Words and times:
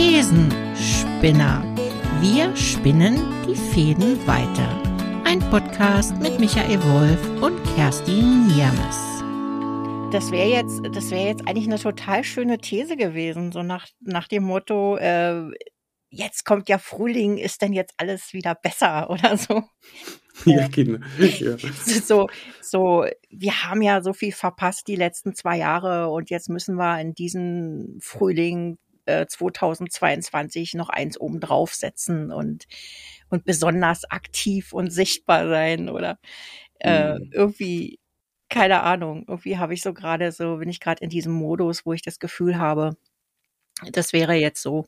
Thesenspinner. 0.00 1.62
Wir 2.22 2.56
spinnen 2.56 3.18
die 3.46 3.54
Fäden 3.54 4.26
weiter. 4.26 4.82
Ein 5.26 5.40
Podcast 5.50 6.16
mit 6.22 6.40
Michael 6.40 6.82
Wolf 6.84 7.42
und 7.42 7.62
Kerstin 7.74 8.46
Niermes. 8.46 8.96
Das 10.10 10.30
wäre 10.30 10.48
jetzt, 10.48 10.80
das 10.96 11.10
wäre 11.10 11.26
jetzt 11.26 11.46
eigentlich 11.46 11.66
eine 11.66 11.78
total 11.78 12.24
schöne 12.24 12.56
These 12.56 12.96
gewesen, 12.96 13.52
so 13.52 13.62
nach, 13.62 13.88
nach 14.00 14.26
dem 14.26 14.44
Motto, 14.44 14.96
äh, 14.96 15.50
jetzt 16.08 16.46
kommt 16.46 16.70
ja 16.70 16.78
Frühling, 16.78 17.36
ist 17.36 17.60
denn 17.60 17.74
jetzt 17.74 17.92
alles 17.98 18.32
wieder 18.32 18.54
besser 18.54 19.10
oder 19.10 19.36
so? 19.36 19.64
Ja, 20.46 20.66
genau. 20.68 21.04
Ja. 21.18 21.58
So, 21.84 22.30
so, 22.62 23.04
wir 23.28 23.64
haben 23.64 23.82
ja 23.82 24.00
so 24.00 24.14
viel 24.14 24.32
verpasst 24.32 24.88
die 24.88 24.96
letzten 24.96 25.34
zwei 25.34 25.58
Jahre 25.58 26.08
und 26.08 26.30
jetzt 26.30 26.48
müssen 26.48 26.76
wir 26.76 26.98
in 27.02 27.12
diesen 27.12 27.98
Frühling 28.00 28.78
äh, 29.10 29.26
2022 29.26 30.74
noch 30.74 30.88
eins 30.88 31.18
oben 31.18 31.40
draufsetzen 31.40 32.32
und, 32.32 32.66
und 33.28 33.44
besonders 33.44 34.10
aktiv 34.10 34.72
und 34.72 34.90
sichtbar 34.90 35.48
sein 35.48 35.88
oder 35.88 36.18
äh, 36.80 37.14
mhm. 37.18 37.30
irgendwie, 37.32 37.98
keine 38.48 38.82
Ahnung, 38.82 39.24
irgendwie 39.28 39.58
habe 39.58 39.74
ich 39.74 39.82
so 39.82 39.92
gerade 39.94 40.32
so, 40.32 40.56
bin 40.56 40.68
ich 40.68 40.80
gerade 40.80 41.02
in 41.02 41.10
diesem 41.10 41.32
Modus, 41.32 41.86
wo 41.86 41.92
ich 41.92 42.02
das 42.02 42.18
Gefühl 42.18 42.58
habe, 42.58 42.96
das 43.92 44.12
wäre 44.12 44.34
jetzt 44.34 44.62
so 44.62 44.86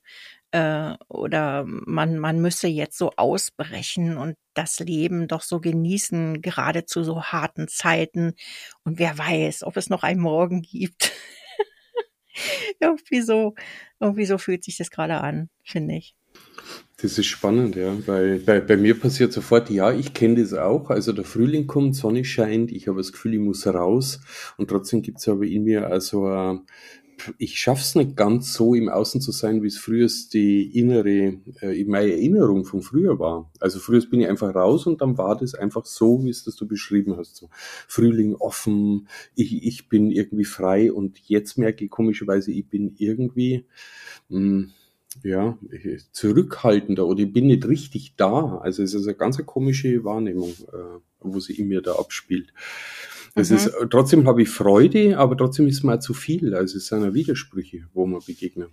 äh, 0.52 0.94
oder 1.08 1.64
man, 1.66 2.18
man 2.18 2.41
müsse 2.41 2.68
jetzt 2.68 2.98
so 2.98 3.12
ausbrechen 3.16 4.16
und 4.18 4.36
das 4.54 4.78
Leben 4.80 5.28
doch 5.28 5.42
so 5.42 5.60
genießen, 5.60 6.42
gerade 6.42 6.84
zu 6.84 7.02
so 7.02 7.24
harten 7.24 7.68
Zeiten. 7.68 8.34
Und 8.84 8.98
wer 8.98 9.16
weiß, 9.18 9.64
ob 9.64 9.77
es 9.77 9.91
noch 9.91 10.02
einen 10.02 10.20
Morgen 10.20 10.62
gibt. 10.62 11.12
irgendwie 12.80 13.22
so, 13.22 13.54
irgendwie 14.00 14.27
so 14.27 14.38
fühlt 14.38 14.64
sich 14.64 14.77
das 14.77 14.91
gerade 14.91 15.20
an, 15.20 15.48
finde 15.62 15.96
ich. 15.96 16.14
Das 16.98 17.18
ist 17.18 17.27
spannend, 17.27 17.74
ja, 17.74 17.96
weil 18.06 18.38
bei, 18.38 18.61
bei 18.61 18.77
mir 18.77 18.98
passiert 18.98 19.33
sofort, 19.33 19.70
ja, 19.70 19.92
ich 19.92 20.14
kenne 20.14 20.41
das 20.41 20.55
auch. 20.55 20.88
Also 20.88 21.12
der 21.12 21.25
Frühling 21.25 21.66
kommt, 21.66 21.97
Sonne 21.97 22.25
scheint, 22.25 22.70
ich 22.70 22.86
habe 22.86 22.98
das 22.98 23.10
Gefühl, 23.10 23.34
ich 23.34 23.41
muss 23.41 23.66
raus. 23.66 24.20
Und 24.56 24.70
trotzdem 24.70 25.03
gibt 25.03 25.19
es 25.19 25.27
aber 25.27 25.44
in 25.44 25.64
mir 25.64 25.88
also 25.88 26.60
ich 27.39 27.59
schaff's 27.59 27.95
nicht 27.95 28.17
ganz 28.17 28.53
so 28.53 28.75
im 28.75 28.89
Außen 28.89 29.20
zu 29.20 29.33
sein, 29.33 29.62
wie 29.62 29.69
es 29.69 29.78
früher 29.78 30.09
die 30.33 30.78
innere, 30.78 31.39
äh, 31.61 31.84
meine 31.84 32.12
Erinnerung 32.12 32.65
von 32.65 32.83
früher 32.83 33.19
war. 33.19 33.51
Also 33.61 33.78
früher 33.78 34.01
bin 34.09 34.20
ich 34.20 34.28
einfach 34.28 34.55
raus 34.55 34.87
und 34.87 35.01
dann 35.01 35.19
war 35.19 35.37
das 35.37 35.55
einfach 35.55 35.87
so, 35.87 36.25
wie 36.25 36.31
es 36.31 36.45
das 36.45 36.56
du 36.56 36.67
beschrieben 36.67 37.17
hast. 37.17 37.37
So 37.37 37.48
Frühling 37.89 38.34
offen, 38.34 39.09
ich, 39.34 39.65
ich 39.65 39.89
bin 39.89 40.11
irgendwie 40.11 40.45
frei 40.45 40.93
und 40.93 41.19
jetzt 41.27 41.59
merke 41.59 41.84
ich 41.84 41.91
komischerweise, 41.91 42.53
ich 42.53 42.69
bin 42.69 42.95
irgendwie, 42.98 43.65
mh, 44.28 44.39
hm, 44.39 44.73
ja, 45.23 45.59
zurückhaltender 46.12 47.06
oder 47.06 47.20
ich 47.20 47.33
bin 47.33 47.47
nicht 47.47 47.67
richtig 47.67 48.15
da. 48.17 48.59
Also 48.59 48.83
es 48.83 48.95
ist 48.95 49.06
eine 49.06 49.17
ganz 49.17 49.45
komische 49.45 50.05
Wahrnehmung, 50.05 50.50
äh, 50.73 51.00
wo 51.20 51.41
sie 51.41 51.55
in 51.55 51.69
mir 51.69 51.83
da 51.83 51.97
abspielt. 51.97 52.53
Das 53.34 53.50
mhm. 53.50 53.56
ist, 53.56 53.66
äh, 53.66 53.86
trotzdem 53.88 54.27
habe 54.27 54.42
ich 54.42 54.48
Freude, 54.48 55.19
aber 55.19 55.36
trotzdem 55.36 55.66
ist 55.66 55.83
mir 55.83 56.00
zu 56.00 56.14
viel. 56.14 56.55
Also 56.55 56.78
es 56.78 56.86
sind 56.86 57.02
ja 57.02 57.14
Widersprüche, 57.14 57.88
wo 57.92 58.06
man 58.06 58.20
begegnet. 58.27 58.70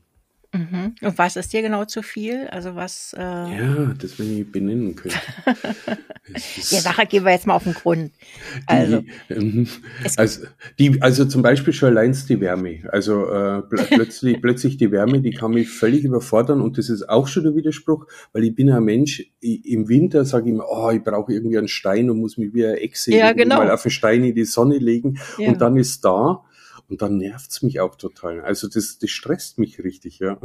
Mhm. 0.52 0.95
Und 1.02 1.17
was 1.17 1.36
ist 1.36 1.53
dir 1.53 1.61
genau 1.61 1.86
zu 1.86 2.02
viel? 2.02 2.47
Also 2.47 2.75
was? 2.75 3.14
Äh 3.16 3.22
ja, 3.22 3.94
das 4.00 4.17
will 4.17 4.39
ich 4.39 4.52
benennen 4.52 4.95
können. 4.95 5.14
ja, 6.72 6.81
nachher 6.83 7.05
gehen 7.05 7.23
wir 7.23 7.31
jetzt 7.31 7.45
mal 7.45 7.53
auf 7.53 7.66
den 7.66 7.75
Grund. 7.75 8.11
Also, 8.66 9.03
die, 9.30 9.33
ähm, 9.33 9.67
also, 10.17 10.47
die, 10.80 11.00
also 11.03 11.25
zum 11.25 11.44
Beispiel 11.44 11.72
schon 11.72 11.89
allein 11.89 12.17
die 12.27 12.42
Wärme. 12.42 12.80
Also 12.92 13.27
äh, 13.27 13.61
pl 13.61 13.77
plötzlich, 13.92 14.42
plötzlich 14.42 14.77
die 14.77 14.92
Wärme, 14.92 15.22
die 15.22 15.31
kann 15.31 15.52
mich 15.52 15.70
völlig 15.70 16.03
überfordern 16.03 16.61
und 16.61 16.80
das 16.80 16.89
ist 16.89 17.08
auch 17.08 17.27
schon 17.27 17.44
der 17.44 17.55
Widerspruch, 17.55 18.08
weil 18.33 18.44
ich 18.44 18.55
bin 18.55 18.72
ein 18.72 18.83
Mensch. 18.83 19.23
Ich, 19.39 19.66
Im 19.66 19.88
Winter 19.88 20.25
sage 20.25 20.47
ich 20.47 20.55
immer, 20.55 20.66
oh, 20.67 20.89
ich 20.89 21.03
brauche 21.03 21.31
irgendwie 21.31 21.59
einen 21.59 21.67
Stein 21.67 22.09
und 22.09 22.20
muss 22.20 22.38
mich 22.38 22.55
wie 22.55 22.66
eine 22.66 22.77
Echse 22.77 23.14
ja, 23.14 23.33
genau. 23.33 23.58
mal 23.58 23.70
auf 23.70 23.83
den 23.83 23.92
Stein 23.92 24.23
in 24.23 24.33
die 24.33 24.45
Sonne 24.45 24.80
legen 24.80 25.20
ja. 25.38 25.49
und 25.49 25.61
dann 25.61 25.77
ist 25.77 26.04
da 26.04 26.43
und 26.89 27.02
dann 27.02 27.17
nervt's 27.17 27.61
mich 27.61 27.80
auch 27.80 27.95
total. 27.95 28.42
Also 28.42 28.67
das, 28.67 28.98
das 28.98 29.10
stresst 29.10 29.60
mich 29.60 29.83
richtig, 29.83 30.20
ja. 30.20 30.39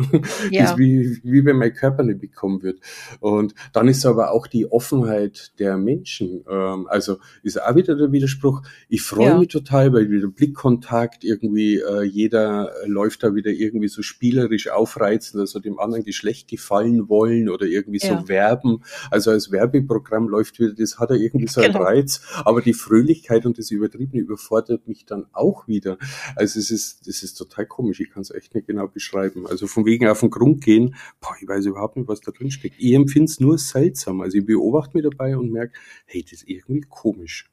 ja. 0.50 0.62
Das 0.62 0.72
ist 0.72 0.78
wie, 0.78 1.20
wie 1.22 1.44
wenn 1.44 1.56
mein 1.56 1.72
Körper 1.72 2.02
nicht 2.02 2.20
bekommen 2.20 2.62
wird. 2.62 2.80
Und 3.20 3.54
dann 3.72 3.88
ist 3.88 4.04
aber 4.04 4.30
auch 4.32 4.46
die 4.46 4.70
Offenheit 4.70 5.58
der 5.58 5.78
Menschen. 5.78 6.44
Ähm, 6.48 6.86
also 6.88 7.18
ist 7.42 7.60
auch 7.60 7.74
wieder 7.74 7.96
der 7.96 8.12
Widerspruch. 8.12 8.62
Ich 8.88 9.02
freue 9.02 9.28
ja. 9.28 9.38
mich 9.38 9.48
total, 9.48 9.92
weil 9.92 10.10
wieder 10.10 10.28
Blickkontakt 10.28 11.24
irgendwie, 11.24 11.76
äh, 11.76 12.02
jeder 12.02 12.72
läuft 12.86 13.22
da 13.22 13.34
wieder 13.34 13.50
irgendwie 13.50 13.88
so 13.88 14.02
spielerisch 14.02 14.68
aufreizend, 14.68 15.40
also 15.40 15.60
dem 15.60 15.78
anderen 15.78 16.04
Geschlecht 16.04 16.48
gefallen 16.48 17.08
wollen 17.08 17.48
oder 17.48 17.66
irgendwie 17.66 18.00
ja. 18.06 18.20
so 18.20 18.28
werben. 18.28 18.82
Also 19.10 19.30
als 19.30 19.50
Werbeprogramm 19.50 20.28
läuft 20.28 20.58
wieder, 20.58 20.74
das 20.74 20.98
hat 20.98 21.10
er 21.10 21.16
irgendwie 21.16 21.46
so 21.46 21.60
einen 21.62 21.72
genau. 21.72 21.84
Reiz. 21.84 22.20
Aber 22.44 22.60
die 22.60 22.74
Fröhlichkeit 22.74 23.46
und 23.46 23.58
das 23.58 23.70
Übertriebene 23.70 24.22
überfordert 24.22 24.86
mich 24.86 25.06
dann 25.06 25.26
auch 25.32 25.66
wieder. 25.68 25.96
Also 26.36 26.58
es 26.58 26.70
ist, 26.70 27.06
es 27.06 27.22
ist 27.22 27.34
total 27.34 27.66
komisch, 27.66 28.00
ich 28.00 28.10
kann 28.10 28.22
es 28.22 28.30
echt 28.30 28.54
nicht 28.54 28.66
genau 28.66 28.88
beschreiben. 28.88 29.46
Also 29.46 29.66
von 29.66 29.84
wegen 29.84 30.06
auf 30.08 30.20
den 30.20 30.30
Grund 30.30 30.62
gehen, 30.62 30.94
boah, 31.20 31.34
ich 31.40 31.48
weiß 31.48 31.66
überhaupt 31.66 31.96
nicht, 31.96 32.08
was 32.08 32.20
da 32.20 32.30
drin 32.30 32.50
steckt. 32.50 32.76
Ich 32.78 32.92
empfinde 32.92 33.30
es 33.30 33.40
nur 33.40 33.58
seltsam. 33.58 34.20
Also 34.20 34.38
ich 34.38 34.46
beobachte 34.46 34.96
mich 34.96 35.06
dabei 35.08 35.36
und 35.36 35.50
merke, 35.50 35.74
hey, 36.06 36.22
das 36.22 36.32
ist 36.42 36.48
irgendwie 36.48 36.82
komisch. 36.88 37.50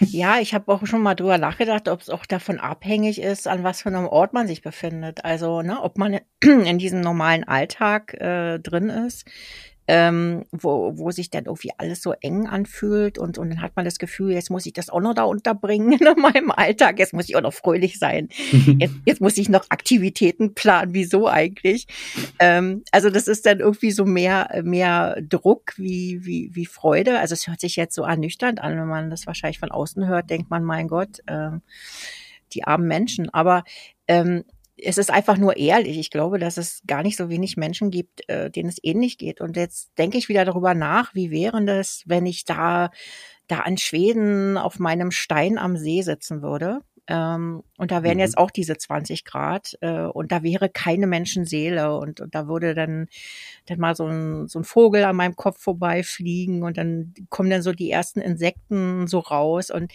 Ja, 0.00 0.40
ich 0.40 0.52
habe 0.52 0.70
auch 0.72 0.86
schon 0.86 1.02
mal 1.02 1.14
drüber 1.14 1.38
nachgedacht, 1.38 1.88
ob 1.88 2.00
es 2.00 2.10
auch 2.10 2.26
davon 2.26 2.58
abhängig 2.58 3.20
ist, 3.20 3.48
an 3.48 3.64
was 3.64 3.82
für 3.82 3.88
einem 3.88 4.06
Ort 4.06 4.34
man 4.34 4.46
sich 4.46 4.60
befindet. 4.60 5.24
Also, 5.24 5.62
ne, 5.62 5.82
ob 5.82 5.96
man 5.96 6.20
in 6.42 6.78
diesem 6.78 7.00
normalen 7.00 7.44
Alltag 7.44 8.14
äh, 8.14 8.58
drin 8.58 8.90
ist, 8.90 9.26
ähm, 9.88 10.44
wo, 10.50 10.92
wo 10.96 11.10
sich 11.10 11.30
dann 11.30 11.44
irgendwie 11.44 11.70
alles 11.78 12.02
so 12.02 12.12
eng 12.12 12.46
anfühlt 12.46 13.18
und, 13.18 13.38
und 13.38 13.50
dann 13.50 13.62
hat 13.62 13.76
man 13.76 13.84
das 13.84 13.98
Gefühl, 13.98 14.32
jetzt 14.32 14.50
muss 14.50 14.66
ich 14.66 14.72
das 14.72 14.90
auch 14.90 15.00
noch 15.00 15.14
da 15.14 15.22
unterbringen 15.24 15.92
in 15.98 16.20
meinem 16.20 16.50
Alltag, 16.50 16.98
jetzt 16.98 17.12
muss 17.12 17.28
ich 17.28 17.36
auch 17.36 17.42
noch 17.42 17.52
fröhlich 17.52 17.98
sein, 17.98 18.28
jetzt, 18.78 18.94
jetzt 19.04 19.20
muss 19.20 19.36
ich 19.36 19.48
noch 19.48 19.66
Aktivitäten 19.70 20.54
planen, 20.54 20.94
wieso 20.94 21.28
eigentlich? 21.28 21.86
Ähm, 22.38 22.82
also 22.90 23.10
das 23.10 23.28
ist 23.28 23.46
dann 23.46 23.60
irgendwie 23.60 23.92
so 23.92 24.04
mehr, 24.04 24.62
mehr 24.64 25.20
Druck 25.22 25.74
wie, 25.76 26.24
wie, 26.24 26.50
wie 26.52 26.66
Freude. 26.66 27.18
Also 27.20 27.34
es 27.34 27.46
hört 27.46 27.60
sich 27.60 27.76
jetzt 27.76 27.94
so 27.94 28.02
ernüchternd 28.02 28.60
an, 28.60 28.76
wenn 28.76 28.88
man 28.88 29.10
das 29.10 29.26
wahrscheinlich 29.26 29.58
von 29.58 29.70
außen 29.70 30.06
hört, 30.06 30.30
denkt 30.30 30.50
man, 30.50 30.64
mein 30.64 30.88
Gott, 30.88 31.20
ähm, 31.28 31.62
die 32.52 32.64
armen 32.64 32.88
Menschen. 32.88 33.30
Aber 33.30 33.64
ähm, 34.08 34.44
es 34.78 34.98
ist 34.98 35.10
einfach 35.10 35.38
nur 35.38 35.56
ehrlich. 35.56 35.98
Ich 35.98 36.10
glaube, 36.10 36.38
dass 36.38 36.56
es 36.56 36.82
gar 36.86 37.02
nicht 37.02 37.16
so 37.16 37.28
wenig 37.28 37.56
Menschen 37.56 37.90
gibt, 37.90 38.28
äh, 38.28 38.50
denen 38.50 38.68
es 38.68 38.82
ähnlich 38.82 39.18
geht. 39.18 39.40
Und 39.40 39.56
jetzt 39.56 39.96
denke 39.98 40.18
ich 40.18 40.28
wieder 40.28 40.44
darüber 40.44 40.74
nach, 40.74 41.14
wie 41.14 41.30
wäre 41.30 41.64
das, 41.64 42.02
wenn 42.06 42.26
ich 42.26 42.44
da, 42.44 42.90
da 43.48 43.60
an 43.60 43.78
Schweden 43.78 44.58
auf 44.58 44.78
meinem 44.78 45.10
Stein 45.10 45.58
am 45.58 45.76
See 45.76 46.02
sitzen 46.02 46.42
würde. 46.42 46.80
Ähm, 47.08 47.62
und 47.78 47.90
da 47.92 48.02
wären 48.02 48.16
mhm. 48.16 48.20
jetzt 48.20 48.36
auch 48.36 48.50
diese 48.50 48.76
20 48.76 49.24
Grad 49.24 49.78
äh, 49.80 50.02
und 50.02 50.32
da 50.32 50.42
wäre 50.42 50.68
keine 50.68 51.06
Menschenseele 51.06 51.96
und, 51.96 52.20
und 52.20 52.34
da 52.34 52.48
würde 52.48 52.74
dann, 52.74 53.06
dann 53.66 53.78
mal 53.78 53.94
so 53.94 54.06
ein, 54.06 54.48
so 54.48 54.58
ein 54.58 54.64
Vogel 54.64 55.04
an 55.04 55.14
meinem 55.14 55.36
Kopf 55.36 55.60
vorbeifliegen 55.60 56.64
und 56.64 56.76
dann 56.76 57.14
kommen 57.30 57.48
dann 57.48 57.62
so 57.62 57.72
die 57.72 57.92
ersten 57.92 58.20
Insekten 58.20 59.06
so 59.06 59.20
raus 59.20 59.70
und 59.70 59.92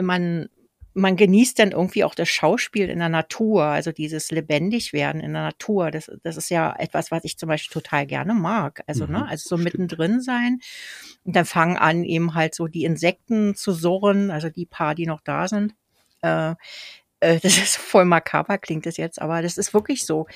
man, 0.00 0.48
man 0.96 1.16
genießt 1.16 1.58
dann 1.58 1.72
irgendwie 1.72 2.04
auch 2.04 2.14
das 2.14 2.30
Schauspiel 2.30 2.88
in 2.88 3.00
der 3.00 3.10
Natur, 3.10 3.64
also 3.64 3.92
dieses 3.92 4.30
Lebendigwerden 4.30 5.20
in 5.20 5.34
der 5.34 5.42
Natur. 5.42 5.90
Das, 5.90 6.10
das 6.22 6.38
ist 6.38 6.48
ja 6.48 6.74
etwas, 6.78 7.10
was 7.10 7.24
ich 7.24 7.36
zum 7.36 7.50
Beispiel 7.50 7.82
total 7.82 8.06
gerne 8.06 8.32
mag. 8.32 8.82
Also, 8.86 9.04
ne, 9.04 9.18
mhm, 9.18 9.24
ne, 9.24 9.28
also 9.28 9.48
so 9.48 9.56
stimmt. 9.56 9.64
mittendrin 9.64 10.22
sein. 10.22 10.60
Und 11.24 11.36
dann 11.36 11.44
fangen 11.44 11.76
an, 11.76 12.02
eben 12.02 12.34
halt 12.34 12.54
so 12.54 12.66
die 12.66 12.84
Insekten 12.84 13.54
zu 13.54 13.72
surren, 13.72 14.30
also 14.30 14.48
die 14.48 14.64
paar, 14.64 14.94
die 14.94 15.06
noch 15.06 15.20
da 15.20 15.48
sind. 15.48 15.74
Äh, 16.22 16.54
äh, 17.20 17.40
das 17.40 17.56
ist 17.58 17.76
voll 17.76 18.04
makaber, 18.04 18.58
klingt 18.58 18.86
das 18.86 18.98
jetzt, 18.98 19.20
aber 19.20 19.42
das 19.42 19.56
ist 19.58 19.72
wirklich 19.72 20.04
so. 20.04 20.26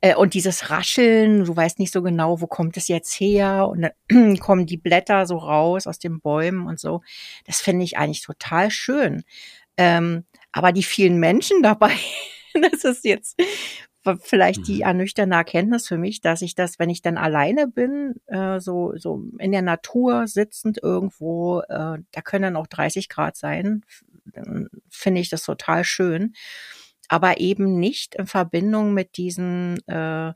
Äh, 0.00 0.14
und 0.14 0.34
dieses 0.34 0.70
Rascheln, 0.70 1.44
du 1.44 1.56
weißt 1.56 1.78
nicht 1.78 1.92
so 1.92 2.02
genau, 2.02 2.40
wo 2.40 2.46
kommt 2.46 2.76
es 2.76 2.88
jetzt 2.88 3.12
her? 3.14 3.68
Und 3.68 3.82
dann 3.82 4.38
kommen 4.40 4.66
die 4.66 4.76
Blätter 4.76 5.26
so 5.26 5.36
raus 5.36 5.86
aus 5.86 5.98
den 5.98 6.20
Bäumen 6.20 6.66
und 6.66 6.78
so. 6.78 7.02
Das 7.44 7.60
finde 7.60 7.84
ich 7.84 7.98
eigentlich 7.98 8.22
total 8.22 8.70
schön. 8.70 9.24
Ähm, 9.78 10.24
aber 10.52 10.72
die 10.72 10.82
vielen 10.82 11.18
Menschen 11.18 11.62
dabei, 11.62 11.92
das 12.54 12.84
ist 12.84 13.04
jetzt 13.04 13.40
vielleicht 14.22 14.66
die 14.68 14.76
mhm. 14.76 14.82
ernüchternde 14.82 15.36
Erkenntnis 15.36 15.86
für 15.86 15.98
mich, 15.98 16.20
dass 16.20 16.42
ich 16.42 16.54
das, 16.54 16.78
wenn 16.78 16.90
ich 16.90 17.02
dann 17.02 17.18
alleine 17.18 17.68
bin, 17.68 18.14
äh, 18.26 18.60
so, 18.60 18.92
so 18.96 19.22
in 19.38 19.52
der 19.52 19.62
Natur 19.62 20.26
sitzend 20.26 20.78
irgendwo, 20.82 21.60
äh, 21.60 21.98
da 22.10 22.20
können 22.22 22.42
dann 22.42 22.56
auch 22.56 22.66
30 22.66 23.08
Grad 23.08 23.36
sein, 23.36 23.82
dann 24.24 24.68
finde 24.88 25.20
ich 25.20 25.30
das 25.30 25.42
total 25.42 25.84
schön. 25.84 26.34
Aber 27.08 27.40
eben 27.40 27.78
nicht 27.78 28.14
in 28.16 28.26
Verbindung 28.26 28.92
mit 28.92 29.16
diesen 29.16 29.78
äh, 29.88 30.32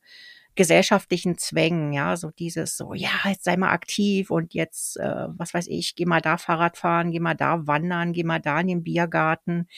gesellschaftlichen 0.54 1.38
Zwängen, 1.38 1.92
ja, 1.92 2.16
so 2.16 2.30
dieses 2.30 2.76
so, 2.76 2.94
ja, 2.94 3.10
jetzt 3.26 3.44
sei 3.44 3.56
mal 3.56 3.70
aktiv 3.70 4.30
und 4.30 4.54
jetzt, 4.54 4.98
äh, 4.98 5.26
was 5.28 5.54
weiß 5.54 5.66
ich, 5.68 5.94
geh 5.94 6.04
mal 6.04 6.20
da 6.20 6.36
Fahrrad 6.36 6.76
fahren, 6.76 7.10
geh 7.10 7.20
mal 7.20 7.34
da 7.34 7.66
wandern, 7.66 8.12
geh 8.12 8.24
mal 8.24 8.40
da 8.40 8.60
in 8.60 8.66
den 8.66 8.82
Biergarten. 8.82 9.68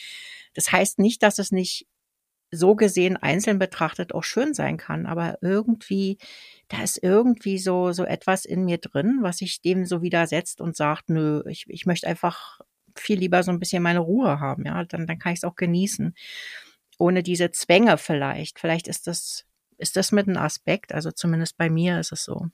Das 0.54 0.72
heißt 0.72 0.98
nicht, 0.98 1.22
dass 1.22 1.38
es 1.38 1.52
nicht 1.52 1.86
so 2.50 2.74
gesehen 2.76 3.16
einzeln 3.16 3.58
betrachtet 3.58 4.14
auch 4.14 4.24
schön 4.24 4.54
sein 4.54 4.76
kann, 4.76 5.06
aber 5.06 5.38
irgendwie, 5.40 6.18
da 6.68 6.82
ist 6.82 7.02
irgendwie 7.02 7.58
so, 7.58 7.92
so 7.92 8.04
etwas 8.04 8.44
in 8.44 8.64
mir 8.64 8.78
drin, 8.78 9.18
was 9.22 9.38
sich 9.38 9.60
dem 9.60 9.86
so 9.86 10.02
widersetzt 10.02 10.60
und 10.60 10.76
sagt, 10.76 11.08
nö, 11.10 11.42
ich, 11.48 11.64
ich 11.68 11.86
möchte 11.86 12.06
einfach 12.06 12.60
viel 12.96 13.18
lieber 13.18 13.42
so 13.42 13.50
ein 13.50 13.58
bisschen 13.58 13.82
meine 13.82 14.00
Ruhe 14.00 14.40
haben, 14.40 14.64
ja, 14.66 14.84
dann, 14.84 15.06
dann 15.06 15.18
kann 15.18 15.32
ich 15.32 15.40
es 15.40 15.44
auch 15.44 15.56
genießen. 15.56 16.14
Ohne 16.98 17.22
diese 17.24 17.50
Zwänge 17.50 17.98
vielleicht. 17.98 18.60
Vielleicht 18.60 18.86
ist 18.86 19.08
das, 19.08 19.46
ist 19.78 19.96
das 19.96 20.12
mit 20.12 20.26
ein 20.26 20.36
Aspekt, 20.36 20.92
also 20.92 21.10
zumindest 21.10 21.56
bei 21.56 21.70
mir 21.70 22.00
ist 22.00 22.12
es 22.12 22.24
so. 22.24 22.48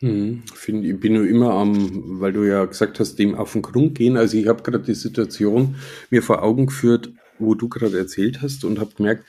Hm, 0.00 0.42
find, 0.52 0.84
ich 0.84 0.98
bin 0.98 1.14
nur 1.14 1.26
immer 1.26 1.52
am, 1.52 2.20
weil 2.20 2.32
du 2.32 2.44
ja 2.44 2.64
gesagt 2.64 2.98
hast, 3.00 3.18
dem 3.18 3.34
auf 3.34 3.52
den 3.52 3.62
Grund 3.62 3.94
gehen. 3.96 4.16
Also 4.16 4.36
ich 4.36 4.48
habe 4.48 4.62
gerade 4.62 4.84
die 4.84 4.94
Situation 4.94 5.76
mir 6.10 6.22
vor 6.22 6.42
Augen 6.42 6.66
geführt, 6.66 7.12
wo 7.38 7.54
du 7.54 7.68
gerade 7.68 7.96
erzählt 7.96 8.42
hast 8.42 8.64
und 8.64 8.80
habe 8.80 8.94
gemerkt, 8.94 9.24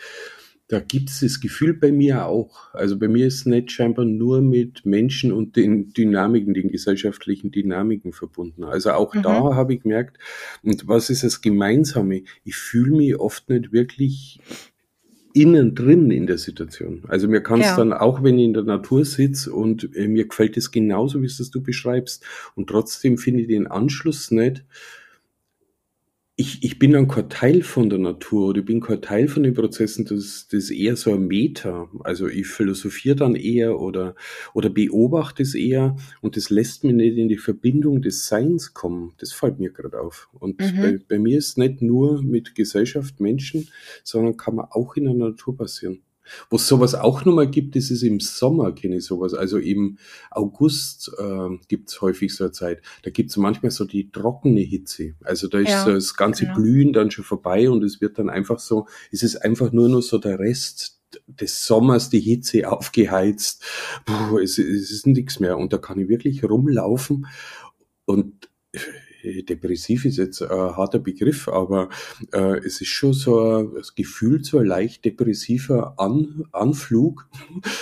da 0.67 0.79
gibt 0.79 1.11
es 1.11 1.19
das 1.19 1.39
Gefühl 1.39 1.75
bei 1.75 1.91
mir 1.91 2.25
auch. 2.25 2.73
Also 2.73 2.97
bei 2.97 3.07
mir 3.07 3.27
ist 3.27 3.45
nicht 3.45 3.71
scheinbar 3.71 4.05
nur 4.05 4.41
mit 4.41 4.83
Menschen 4.85 5.31
und 5.31 5.55
den 5.55 5.93
Dynamiken, 5.93 6.55
den 6.55 6.69
gesellschaftlichen 6.69 7.51
Dynamiken 7.51 8.13
verbunden. 8.13 8.63
Also 8.63 8.91
auch 8.91 9.13
mhm. 9.13 9.21
da 9.21 9.55
habe 9.55 9.75
ich 9.75 9.83
gemerkt, 9.83 10.17
und 10.63 10.87
was 10.87 11.11
ist 11.11 11.23
das 11.23 11.41
Gemeinsame? 11.41 12.23
Ich 12.43 12.55
fühle 12.55 12.97
mich 12.97 13.15
oft 13.15 13.47
nicht 13.49 13.71
wirklich 13.71 14.39
innen 15.35 15.75
drin 15.75 16.11
in 16.11 16.27
der 16.27 16.37
Situation. 16.37 17.03
Also 17.09 17.27
mir 17.27 17.41
kann 17.41 17.59
es 17.59 17.67
ja. 17.67 17.75
dann 17.75 17.91
auch, 17.91 18.23
wenn 18.23 18.39
ich 18.39 18.45
in 18.45 18.53
der 18.53 18.63
Natur 18.63 19.03
sitze 19.03 19.51
und 19.51 19.93
äh, 19.95 20.07
mir 20.07 20.27
gefällt 20.27 20.55
es 20.55 20.71
genauso, 20.71 21.21
wie 21.21 21.25
es 21.25 21.37
das 21.37 21.51
du 21.51 21.61
beschreibst, 21.61 22.23
und 22.55 22.67
trotzdem 22.67 23.17
finde 23.17 23.41
ich 23.41 23.47
den 23.47 23.67
Anschluss 23.67 24.31
nicht, 24.31 24.63
ich, 26.37 26.63
ich 26.63 26.79
bin 26.79 26.91
dann 26.91 27.07
kein 27.07 27.29
Teil 27.29 27.63
von 27.63 27.89
der 27.89 27.99
Natur 27.99 28.49
oder 28.49 28.59
ich 28.59 28.65
bin 28.65 28.81
kein 28.81 29.01
Teil 29.01 29.29
von 29.29 29.43
den 29.43 29.53
Prozessen, 29.53 30.03
das, 30.03 30.47
das 30.51 30.65
ist 30.65 30.71
eher 30.71 30.97
so 30.97 31.13
ein 31.13 31.27
Meta. 31.27 31.89
Also 32.03 32.27
ich 32.27 32.47
philosophiere 32.47 33.15
dann 33.15 33.35
eher 33.35 33.79
oder, 33.79 34.15
oder 34.53 34.69
beobachte 34.69 35.43
es 35.43 35.55
eher 35.55 35.95
und 36.19 36.35
das 36.35 36.49
lässt 36.49 36.83
mich 36.83 36.93
nicht 36.93 37.17
in 37.17 37.29
die 37.29 37.37
Verbindung 37.37 38.01
des 38.01 38.27
Seins 38.27 38.73
kommen. 38.73 39.13
Das 39.19 39.31
fällt 39.31 39.59
mir 39.59 39.71
gerade 39.71 40.01
auf. 40.01 40.29
Und 40.33 40.59
mhm. 40.59 40.81
bei, 40.81 40.99
bei 41.07 41.19
mir 41.19 41.37
ist 41.37 41.57
nicht 41.57 41.81
nur 41.81 42.21
mit 42.21 42.53
Gesellschaft, 42.53 43.21
Menschen, 43.21 43.69
sondern 44.03 44.35
kann 44.35 44.55
man 44.55 44.65
auch 44.71 44.97
in 44.97 45.05
der 45.05 45.13
Natur 45.13 45.55
passieren. 45.55 46.01
Wo 46.49 46.57
es 46.57 46.67
sowas 46.67 46.95
auch 46.95 47.25
nochmal 47.25 47.49
gibt, 47.49 47.75
ist 47.75 47.91
es 47.91 48.03
im 48.03 48.19
Sommer, 48.19 48.71
kenne 48.73 48.97
ich 48.97 49.05
sowas. 49.05 49.33
Also 49.33 49.57
im 49.57 49.97
August 50.31 51.11
äh, 51.17 51.57
gibt 51.67 51.89
es 51.89 52.01
häufig 52.01 52.33
so 52.33 52.45
eine 52.45 52.51
Zeit. 52.51 52.81
Da 53.03 53.11
gibt 53.11 53.31
es 53.31 53.37
manchmal 53.37 53.71
so 53.71 53.85
die 53.85 54.11
trockene 54.11 54.61
Hitze. 54.61 55.15
Also 55.23 55.47
da 55.47 55.59
ist 55.59 55.69
ja, 55.69 55.85
das 55.85 56.15
ganze 56.15 56.45
genau. 56.45 56.57
Blühen 56.57 56.93
dann 56.93 57.11
schon 57.11 57.25
vorbei 57.25 57.69
und 57.69 57.83
es 57.83 58.01
wird 58.01 58.19
dann 58.19 58.29
einfach 58.29 58.59
so, 58.59 58.87
es 59.11 59.23
ist 59.23 59.37
einfach 59.37 59.71
nur 59.71 59.89
noch 59.89 60.01
so 60.01 60.17
der 60.17 60.39
Rest 60.39 60.99
des 61.27 61.65
Sommers 61.65 62.09
die 62.09 62.19
Hitze 62.19 62.69
aufgeheizt. 62.69 63.63
Puh, 64.05 64.39
es, 64.39 64.57
es 64.57 64.91
ist 64.91 65.07
nichts 65.07 65.39
mehr. 65.39 65.57
Und 65.57 65.73
da 65.73 65.77
kann 65.77 65.99
ich 65.99 66.09
wirklich 66.09 66.43
rumlaufen 66.43 67.27
und 68.05 68.49
depressiv 69.43 70.05
ist 70.05 70.17
jetzt 70.17 70.41
ein 70.41 70.49
harter 70.49 70.99
Begriff, 70.99 71.47
aber 71.47 71.89
äh, 72.31 72.57
es 72.59 72.81
ist 72.81 72.89
schon 72.89 73.13
so 73.13 73.39
ein, 73.39 73.73
das 73.75 73.95
Gefühl, 73.95 74.43
so 74.43 74.59
ein 74.59 74.65
leicht 74.65 75.05
depressiver 75.05 75.95
An, 75.97 76.45
Anflug, 76.51 77.27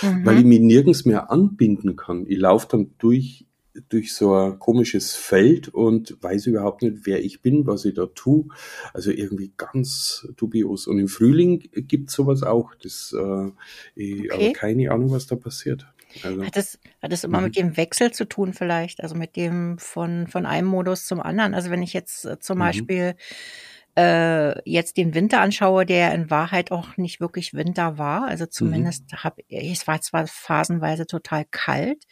mhm. 0.02 0.24
weil 0.24 0.38
ich 0.38 0.44
mich 0.44 0.60
nirgends 0.60 1.04
mehr 1.04 1.30
anbinden 1.30 1.96
kann. 1.96 2.24
Ich 2.28 2.38
laufe 2.38 2.68
dann 2.70 2.90
durch 2.98 3.46
durch 3.88 4.14
so 4.14 4.34
ein 4.34 4.58
komisches 4.58 5.14
Feld 5.14 5.68
und 5.68 6.16
weiß 6.22 6.46
überhaupt 6.46 6.82
nicht, 6.82 6.98
wer 7.04 7.24
ich 7.24 7.42
bin, 7.42 7.66
was 7.66 7.84
ich 7.84 7.94
da 7.94 8.06
tue. 8.06 8.46
Also 8.92 9.10
irgendwie 9.10 9.52
ganz 9.56 10.28
dubios. 10.36 10.86
Und 10.86 10.98
im 11.00 11.08
Frühling 11.08 11.58
gibt 11.72 12.10
es 12.10 12.14
sowas 12.14 12.42
auch. 12.42 12.74
Das, 12.76 13.14
äh, 13.18 13.50
ich, 13.94 14.32
okay. 14.32 14.32
aber 14.32 14.52
keine 14.52 14.90
Ahnung, 14.92 15.10
was 15.10 15.26
da 15.26 15.36
passiert. 15.36 15.86
Also, 16.22 16.44
hat 16.44 16.56
es 16.56 16.78
hat 17.02 17.12
es 17.12 17.24
immer 17.24 17.38
mhm. 17.38 17.44
mit 17.44 17.56
dem 17.56 17.76
Wechsel 17.76 18.12
zu 18.12 18.24
tun 18.24 18.52
vielleicht, 18.52 19.02
also 19.02 19.14
mit 19.14 19.36
dem 19.36 19.78
von 19.78 20.26
von 20.26 20.46
einem 20.46 20.68
Modus 20.68 21.06
zum 21.06 21.20
anderen. 21.20 21.54
Also 21.54 21.70
wenn 21.70 21.82
ich 21.82 21.92
jetzt 21.92 22.24
äh, 22.24 22.38
zum 22.38 22.56
mhm. 22.56 22.60
Beispiel 22.60 23.14
äh, 23.96 24.70
jetzt 24.70 24.96
den 24.96 25.14
Winter 25.14 25.40
anschaue, 25.40 25.86
der 25.86 26.12
in 26.14 26.30
Wahrheit 26.30 26.72
auch 26.72 26.96
nicht 26.96 27.20
wirklich 27.20 27.54
Winter 27.54 27.98
war. 27.98 28.26
Also 28.26 28.46
zumindest 28.46 29.12
mhm. 29.12 29.16
habe 29.18 29.42
es 29.48 29.86
war 29.86 30.00
zwar 30.00 30.26
phasenweise 30.26 31.06
total 31.06 31.44
kalt, 31.50 32.04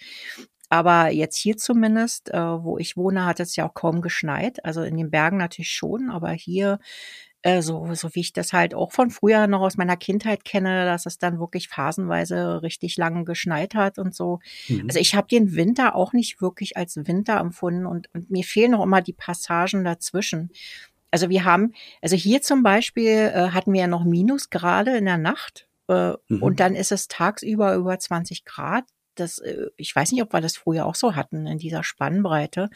aber 0.69 1.11
jetzt 1.11 1.37
hier 1.37 1.57
zumindest, 1.57 2.31
äh, 2.31 2.39
wo 2.39 2.79
ich 2.79 2.97
wohne, 2.97 3.27
hat 3.27 3.41
es 3.41 3.57
ja 3.57 3.69
auch 3.69 3.75
kaum 3.75 4.01
geschneit. 4.01 4.65
Also 4.65 4.83
in 4.83 4.97
den 4.97 5.11
Bergen 5.11 5.37
natürlich 5.37 5.71
schon, 5.71 6.09
aber 6.11 6.31
hier 6.31 6.79
äh, 7.43 7.61
so, 7.61 7.93
so 7.95 8.15
wie 8.15 8.21
ich 8.21 8.33
das 8.33 8.53
halt 8.53 8.75
auch 8.75 8.93
von 8.93 9.11
früher 9.11 9.47
noch 9.47 9.61
aus 9.61 9.77
meiner 9.77 9.97
Kindheit 9.97 10.45
kenne, 10.45 10.85
dass 10.85 11.07
es 11.07 11.19
dann 11.19 11.41
wirklich 11.41 11.69
phasenweise 11.69 12.63
richtig 12.63 12.97
lang 12.97 13.25
geschneit 13.25 13.75
hat 13.75 13.99
und 13.99 14.15
so. 14.15 14.39
Mhm. 14.69 14.85
Also 14.87 15.01
ich 15.01 15.15
habe 15.15 15.29
den 15.29 15.55
Winter 15.55 15.97
auch 15.97 16.13
nicht 16.13 16.41
wirklich 16.41 16.77
als 16.77 16.97
Winter 16.97 17.39
empfunden 17.39 17.87
und, 17.87 18.09
und 18.15 18.31
mir 18.31 18.45
fehlen 18.45 18.73
noch 18.73 18.83
immer 18.83 19.03
die 19.03 19.13
Passagen 19.13 19.85
dazwischen. 19.85 20.51
Also 21.11 21.29
wir 21.29 21.45
haben, 21.45 21.73
also 22.01 22.17
hier 22.17 22.43
zum 22.43 22.63
Beispiel 22.63 23.33
äh, 23.35 23.49
hatten 23.51 23.73
wir 23.73 23.83
ja 23.83 23.87
noch 23.87 24.05
Minusgrade 24.05 24.97
in 24.97 25.05
der 25.05 25.19
Nacht 25.19 25.69
äh, 25.89 26.13
mhm. 26.29 26.43
und 26.43 26.61
dann 26.61 26.75
ist 26.75 26.93
es 26.93 27.09
tagsüber 27.09 27.75
über 27.75 27.99
20 27.99 28.45
Grad. 28.45 28.85
Das, 29.17 29.39
äh, 29.39 29.67
ich 29.77 29.95
weiß 29.95 30.13
nicht, 30.13 30.23
ob 30.23 30.33
wir 30.33 30.41
das 30.41 30.57
früher 30.57 30.87
auch 30.87 30.95
so 30.95 31.17
hatten 31.17 31.47
in 31.47 31.59
dieser 31.59 31.83
Spannbreite. 31.83 32.71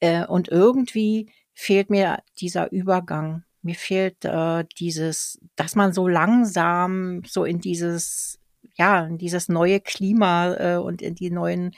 Äh, 0.00 0.24
und 0.24 0.48
irgendwie 0.48 1.30
fehlt 1.52 1.90
mir 1.90 2.22
dieser 2.38 2.70
Übergang 2.70 3.42
mir 3.68 3.74
fehlt 3.74 4.24
äh, 4.24 4.64
dieses, 4.78 5.38
dass 5.54 5.74
man 5.74 5.92
so 5.92 6.08
langsam 6.08 7.22
so 7.26 7.44
in 7.44 7.60
dieses, 7.60 8.38
ja, 8.76 9.04
in 9.04 9.18
dieses 9.18 9.50
neue 9.50 9.78
Klima 9.78 10.54
äh, 10.54 10.76
und 10.76 11.02
in 11.02 11.14
die 11.14 11.30
neuen, 11.30 11.72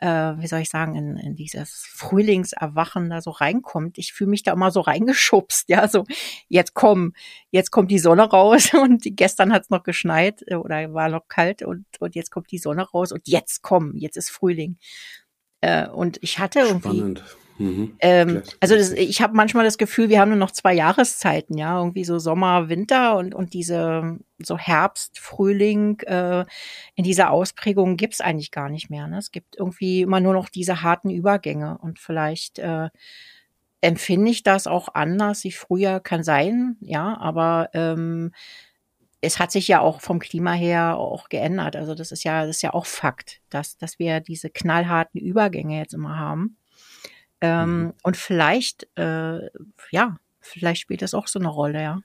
äh, 0.00 0.08
wie 0.38 0.46
soll 0.46 0.60
ich 0.60 0.70
sagen, 0.70 0.94
in, 0.94 1.18
in 1.18 1.36
dieses 1.36 1.84
Frühlingserwachen 1.86 3.10
da 3.10 3.20
so 3.20 3.30
reinkommt. 3.30 3.98
Ich 3.98 4.14
fühle 4.14 4.30
mich 4.30 4.42
da 4.42 4.54
immer 4.54 4.70
so 4.70 4.80
reingeschubst, 4.80 5.68
ja, 5.68 5.86
so 5.86 6.06
jetzt 6.48 6.72
komm, 6.72 7.12
jetzt 7.50 7.70
kommt 7.70 7.90
die 7.90 7.98
Sonne 7.98 8.22
raus 8.22 8.72
und 8.72 9.02
gestern 9.04 9.52
hat 9.52 9.64
es 9.64 9.70
noch 9.70 9.82
geschneit 9.82 10.42
äh, 10.46 10.54
oder 10.54 10.94
war 10.94 11.10
noch 11.10 11.28
kalt 11.28 11.60
und, 11.60 11.84
und 12.00 12.14
jetzt 12.14 12.30
kommt 12.30 12.50
die 12.50 12.58
Sonne 12.58 12.88
raus 12.88 13.12
und 13.12 13.28
jetzt 13.28 13.60
komm, 13.60 13.94
jetzt 13.96 14.16
ist 14.16 14.30
Frühling. 14.30 14.78
Äh, 15.60 15.88
und 15.88 16.18
ich 16.22 16.38
hatte 16.38 16.60
irgendwie. 16.60 16.96
Spannend 16.96 17.22
Mhm. 17.58 17.96
Ähm, 18.00 18.42
also 18.60 18.76
das, 18.76 18.92
ich 18.92 19.20
habe 19.20 19.34
manchmal 19.34 19.64
das 19.64 19.78
Gefühl, 19.78 20.08
wir 20.08 20.20
haben 20.20 20.30
nur 20.30 20.38
noch 20.38 20.52
zwei 20.52 20.74
Jahreszeiten, 20.74 21.58
ja, 21.58 21.78
irgendwie 21.78 22.04
so 22.04 22.18
Sommer, 22.18 22.68
Winter 22.68 23.16
und 23.16 23.34
und 23.34 23.52
diese 23.52 24.18
so 24.38 24.56
Herbst, 24.56 25.18
Frühling 25.18 25.98
äh, 26.00 26.44
in 26.94 27.04
dieser 27.04 27.30
Ausprägung 27.30 27.96
gibt's 27.96 28.20
eigentlich 28.20 28.52
gar 28.52 28.68
nicht 28.68 28.90
mehr. 28.90 29.08
Ne? 29.08 29.18
Es 29.18 29.32
gibt 29.32 29.56
irgendwie 29.56 30.02
immer 30.02 30.20
nur 30.20 30.32
noch 30.32 30.48
diese 30.48 30.82
harten 30.82 31.10
Übergänge 31.10 31.78
und 31.78 31.98
vielleicht 31.98 32.60
äh, 32.60 32.88
empfinde 33.80 34.30
ich 34.30 34.42
das 34.42 34.66
auch 34.66 34.94
anders 34.94 35.44
wie 35.44 35.52
früher, 35.52 36.00
kann 36.00 36.22
sein, 36.22 36.76
ja, 36.80 37.16
aber 37.18 37.70
ähm, 37.74 38.32
es 39.20 39.38
hat 39.38 39.50
sich 39.50 39.66
ja 39.68 39.80
auch 39.80 40.00
vom 40.00 40.20
Klima 40.20 40.52
her 40.52 40.96
auch 40.96 41.28
geändert. 41.28 41.74
Also 41.74 41.94
das 41.94 42.12
ist 42.12 42.22
ja, 42.24 42.46
das 42.46 42.56
ist 42.56 42.62
ja 42.62 42.72
auch 42.74 42.86
Fakt, 42.86 43.40
dass, 43.50 43.76
dass 43.76 43.98
wir 43.98 44.20
diese 44.20 44.50
knallharten 44.50 45.20
Übergänge 45.20 45.78
jetzt 45.78 45.94
immer 45.94 46.18
haben. 46.18 46.57
Ähm, 47.40 47.82
mhm. 47.82 47.94
Und 48.02 48.16
vielleicht, 48.16 48.88
äh, 48.96 49.40
ja, 49.90 50.16
vielleicht 50.40 50.82
spielt 50.82 51.02
das 51.02 51.14
auch 51.14 51.28
so 51.28 51.38
eine 51.38 51.48
Rolle, 51.48 51.82
ja. 51.82 52.00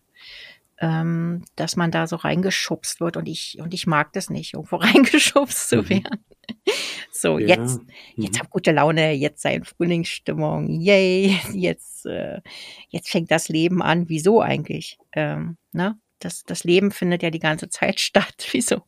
Ähm, 0.80 1.46
dass 1.56 1.76
man 1.76 1.92
da 1.92 2.08
so 2.08 2.16
reingeschubst 2.18 3.00
wird 3.00 3.16
und 3.16 3.28
ich, 3.28 3.58
und 3.60 3.74
ich 3.74 3.88
mag 3.88 4.12
das 4.14 4.30
nicht, 4.30 4.54
irgendwo 4.54 4.76
reingeschubst 4.78 5.70
zu 5.70 5.78
mhm. 5.78 5.90
werden. 5.90 6.26
so, 7.12 7.38
ja. 7.38 7.48
jetzt, 7.48 7.80
jetzt 8.16 8.36
mhm. 8.36 8.40
hab 8.40 8.50
gute 8.50 8.72
Laune, 8.72 9.14
jetzt 9.14 9.42
sei 9.42 9.56
in 9.56 9.64
Frühlingsstimmung, 9.64 10.82
yay, 10.82 11.40
jetzt, 11.54 12.06
äh, 12.06 12.42
jetzt 12.90 13.10
fängt 13.10 13.32
das 13.32 13.50
Leben 13.50 13.82
an. 13.82 14.10
Wieso 14.10 14.42
eigentlich? 14.42 14.98
Ähm, 15.14 15.58
ne? 15.72 15.98
Das, 16.20 16.44
das 16.44 16.64
Leben 16.64 16.92
findet 16.92 17.22
ja 17.24 17.30
die 17.30 17.40
ganze 17.40 17.70
Zeit 17.70 18.00
statt. 18.00 18.48
Wieso? 18.52 18.82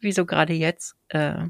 Wieso 0.00 0.26
gerade 0.26 0.52
jetzt? 0.52 0.96
Äh, 1.08 1.46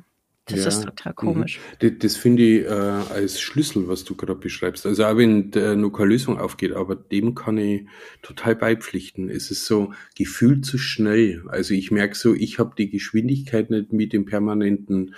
das 0.47 0.61
ja, 0.61 0.69
ist 0.69 0.85
total 0.85 1.13
mhm. 1.13 1.17
komisch. 1.17 1.61
Das, 1.79 1.93
das 1.99 2.17
finde 2.17 2.43
ich 2.43 2.65
äh, 2.65 2.69
als 2.69 3.41
Schlüssel, 3.41 3.89
was 3.89 4.05
du 4.05 4.15
gerade 4.15 4.35
beschreibst. 4.35 4.85
Also 4.85 5.05
auch 5.05 5.17
wenn 5.17 5.51
der 5.51 5.75
nur 5.75 5.93
keine 5.93 6.11
Lösung 6.11 6.39
aufgeht, 6.39 6.73
aber 6.73 6.97
dem 6.97 7.35
kann 7.35 7.57
ich 7.57 7.87
total 8.21 8.55
beipflichten. 8.55 9.31
Es 9.31 9.51
ist 9.51 9.65
so 9.65 9.93
gefühlt 10.17 10.67
zu 10.67 10.77
schnell. 10.77 11.45
Also 11.49 11.73
ich 11.73 11.91
merke 11.91 12.15
so, 12.15 12.35
ich 12.35 12.59
habe 12.59 12.75
die 12.77 12.91
Geschwindigkeit 12.91 13.71
nicht 13.71 13.93
mit 13.93 14.13
dem 14.13 14.27
permanenten 14.27 15.15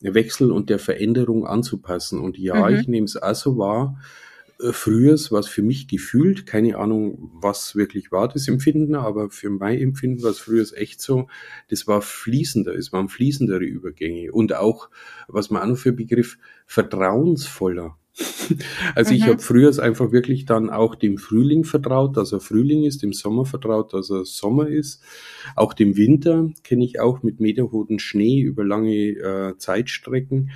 Wechsel 0.00 0.50
und 0.50 0.70
der 0.70 0.80
Veränderung 0.80 1.46
anzupassen. 1.46 2.18
Und 2.18 2.36
ja, 2.36 2.68
mhm. 2.68 2.76
ich 2.76 2.88
nehme 2.88 3.04
es 3.04 3.16
auch 3.16 3.34
so 3.34 3.56
wahr, 3.56 3.98
äh, 4.64 4.72
früher 4.72 5.14
war 5.30 5.40
es 5.40 5.48
für 5.48 5.62
mich 5.62 5.88
gefühlt, 5.88 6.46
keine 6.46 6.78
Ahnung, 6.78 7.30
was 7.34 7.76
wirklich 7.76 8.10
war, 8.10 8.28
das 8.28 8.48
Empfinden, 8.48 8.94
aber 8.94 9.30
für 9.30 9.50
mein 9.50 9.78
Empfinden 9.78 10.22
war 10.22 10.30
es 10.30 10.38
früher 10.38 10.64
echt 10.76 11.00
so, 11.00 11.28
das 11.68 11.86
war 11.86 12.02
fließender, 12.02 12.74
es 12.74 12.92
waren 12.92 13.08
fließendere 13.08 13.64
Übergänge 13.64 14.32
und 14.32 14.54
auch, 14.54 14.88
was 15.28 15.50
man 15.50 15.62
auch 15.62 15.66
noch 15.66 15.78
für 15.78 15.92
Begriff, 15.92 16.38
vertrauensvoller. 16.66 17.96
Also 18.94 19.10
mhm. 19.10 19.16
ich 19.16 19.26
habe 19.26 19.38
früher 19.38 19.76
einfach 19.82 20.12
wirklich 20.12 20.44
dann 20.44 20.70
auch 20.70 20.94
dem 20.94 21.18
Frühling 21.18 21.64
vertraut, 21.64 22.16
dass 22.16 22.32
er 22.32 22.40
Frühling 22.40 22.84
ist, 22.84 23.02
dem 23.02 23.12
Sommer 23.12 23.44
vertraut, 23.44 23.92
dass 23.92 24.10
er 24.10 24.24
Sommer 24.24 24.68
ist. 24.68 25.02
Auch 25.56 25.72
dem 25.72 25.96
Winter 25.96 26.50
kenne 26.62 26.84
ich 26.84 27.00
auch 27.00 27.22
mit 27.22 27.40
meterhohen 27.40 27.98
Schnee 27.98 28.40
über 28.40 28.64
lange 28.64 28.94
äh, 28.94 29.58
Zeitstrecken. 29.58 30.50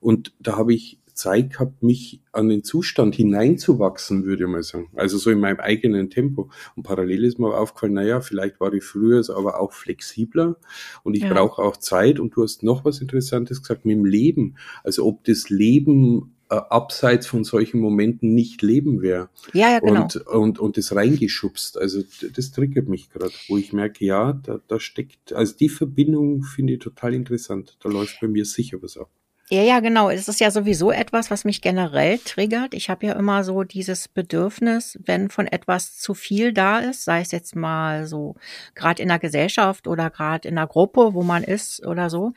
Und 0.00 0.34
da 0.38 0.56
habe 0.56 0.74
ich 0.74 1.00
Zeit 1.14 1.52
gehabt, 1.52 1.82
mich 1.82 2.20
an 2.32 2.48
den 2.48 2.64
Zustand 2.64 3.14
hineinzuwachsen, 3.14 4.24
würde 4.24 4.44
ich 4.44 4.50
mal 4.50 4.62
sagen. 4.62 4.88
Also 4.94 5.18
so 5.18 5.30
in 5.30 5.40
meinem 5.40 5.60
eigenen 5.60 6.10
Tempo. 6.10 6.50
Und 6.76 6.82
parallel 6.82 7.24
ist 7.24 7.38
mir 7.38 7.56
aufgefallen, 7.56 7.94
naja, 7.94 8.20
vielleicht 8.20 8.60
war 8.60 8.72
ich 8.72 8.84
früher 8.84 9.22
aber 9.34 9.60
auch 9.60 9.72
flexibler 9.72 10.56
und 11.02 11.14
ich 11.14 11.22
ja. 11.22 11.32
brauche 11.32 11.62
auch 11.62 11.76
Zeit. 11.76 12.18
Und 12.18 12.36
du 12.36 12.42
hast 12.42 12.62
noch 12.62 12.84
was 12.84 13.00
Interessantes 13.00 13.62
gesagt 13.62 13.84
mit 13.84 13.96
dem 13.96 14.04
Leben. 14.04 14.56
Also 14.82 15.06
ob 15.06 15.24
das 15.24 15.50
Leben 15.50 16.34
äh, 16.52 16.56
abseits 16.56 17.26
von 17.26 17.44
solchen 17.44 17.80
Momenten 17.80 18.34
nicht 18.34 18.60
leben 18.60 19.00
wäre. 19.00 19.30
Ja, 19.54 19.70
ja, 19.70 19.78
genau. 19.80 20.02
Und, 20.02 20.16
und, 20.26 20.58
und 20.58 20.76
das 20.76 20.94
reingeschubst. 20.94 21.78
Also 21.78 22.02
das 22.34 22.52
triggert 22.52 22.88
mich 22.88 23.08
gerade, 23.08 23.32
wo 23.48 23.56
ich 23.56 23.72
merke, 23.72 24.04
ja, 24.04 24.34
da, 24.34 24.60
da 24.68 24.78
steckt, 24.78 25.32
also 25.32 25.56
die 25.56 25.70
Verbindung 25.70 26.42
finde 26.42 26.74
ich 26.74 26.80
total 26.80 27.14
interessant. 27.14 27.78
Da 27.82 27.88
läuft 27.88 28.20
bei 28.20 28.28
mir 28.28 28.44
sicher 28.44 28.82
was 28.82 28.98
ab. 28.98 29.08
Ja, 29.52 29.60
ja, 29.60 29.80
genau. 29.80 30.08
Es 30.08 30.28
ist 30.28 30.40
ja 30.40 30.50
sowieso 30.50 30.90
etwas, 30.90 31.30
was 31.30 31.44
mich 31.44 31.60
generell 31.60 32.16
triggert. 32.16 32.72
Ich 32.72 32.88
habe 32.88 33.04
ja 33.04 33.12
immer 33.12 33.44
so 33.44 33.64
dieses 33.64 34.08
Bedürfnis, 34.08 34.98
wenn 35.04 35.28
von 35.28 35.46
etwas 35.46 35.98
zu 35.98 36.14
viel 36.14 36.54
da 36.54 36.78
ist, 36.78 37.04
sei 37.04 37.20
es 37.20 37.32
jetzt 37.32 37.54
mal 37.54 38.06
so 38.06 38.34
gerade 38.74 39.02
in 39.02 39.08
der 39.08 39.18
Gesellschaft 39.18 39.86
oder 39.86 40.08
gerade 40.08 40.48
in 40.48 40.54
der 40.56 40.66
Gruppe, 40.66 41.12
wo 41.12 41.22
man 41.22 41.44
ist 41.44 41.84
oder 41.84 42.08
so, 42.08 42.32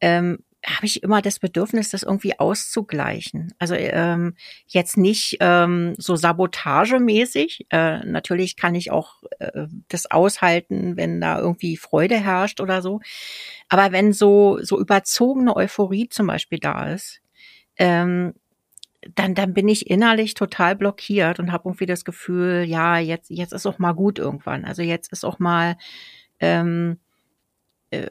ähm, 0.00 0.40
habe 0.66 0.86
ich 0.86 1.02
immer 1.02 1.22
das 1.22 1.38
Bedürfnis, 1.38 1.90
das 1.90 2.02
irgendwie 2.02 2.38
auszugleichen. 2.38 3.54
Also 3.58 3.74
ähm, 3.74 4.34
jetzt 4.66 4.96
nicht 4.96 5.36
ähm, 5.40 5.94
so 5.98 6.16
sabotagemäßig. 6.16 7.66
Äh, 7.70 8.00
natürlich 8.04 8.56
kann 8.56 8.74
ich 8.74 8.90
auch 8.90 9.22
äh, 9.38 9.66
das 9.88 10.10
aushalten, 10.10 10.96
wenn 10.96 11.20
da 11.20 11.38
irgendwie 11.38 11.76
Freude 11.76 12.16
herrscht 12.16 12.60
oder 12.60 12.82
so. 12.82 13.00
Aber 13.68 13.92
wenn 13.92 14.12
so 14.12 14.58
so 14.60 14.80
überzogene 14.80 15.54
Euphorie 15.54 16.08
zum 16.08 16.26
Beispiel 16.26 16.58
da 16.58 16.92
ist, 16.92 17.20
ähm, 17.76 18.34
dann, 19.14 19.34
dann 19.34 19.54
bin 19.54 19.68
ich 19.68 19.88
innerlich 19.88 20.34
total 20.34 20.76
blockiert 20.76 21.38
und 21.38 21.52
habe 21.52 21.68
irgendwie 21.68 21.86
das 21.86 22.04
Gefühl, 22.04 22.64
ja, 22.66 22.98
jetzt, 22.98 23.30
jetzt 23.30 23.52
ist 23.52 23.66
auch 23.66 23.78
mal 23.78 23.92
gut 23.92 24.18
irgendwann. 24.18 24.64
Also 24.64 24.82
jetzt 24.82 25.12
ist 25.12 25.24
auch 25.24 25.38
mal 25.38 25.76
ähm, 26.40 26.98
äh, 26.98 27.07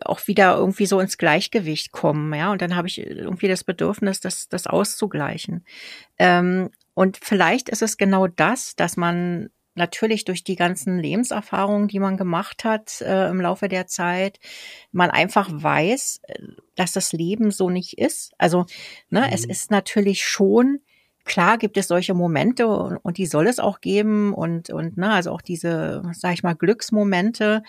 auch 0.04 0.28
wieder 0.28 0.56
irgendwie 0.56 0.86
so 0.86 1.00
ins 1.00 1.18
Gleichgewicht 1.18 1.92
kommen, 1.92 2.34
ja. 2.34 2.52
Und 2.52 2.62
dann 2.62 2.76
habe 2.76 2.88
ich 2.88 3.00
irgendwie 3.00 3.48
das 3.48 3.64
Bedürfnis, 3.64 4.20
das, 4.20 4.50
das 4.50 4.68
auszugleichen. 4.68 5.66
Ähm, 6.18 6.70
und 6.94 7.18
vielleicht 7.22 7.70
ist 7.70 7.82
es 7.82 7.98
genau 7.98 8.28
das, 8.28 8.76
dass 8.76 8.98
man 8.98 9.50
natürlich 9.76 10.26
durch 10.26 10.44
die 10.44 10.56
ganzen 10.56 10.98
Lebenserfahrungen, 10.98 11.88
die 11.88 12.00
man 12.00 12.18
gemacht 12.18 12.64
hat 12.64 13.02
äh, 13.02 13.30
im 13.30 13.40
Laufe 13.40 13.68
der 13.68 13.86
Zeit, 13.86 14.40
man 14.92 15.12
einfach 15.12 15.50
weiß, 15.52 16.22
äh, 16.24 16.42
dass 16.76 16.92
das 16.92 17.14
Leben 17.14 17.52
so 17.52 17.70
nicht 17.70 18.00
ist. 18.00 18.34
Also, 18.40 18.66
ne, 19.10 19.22
mhm. 19.22 19.34
es 19.34 19.46
ist 19.46 19.72
natürlich 19.72 20.24
schon 20.26 20.80
Klar 21.28 21.58
gibt 21.58 21.76
es 21.76 21.90
solche 21.90 22.14
Momente 22.14 22.68
und, 22.68 22.98
und 22.98 23.18
die 23.18 23.26
soll 23.26 23.48
es 23.48 23.60
auch 23.60 23.82
geben 23.82 24.34
und, 24.34 24.70
und 24.70 24.98
ne, 24.98 25.12
also 25.12 25.32
auch 25.32 25.42
diese, 25.42 26.02
sag 26.14 26.34
ich 26.34 26.42
mal, 26.42 26.56
Glücksmomente. 26.56 27.64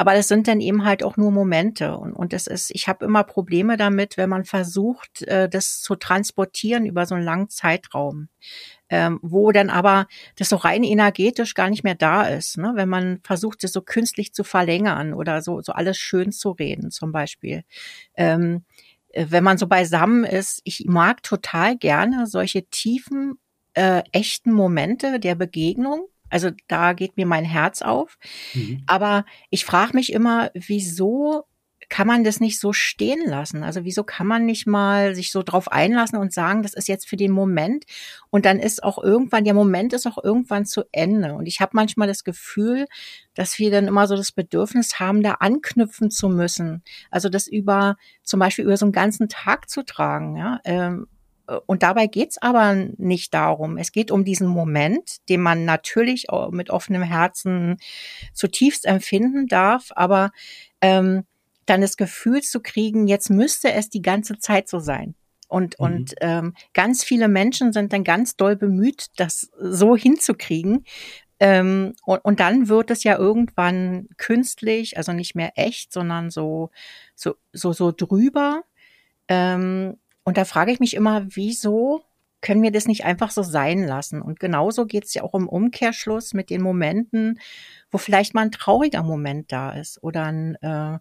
Aber 0.00 0.14
das 0.14 0.28
sind 0.28 0.46
dann 0.46 0.60
eben 0.60 0.84
halt 0.84 1.02
auch 1.02 1.16
nur 1.16 1.32
Momente. 1.32 1.96
Und, 1.96 2.12
und 2.12 2.32
das 2.32 2.46
ist, 2.46 2.70
ich 2.72 2.86
habe 2.86 3.04
immer 3.04 3.24
Probleme 3.24 3.76
damit, 3.76 4.16
wenn 4.16 4.30
man 4.30 4.44
versucht, 4.44 5.22
äh, 5.22 5.48
das 5.48 5.80
zu 5.80 5.96
transportieren 5.96 6.86
über 6.86 7.04
so 7.04 7.16
einen 7.16 7.24
langen 7.24 7.48
Zeitraum. 7.48 8.28
Ähm, 8.90 9.18
wo 9.22 9.50
dann 9.50 9.70
aber 9.70 10.06
das 10.36 10.48
so 10.48 10.56
rein 10.56 10.84
energetisch 10.84 11.54
gar 11.54 11.68
nicht 11.68 11.82
mehr 11.84 11.96
da 11.96 12.22
ist, 12.22 12.56
ne? 12.56 12.72
wenn 12.74 12.88
man 12.88 13.20
versucht, 13.22 13.62
es 13.64 13.72
so 13.72 13.82
künstlich 13.82 14.32
zu 14.32 14.44
verlängern 14.44 15.12
oder 15.12 15.42
so, 15.42 15.60
so 15.60 15.72
alles 15.72 15.98
schön 15.98 16.32
zu 16.32 16.52
reden 16.52 16.90
zum 16.90 17.12
Beispiel. 17.12 17.64
Ähm, 18.14 18.64
äh, 19.10 19.26
wenn 19.28 19.44
man 19.44 19.58
so 19.58 19.66
beisammen 19.66 20.24
ist, 20.24 20.60
ich 20.64 20.84
mag 20.86 21.22
total 21.22 21.76
gerne 21.76 22.26
solche 22.26 22.64
tiefen, 22.70 23.38
äh, 23.74 24.02
echten 24.12 24.52
Momente 24.52 25.20
der 25.20 25.34
Begegnung, 25.34 26.06
also 26.30 26.50
da 26.66 26.92
geht 26.92 27.16
mir 27.16 27.26
mein 27.26 27.44
Herz 27.44 27.82
auf. 27.82 28.18
Mhm. 28.54 28.82
Aber 28.86 29.24
ich 29.50 29.64
frage 29.64 29.94
mich 29.94 30.12
immer, 30.12 30.50
wieso 30.54 31.44
kann 31.88 32.06
man 32.06 32.22
das 32.22 32.40
nicht 32.40 32.60
so 32.60 32.72
stehen 32.72 33.26
lassen? 33.26 33.62
Also 33.62 33.84
wieso 33.84 34.04
kann 34.04 34.26
man 34.26 34.44
nicht 34.44 34.66
mal 34.66 35.14
sich 35.14 35.32
so 35.32 35.42
drauf 35.42 35.72
einlassen 35.72 36.18
und 36.18 36.32
sagen, 36.32 36.62
das 36.62 36.74
ist 36.74 36.88
jetzt 36.88 37.08
für 37.08 37.16
den 37.16 37.30
Moment 37.30 37.84
und 38.30 38.44
dann 38.44 38.58
ist 38.58 38.82
auch 38.82 39.02
irgendwann, 39.02 39.44
der 39.44 39.54
Moment 39.54 39.92
ist 39.92 40.06
auch 40.06 40.22
irgendwann 40.22 40.66
zu 40.66 40.82
Ende. 40.92 41.34
Und 41.34 41.46
ich 41.46 41.60
habe 41.60 41.70
manchmal 41.74 42.06
das 42.06 42.24
Gefühl, 42.24 42.86
dass 43.34 43.58
wir 43.58 43.70
dann 43.70 43.86
immer 43.86 44.06
so 44.06 44.16
das 44.16 44.32
Bedürfnis 44.32 45.00
haben, 45.00 45.22
da 45.22 45.34
anknüpfen 45.34 46.10
zu 46.10 46.28
müssen. 46.28 46.82
Also 47.10 47.28
das 47.28 47.46
über 47.46 47.96
zum 48.22 48.40
Beispiel 48.40 48.66
über 48.66 48.76
so 48.76 48.84
einen 48.84 48.92
ganzen 48.92 49.28
Tag 49.28 49.70
zu 49.70 49.82
tragen. 49.82 50.36
Ja? 50.36 50.60
Ähm, 50.64 51.06
und 51.66 51.82
dabei 51.82 52.06
geht's 52.06 52.38
aber 52.38 52.74
nicht 52.96 53.32
darum. 53.32 53.78
Es 53.78 53.92
geht 53.92 54.10
um 54.10 54.24
diesen 54.24 54.48
Moment, 54.48 55.28
den 55.28 55.40
man 55.40 55.64
natürlich 55.64 56.26
mit 56.50 56.70
offenem 56.70 57.02
Herzen 57.02 57.78
zutiefst 58.34 58.84
empfinden 58.84 59.46
darf, 59.46 59.90
aber 59.94 60.30
ähm, 60.80 61.24
dann 61.66 61.80
das 61.80 61.96
Gefühl 61.96 62.42
zu 62.42 62.60
kriegen, 62.60 63.08
jetzt 63.08 63.30
müsste 63.30 63.72
es 63.72 63.90
die 63.90 64.02
ganze 64.02 64.38
Zeit 64.38 64.68
so 64.68 64.78
sein. 64.78 65.14
Und, 65.48 65.78
mhm. 65.78 65.86
und 65.86 66.14
ähm, 66.20 66.54
ganz 66.74 67.04
viele 67.04 67.28
Menschen 67.28 67.72
sind 67.72 67.92
dann 67.92 68.04
ganz 68.04 68.36
doll 68.36 68.56
bemüht, 68.56 69.06
das 69.16 69.50
so 69.58 69.96
hinzukriegen. 69.96 70.84
Ähm, 71.40 71.94
und, 72.04 72.24
und 72.24 72.40
dann 72.40 72.68
wird 72.68 72.90
es 72.90 73.04
ja 73.04 73.16
irgendwann 73.16 74.08
künstlich, 74.16 74.96
also 74.96 75.12
nicht 75.12 75.34
mehr 75.34 75.52
echt, 75.56 75.92
sondern 75.92 76.30
so, 76.30 76.70
so, 77.14 77.36
so, 77.52 77.72
so 77.72 77.92
drüber. 77.92 78.64
Ähm, 79.28 79.96
und 80.28 80.36
da 80.36 80.44
frage 80.44 80.70
ich 80.72 80.78
mich 80.78 80.92
immer, 80.92 81.24
wieso 81.30 82.02
können 82.42 82.62
wir 82.62 82.70
das 82.70 82.86
nicht 82.86 83.06
einfach 83.06 83.30
so 83.30 83.42
sein 83.42 83.82
lassen? 83.82 84.20
Und 84.20 84.38
genauso 84.38 84.84
geht 84.84 85.06
es 85.06 85.14
ja 85.14 85.22
auch 85.22 85.34
im 85.34 85.48
Umkehrschluss 85.48 86.34
mit 86.34 86.50
den 86.50 86.60
Momenten, 86.60 87.40
wo 87.90 87.96
vielleicht 87.96 88.34
mal 88.34 88.42
ein 88.42 88.52
trauriger 88.52 89.02
Moment 89.02 89.50
da 89.52 89.70
ist 89.70 90.02
oder 90.02 90.26
ein 90.26 90.56
äh, 90.60 90.98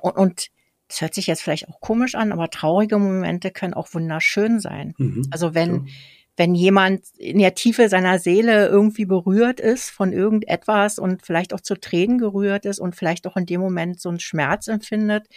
und, 0.00 0.16
und 0.16 0.46
das 0.88 1.02
hört 1.02 1.12
sich 1.12 1.26
jetzt 1.26 1.42
vielleicht 1.42 1.68
auch 1.68 1.78
komisch 1.80 2.14
an, 2.14 2.32
aber 2.32 2.48
traurige 2.48 2.98
Momente 2.98 3.50
können 3.50 3.74
auch 3.74 3.92
wunderschön 3.92 4.60
sein. 4.60 4.94
Mhm, 4.96 5.28
also 5.30 5.54
wenn, 5.54 5.84
ja 5.84 5.92
wenn 6.36 6.54
jemand 6.54 7.04
in 7.16 7.38
der 7.38 7.54
Tiefe 7.54 7.88
seiner 7.88 8.18
Seele 8.18 8.66
irgendwie 8.66 9.04
berührt 9.04 9.60
ist 9.60 9.90
von 9.90 10.12
irgendetwas 10.12 10.98
und 10.98 11.24
vielleicht 11.24 11.54
auch 11.54 11.60
zu 11.60 11.76
Tränen 11.76 12.18
gerührt 12.18 12.66
ist 12.66 12.80
und 12.80 12.96
vielleicht 12.96 13.26
auch 13.26 13.36
in 13.36 13.46
dem 13.46 13.60
Moment 13.60 14.00
so 14.00 14.08
einen 14.08 14.20
Schmerz 14.20 14.66
empfindet, 14.66 15.28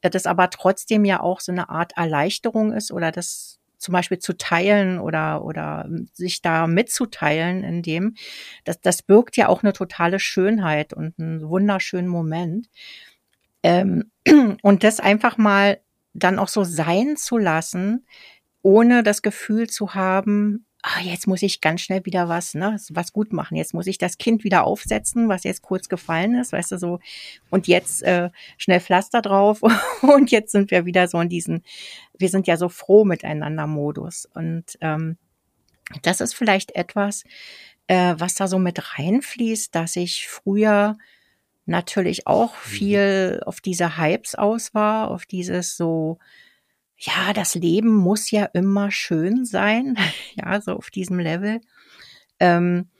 das 0.00 0.26
aber 0.26 0.50
trotzdem 0.50 1.04
ja 1.04 1.20
auch 1.20 1.40
so 1.40 1.52
eine 1.52 1.68
Art 1.68 1.92
Erleichterung 1.96 2.72
ist 2.72 2.90
oder 2.90 3.12
das 3.12 3.60
zum 3.80 3.92
Beispiel 3.92 4.18
zu 4.18 4.36
teilen 4.36 4.98
oder, 4.98 5.42
oder 5.44 5.88
sich 6.12 6.42
da 6.42 6.66
mitzuteilen 6.66 7.64
in 7.64 7.82
dem, 7.82 8.14
das, 8.64 8.80
das 8.80 9.02
birgt 9.02 9.36
ja 9.36 9.48
auch 9.48 9.62
eine 9.62 9.72
totale 9.72 10.18
Schönheit 10.18 10.92
und 10.92 11.18
einen 11.18 11.48
wunderschönen 11.48 12.08
Moment. 12.08 12.68
Ähm, 13.62 14.10
und 14.62 14.84
das 14.84 15.00
einfach 15.00 15.38
mal 15.38 15.80
dann 16.12 16.38
auch 16.38 16.48
so 16.48 16.64
sein 16.64 17.16
zu 17.16 17.38
lassen, 17.38 18.04
ohne 18.62 19.02
das 19.02 19.22
Gefühl 19.22 19.68
zu 19.68 19.94
haben, 19.94 20.66
ah, 20.82 21.00
jetzt 21.02 21.26
muss 21.26 21.42
ich 21.42 21.60
ganz 21.60 21.82
schnell 21.82 22.04
wieder 22.04 22.28
was, 22.28 22.54
ne, 22.54 22.76
was 22.90 23.12
gut 23.12 23.32
machen. 23.32 23.56
Jetzt 23.56 23.74
muss 23.74 23.86
ich 23.86 23.98
das 23.98 24.18
Kind 24.18 24.44
wieder 24.44 24.64
aufsetzen, 24.64 25.28
was 25.28 25.44
jetzt 25.44 25.62
kurz 25.62 25.88
gefallen 25.88 26.34
ist, 26.34 26.52
weißt 26.52 26.72
du 26.72 26.78
so. 26.78 27.00
Und 27.50 27.66
jetzt 27.66 28.02
äh, 28.02 28.30
schnell 28.56 28.80
Pflaster 28.80 29.22
drauf 29.22 29.60
und 30.02 30.30
jetzt 30.30 30.52
sind 30.52 30.70
wir 30.70 30.86
wieder 30.86 31.08
so 31.08 31.20
in 31.20 31.28
diesen, 31.28 31.62
wir 32.18 32.28
sind 32.28 32.46
ja 32.46 32.56
so 32.56 32.68
froh 32.68 33.04
miteinander 33.04 33.66
Modus. 33.66 34.26
Und 34.34 34.78
ähm, 34.80 35.16
das 36.02 36.20
ist 36.20 36.34
vielleicht 36.34 36.74
etwas, 36.76 37.24
äh, 37.86 38.14
was 38.18 38.34
da 38.34 38.46
so 38.46 38.58
mit 38.58 38.98
reinfließt, 38.98 39.74
dass 39.74 39.96
ich 39.96 40.28
früher 40.28 40.96
natürlich 41.66 42.26
auch 42.26 42.54
mhm. 42.54 42.68
viel 42.68 43.42
auf 43.44 43.60
diese 43.60 43.98
Hypes 43.98 44.34
aus 44.34 44.74
war, 44.74 45.10
auf 45.10 45.26
dieses 45.26 45.76
so 45.76 46.18
ja, 47.00 47.32
das 47.32 47.54
Leben 47.54 47.94
muss 47.94 48.30
ja 48.30 48.44
immer 48.44 48.90
schön 48.90 49.44
sein, 49.44 49.96
ja, 50.34 50.60
so 50.60 50.72
auf 50.72 50.90
diesem 50.90 51.18
Level. 51.18 51.60
Ähm, 52.38 52.90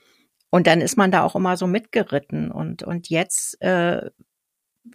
und 0.49 0.67
dann 0.67 0.81
ist 0.81 0.97
man 0.97 1.11
da 1.11 1.23
auch 1.23 1.35
immer 1.35 1.55
so 1.55 1.67
mitgeritten. 1.67 2.51
Und, 2.51 2.83
und 2.83 3.09
jetzt 3.09 3.61
äh, 3.61 4.09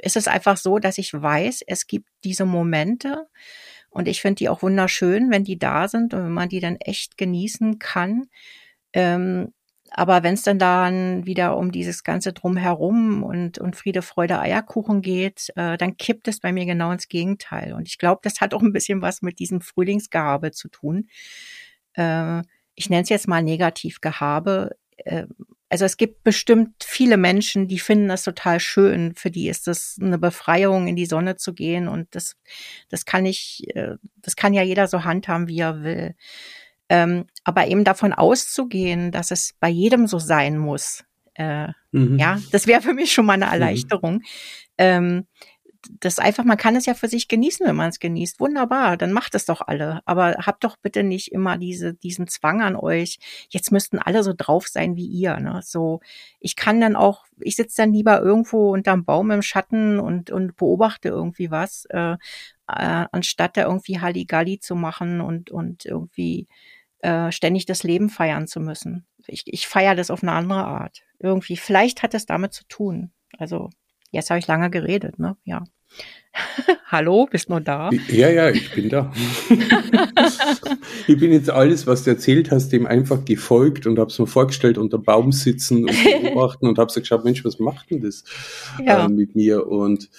ist 0.00 0.16
es 0.16 0.28
einfach 0.28 0.56
so, 0.56 0.78
dass 0.78 0.98
ich 0.98 1.14
weiß, 1.14 1.62
es 1.66 1.86
gibt 1.86 2.08
diese 2.24 2.44
Momente 2.44 3.26
und 3.88 4.08
ich 4.08 4.20
finde 4.20 4.36
die 4.36 4.48
auch 4.48 4.62
wunderschön, 4.62 5.30
wenn 5.30 5.44
die 5.44 5.58
da 5.58 5.88
sind 5.88 6.12
und 6.12 6.24
wenn 6.24 6.32
man 6.32 6.48
die 6.48 6.60
dann 6.60 6.76
echt 6.76 7.16
genießen 7.16 7.78
kann. 7.78 8.26
Ähm, 8.92 9.54
aber 9.98 10.22
wenn 10.22 10.34
es 10.34 10.42
dann 10.42 10.58
dann 10.58 11.24
wieder 11.24 11.56
um 11.56 11.72
dieses 11.72 12.04
ganze 12.04 12.34
Drumherum 12.34 13.22
und, 13.22 13.58
und 13.58 13.76
Friede, 13.76 14.02
Freude, 14.02 14.38
Eierkuchen 14.38 15.00
geht, 15.00 15.50
äh, 15.56 15.78
dann 15.78 15.96
kippt 15.96 16.28
es 16.28 16.38
bei 16.40 16.52
mir 16.52 16.66
genau 16.66 16.92
ins 16.92 17.08
Gegenteil. 17.08 17.72
Und 17.72 17.88
ich 17.88 17.96
glaube, 17.96 18.20
das 18.22 18.42
hat 18.42 18.52
auch 18.52 18.60
ein 18.60 18.74
bisschen 18.74 19.00
was 19.00 19.22
mit 19.22 19.38
diesem 19.38 19.62
Frühlingsgehabe 19.62 20.50
zu 20.52 20.68
tun. 20.68 21.08
äh, 21.94 22.42
ich 22.74 22.90
nenne 22.90 23.04
es 23.04 23.08
jetzt 23.08 23.26
mal 23.26 23.42
negativ 23.42 24.02
Gehabe, 24.02 24.76
äh, 24.98 25.24
also 25.68 25.84
es 25.84 25.96
gibt 25.96 26.22
bestimmt 26.22 26.84
viele 26.84 27.16
Menschen, 27.16 27.66
die 27.66 27.78
finden 27.78 28.08
das 28.08 28.22
total 28.22 28.60
schön. 28.60 29.14
Für 29.16 29.30
die 29.30 29.48
ist 29.48 29.66
das 29.66 29.98
eine 30.00 30.18
Befreiung, 30.18 30.86
in 30.88 30.94
die 30.94 31.06
Sonne 31.06 31.36
zu 31.36 31.54
gehen. 31.54 31.88
Und 31.88 32.14
das, 32.14 32.36
das 32.88 33.04
kann 33.06 33.26
ich, 33.26 33.64
äh, 33.74 33.96
das 34.16 34.36
kann 34.36 34.52
ja 34.52 34.62
jeder 34.62 34.86
so 34.88 35.04
handhaben, 35.04 35.48
wie 35.48 35.58
er 35.58 35.82
will. 35.82 36.14
Ähm, 36.88 37.26
aber 37.44 37.66
eben 37.66 37.84
davon 37.84 38.12
auszugehen, 38.12 39.10
dass 39.10 39.30
es 39.30 39.54
bei 39.58 39.68
jedem 39.68 40.06
so 40.06 40.18
sein 40.18 40.56
muss, 40.58 41.04
äh, 41.34 41.68
mhm. 41.92 42.18
ja, 42.18 42.38
das 42.52 42.66
wäre 42.66 42.80
für 42.80 42.94
mich 42.94 43.12
schon 43.12 43.26
mal 43.26 43.34
eine 43.34 43.46
mhm. 43.46 43.52
Erleichterung. 43.52 44.14
Mhm. 44.14 44.22
Ähm, 44.78 45.26
das 46.00 46.18
einfach, 46.18 46.44
man 46.44 46.56
kann 46.56 46.76
es 46.76 46.86
ja 46.86 46.94
für 46.94 47.08
sich 47.08 47.28
genießen, 47.28 47.66
wenn 47.66 47.76
man 47.76 47.90
es 47.90 47.98
genießt. 47.98 48.40
Wunderbar, 48.40 48.96
dann 48.96 49.12
macht 49.12 49.34
es 49.34 49.44
doch 49.44 49.60
alle. 49.60 50.00
Aber 50.04 50.32
habt 50.44 50.64
doch 50.64 50.76
bitte 50.76 51.02
nicht 51.02 51.32
immer 51.32 51.58
diese, 51.58 51.94
diesen 51.94 52.26
Zwang 52.26 52.62
an 52.62 52.76
euch. 52.76 53.18
Jetzt 53.50 53.72
müssten 53.72 53.98
alle 53.98 54.22
so 54.22 54.32
drauf 54.36 54.68
sein 54.68 54.96
wie 54.96 55.06
ihr. 55.06 55.38
Ne? 55.38 55.60
So, 55.62 56.00
ich 56.40 56.56
kann 56.56 56.80
dann 56.80 56.96
auch, 56.96 57.24
ich 57.38 57.56
sitze 57.56 57.82
dann 57.82 57.92
lieber 57.92 58.20
irgendwo 58.20 58.72
unterm 58.72 59.04
Baum 59.04 59.30
im 59.30 59.42
Schatten 59.42 60.00
und, 60.00 60.30
und 60.30 60.56
beobachte 60.56 61.08
irgendwie 61.08 61.50
was, 61.50 61.86
äh, 61.90 62.16
äh, 62.68 63.06
anstatt 63.12 63.56
da 63.56 63.62
irgendwie 63.64 64.00
Halligalli 64.00 64.58
zu 64.58 64.74
machen 64.74 65.20
und, 65.20 65.50
und 65.50 65.84
irgendwie 65.84 66.48
äh, 67.06 67.30
ständig 67.30 67.66
das 67.66 67.84
Leben 67.84 68.08
feiern 68.08 68.48
zu 68.48 68.58
müssen. 68.58 69.06
Ich, 69.28 69.44
ich 69.46 69.68
feiere 69.68 69.94
das 69.94 70.10
auf 70.10 70.24
eine 70.24 70.32
andere 70.32 70.64
Art. 70.64 71.02
Irgendwie, 71.20 71.56
vielleicht 71.56 72.02
hat 72.02 72.14
es 72.14 72.26
damit 72.26 72.52
zu 72.52 72.64
tun. 72.66 73.12
Also, 73.38 73.70
jetzt 74.10 74.30
habe 74.30 74.40
ich 74.40 74.48
lange 74.48 74.70
geredet, 74.70 75.20
ne? 75.20 75.36
Ja. 75.44 75.62
Hallo, 76.86 77.28
bist 77.30 77.48
du 77.48 77.60
da? 77.60 77.90
Ja, 78.08 78.28
ja, 78.28 78.50
ich 78.50 78.72
bin 78.72 78.88
da. 78.88 79.12
ich 81.06 81.16
bin 81.16 81.30
jetzt 81.30 81.48
alles, 81.48 81.86
was 81.86 82.02
du 82.02 82.10
erzählt 82.10 82.50
hast, 82.50 82.70
dem 82.70 82.86
einfach 82.86 83.24
gefolgt 83.24 83.86
und 83.86 84.00
habe 84.00 84.10
es 84.10 84.18
mir 84.18 84.26
vorgestellt, 84.26 84.76
unter 84.76 84.98
Baum 84.98 85.30
sitzen 85.30 85.84
und 85.84 86.04
beobachten 86.22 86.66
und 86.66 86.76
habe 86.76 86.90
so 86.90 86.98
geschaut, 86.98 87.24
Mensch, 87.24 87.44
was 87.44 87.60
macht 87.60 87.90
denn 87.90 88.00
das 88.00 88.24
ja. 88.84 89.06
äh, 89.06 89.08
mit 89.08 89.36
mir? 89.36 89.68
Und 89.68 90.10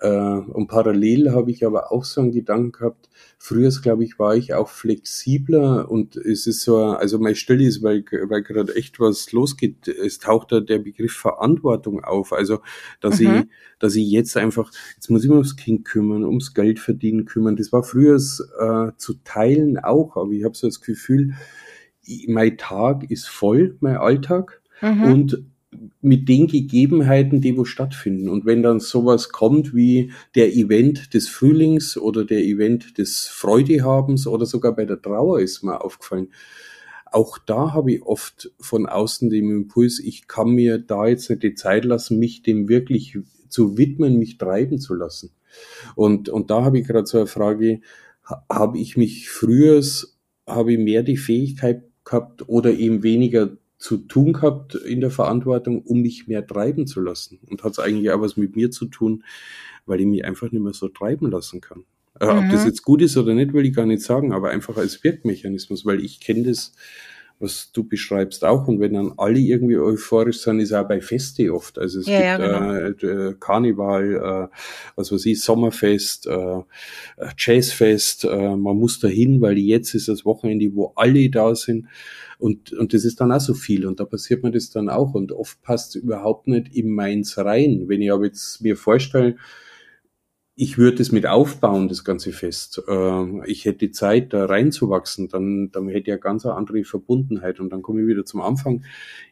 äh, 0.00 0.08
und 0.08 0.66
parallel 0.66 1.30
habe 1.32 1.52
ich 1.52 1.64
aber 1.64 1.92
auch 1.92 2.04
so 2.04 2.20
einen 2.20 2.32
Gedanken 2.32 2.72
gehabt, 2.72 3.08
früher, 3.42 3.70
glaube 3.82 4.04
ich, 4.04 4.20
war 4.20 4.36
ich 4.36 4.54
auch 4.54 4.68
flexibler 4.68 5.90
und 5.90 6.14
es 6.14 6.46
ist 6.46 6.62
so, 6.62 6.78
also 6.78 7.18
meine 7.18 7.34
Stelle 7.34 7.64
ist, 7.64 7.82
weil, 7.82 8.04
weil 8.28 8.44
gerade 8.44 8.76
echt 8.76 9.00
was 9.00 9.32
losgeht, 9.32 9.88
es 9.88 10.20
taucht 10.20 10.52
da 10.52 10.60
der 10.60 10.78
Begriff 10.78 11.14
Verantwortung 11.14 12.04
auf. 12.04 12.32
Also, 12.32 12.60
dass 13.00 13.18
mhm. 13.18 13.26
ich, 13.26 13.44
dass 13.80 13.96
ich 13.96 14.08
jetzt 14.08 14.36
einfach, 14.36 14.70
jetzt 14.94 15.10
muss 15.10 15.24
ich 15.24 15.28
mich 15.28 15.34
ums 15.34 15.56
Kind 15.56 15.84
kümmern, 15.84 16.22
ums 16.22 16.54
Geld 16.54 16.78
verdienen 16.78 17.24
kümmern. 17.24 17.56
Das 17.56 17.72
war 17.72 17.82
früher 17.82 18.14
äh, 18.14 18.92
zu 18.96 19.14
teilen 19.24 19.76
auch, 19.76 20.16
aber 20.16 20.30
ich 20.30 20.44
habe 20.44 20.56
so 20.56 20.68
das 20.68 20.80
Gefühl, 20.80 21.34
mein 22.28 22.56
Tag 22.58 23.10
ist 23.10 23.28
voll, 23.28 23.76
mein 23.80 23.96
Alltag. 23.96 24.62
Mhm. 24.80 25.02
Und 25.02 25.44
mit 26.00 26.28
den 26.28 26.46
Gegebenheiten, 26.46 27.40
die 27.40 27.56
wo 27.56 27.64
stattfinden. 27.64 28.28
Und 28.28 28.44
wenn 28.44 28.62
dann 28.62 28.80
sowas 28.80 29.30
kommt 29.30 29.74
wie 29.74 30.12
der 30.34 30.54
Event 30.54 31.14
des 31.14 31.28
Frühlings 31.28 31.96
oder 31.96 32.24
der 32.24 32.44
Event 32.44 32.98
des 32.98 33.26
Freudehabens 33.28 34.26
oder 34.26 34.44
sogar 34.44 34.74
bei 34.74 34.84
der 34.84 35.00
Trauer 35.00 35.40
ist 35.40 35.62
mir 35.62 35.82
aufgefallen. 35.82 36.28
Auch 37.10 37.38
da 37.38 37.72
habe 37.72 37.92
ich 37.92 38.02
oft 38.02 38.52
von 38.58 38.86
außen 38.86 39.28
den 39.30 39.50
Impuls, 39.50 39.98
ich 39.98 40.28
kann 40.28 40.50
mir 40.50 40.78
da 40.78 41.06
jetzt 41.06 41.28
nicht 41.28 41.42
die 41.42 41.54
Zeit 41.54 41.84
lassen, 41.84 42.18
mich 42.18 42.42
dem 42.42 42.68
wirklich 42.68 43.18
zu 43.48 43.76
widmen, 43.76 44.18
mich 44.18 44.38
treiben 44.38 44.78
zu 44.78 44.94
lassen. 44.94 45.30
Und, 45.94 46.30
und 46.30 46.50
da 46.50 46.64
habe 46.64 46.78
ich 46.78 46.86
gerade 46.86 47.06
so 47.06 47.18
eine 47.18 47.26
Frage, 47.26 47.80
habe 48.48 48.78
ich 48.78 48.96
mich 48.96 49.28
früher, 49.28 49.82
habe 50.46 50.72
ich 50.72 50.78
mehr 50.78 51.02
die 51.02 51.18
Fähigkeit 51.18 51.84
gehabt 52.04 52.48
oder 52.48 52.72
eben 52.72 53.02
weniger 53.02 53.56
zu 53.82 53.96
tun 53.96 54.32
gehabt 54.32 54.76
in 54.76 55.00
der 55.00 55.10
Verantwortung, 55.10 55.82
um 55.82 56.02
mich 56.02 56.28
mehr 56.28 56.46
treiben 56.46 56.86
zu 56.86 57.00
lassen. 57.00 57.40
Und 57.50 57.64
hat 57.64 57.72
es 57.72 57.78
eigentlich 57.80 58.12
auch 58.12 58.20
was 58.20 58.36
mit 58.36 58.54
mir 58.54 58.70
zu 58.70 58.86
tun, 58.86 59.24
weil 59.86 60.00
ich 60.00 60.06
mich 60.06 60.24
einfach 60.24 60.52
nicht 60.52 60.62
mehr 60.62 60.72
so 60.72 60.88
treiben 60.88 61.28
lassen 61.30 61.60
kann. 61.60 61.78
Mhm. 62.20 62.28
Ob 62.28 62.50
das 62.50 62.62
mhm. 62.62 62.68
jetzt 62.68 62.82
gut 62.82 63.02
ist 63.02 63.16
oder 63.16 63.34
nicht, 63.34 63.52
will 63.52 63.66
ich 63.66 63.74
gar 63.74 63.86
nicht 63.86 64.02
sagen, 64.02 64.32
aber 64.32 64.50
einfach 64.50 64.76
als 64.76 65.02
Wirkmechanismus, 65.02 65.84
weil 65.84 66.04
ich 66.04 66.20
kenne 66.20 66.44
das 66.44 66.74
was 67.42 67.70
du 67.72 67.84
beschreibst 67.84 68.44
auch. 68.44 68.68
Und 68.68 68.80
wenn 68.80 68.94
dann 68.94 69.12
alle 69.16 69.38
irgendwie 69.38 69.76
euphorisch 69.76 70.40
sind, 70.40 70.60
ist 70.60 70.72
auch 70.72 70.86
bei 70.86 71.00
Feste 71.00 71.52
oft. 71.52 71.78
Also 71.78 72.00
es 72.00 72.06
ja, 72.06 72.36
gibt 72.36 72.48
ja, 72.48 72.90
genau. 72.90 73.30
äh, 73.30 73.34
Karneval, 73.38 74.14
äh, 74.50 74.56
was 74.96 75.12
weiß 75.12 75.26
ich, 75.26 75.42
Sommerfest, 75.42 76.28
äh, 76.28 76.62
Jazzfest, 77.36 78.24
äh, 78.24 78.56
man 78.56 78.76
muss 78.76 79.00
da 79.00 79.08
hin, 79.08 79.40
weil 79.40 79.58
jetzt 79.58 79.94
ist 79.94 80.08
das 80.08 80.24
Wochenende, 80.24 80.70
wo 80.74 80.92
alle 80.94 81.28
da 81.28 81.54
sind. 81.54 81.86
Und, 82.38 82.72
und 82.72 82.94
das 82.94 83.04
ist 83.04 83.20
dann 83.20 83.32
auch 83.32 83.40
so 83.40 83.54
viel 83.54 83.86
und 83.86 84.00
da 84.00 84.04
passiert 84.04 84.42
mir 84.42 84.50
das 84.50 84.70
dann 84.70 84.88
auch 84.88 85.14
und 85.14 85.30
oft 85.30 85.62
passt 85.62 85.94
es 85.94 86.02
überhaupt 86.02 86.48
nicht 86.48 86.74
in 86.74 86.90
meins 86.90 87.38
rein. 87.38 87.84
Wenn 87.86 88.02
ich 88.02 88.10
aber 88.10 88.24
jetzt 88.24 88.62
mir 88.62 88.76
vorstelle, 88.76 89.36
ich 90.54 90.76
würde 90.76 91.00
es 91.02 91.12
mit 91.12 91.26
aufbauen, 91.26 91.88
das 91.88 92.04
ganze 92.04 92.32
Fest. 92.32 92.82
Ähm, 92.88 93.42
ich 93.46 93.64
hätte 93.64 93.90
Zeit, 93.90 94.32
da 94.32 94.44
reinzuwachsen, 94.44 95.28
dann, 95.28 95.70
dann 95.70 95.88
hätte 95.88 96.00
ich 96.00 96.06
ja 96.08 96.16
ganz 96.16 96.44
eine 96.44 96.54
andere 96.54 96.84
Verbundenheit. 96.84 97.58
Und 97.60 97.70
dann 97.70 97.82
komme 97.82 98.02
ich 98.02 98.06
wieder 98.06 98.24
zum 98.24 98.42
Anfang. 98.42 98.84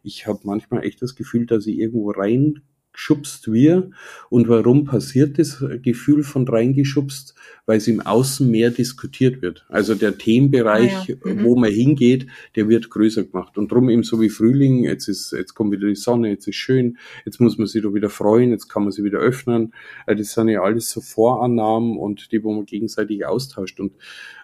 Ich 0.03 0.27
habe 0.27 0.41
manchmal 0.45 0.85
echt 0.85 1.03
das 1.03 1.15
Gefühl, 1.17 1.47
dass 1.47 1.67
ich 1.67 1.79
irgendwo 1.79 2.11
rein 2.11 2.63
geschubst 2.93 3.53
wir. 3.53 3.91
Und 4.29 4.49
warum 4.49 4.85
passiert 4.85 5.39
das 5.39 5.65
Gefühl 5.83 6.23
von 6.23 6.47
reingeschubst? 6.47 7.35
Weil 7.67 7.79
es 7.79 7.89
im 7.89 8.01
Außen 8.01 8.51
mehr 8.51 8.71
diskutiert 8.71 9.43
wird. 9.43 9.65
Also 9.69 9.95
der 9.95 10.19
Themenbereich, 10.19 10.93
ah, 10.93 11.05
ja. 11.07 11.35
mhm. 11.35 11.45
wo 11.45 11.57
man 11.57 11.71
hingeht, 11.71 12.27
der 12.57 12.69
wird 12.69 12.91
größer 12.91 13.25
gemacht. 13.25 13.59
Und 13.59 13.71
drum 13.71 13.89
eben 13.91 14.03
so 14.03 14.21
wie 14.21 14.29
Frühling, 14.29 14.85
jetzt 14.85 15.09
ist, 15.09 15.33
jetzt 15.33 15.55
kommt 15.55 15.73
wieder 15.73 15.89
die 15.89 15.95
Sonne, 15.95 16.31
jetzt 16.31 16.49
ist 16.49 16.57
schön, 16.57 16.99
jetzt 17.25 17.41
muss 17.41 17.59
man 17.59 17.67
sich 17.67 17.83
doch 17.83 17.95
wieder 17.95 18.11
freuen, 18.11 18.51
jetzt 18.51 18.69
kann 18.69 18.83
man 18.83 18.93
sie 18.93 19.05
wieder 19.05 19.19
öffnen. 19.19 19.73
Äh, 20.07 20.17
das 20.17 20.33
sind 20.33 20.49
ja 20.49 20.63
alles 20.63 20.91
so 20.91 21.01
Vorannahmen 21.01 21.97
und 21.97 22.33
die, 22.33 22.43
wo 22.43 22.53
man 22.53 22.67
gegenseitig 22.67 23.25
austauscht. 23.25 23.81
Und 23.81 23.93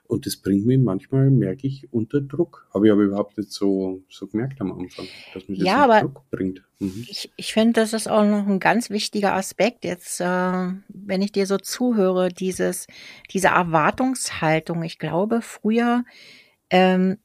und 0.08 0.26
das 0.26 0.36
bringt 0.36 0.66
mich 0.66 0.78
manchmal, 0.78 1.30
merke 1.30 1.66
ich, 1.66 1.92
unter 1.92 2.20
Druck. 2.20 2.68
Habe 2.72 2.86
ich 2.86 2.92
aber 2.92 3.02
überhaupt 3.02 3.38
nicht 3.38 3.50
so, 3.50 4.02
so 4.08 4.26
gemerkt 4.26 4.60
am 4.60 4.72
Anfang, 4.72 5.06
dass 5.34 5.48
mich 5.48 5.58
das 5.58 5.66
ja, 5.66 5.84
aber 5.84 6.00
Druck 6.00 6.30
bringt. 6.30 6.62
Mhm. 6.78 7.04
Ich, 7.08 7.30
ich 7.36 7.52
finde, 7.52 7.80
das 7.80 7.92
ist 7.92 8.08
auch 8.08 8.24
noch 8.24 8.46
ein 8.46 8.60
ganz 8.60 8.90
wichtiger 8.90 9.34
Aspekt. 9.34 9.84
Jetzt, 9.84 10.20
äh, 10.20 10.24
wenn 10.88 11.22
ich 11.22 11.32
dir 11.32 11.46
so 11.46 11.58
zuhöre, 11.58 12.28
dieses, 12.28 12.86
diese 13.32 13.48
Erwartungshaltung. 13.48 14.82
Ich 14.82 14.98
glaube, 14.98 15.40
früher 15.42 16.04
ähm, 16.70 17.18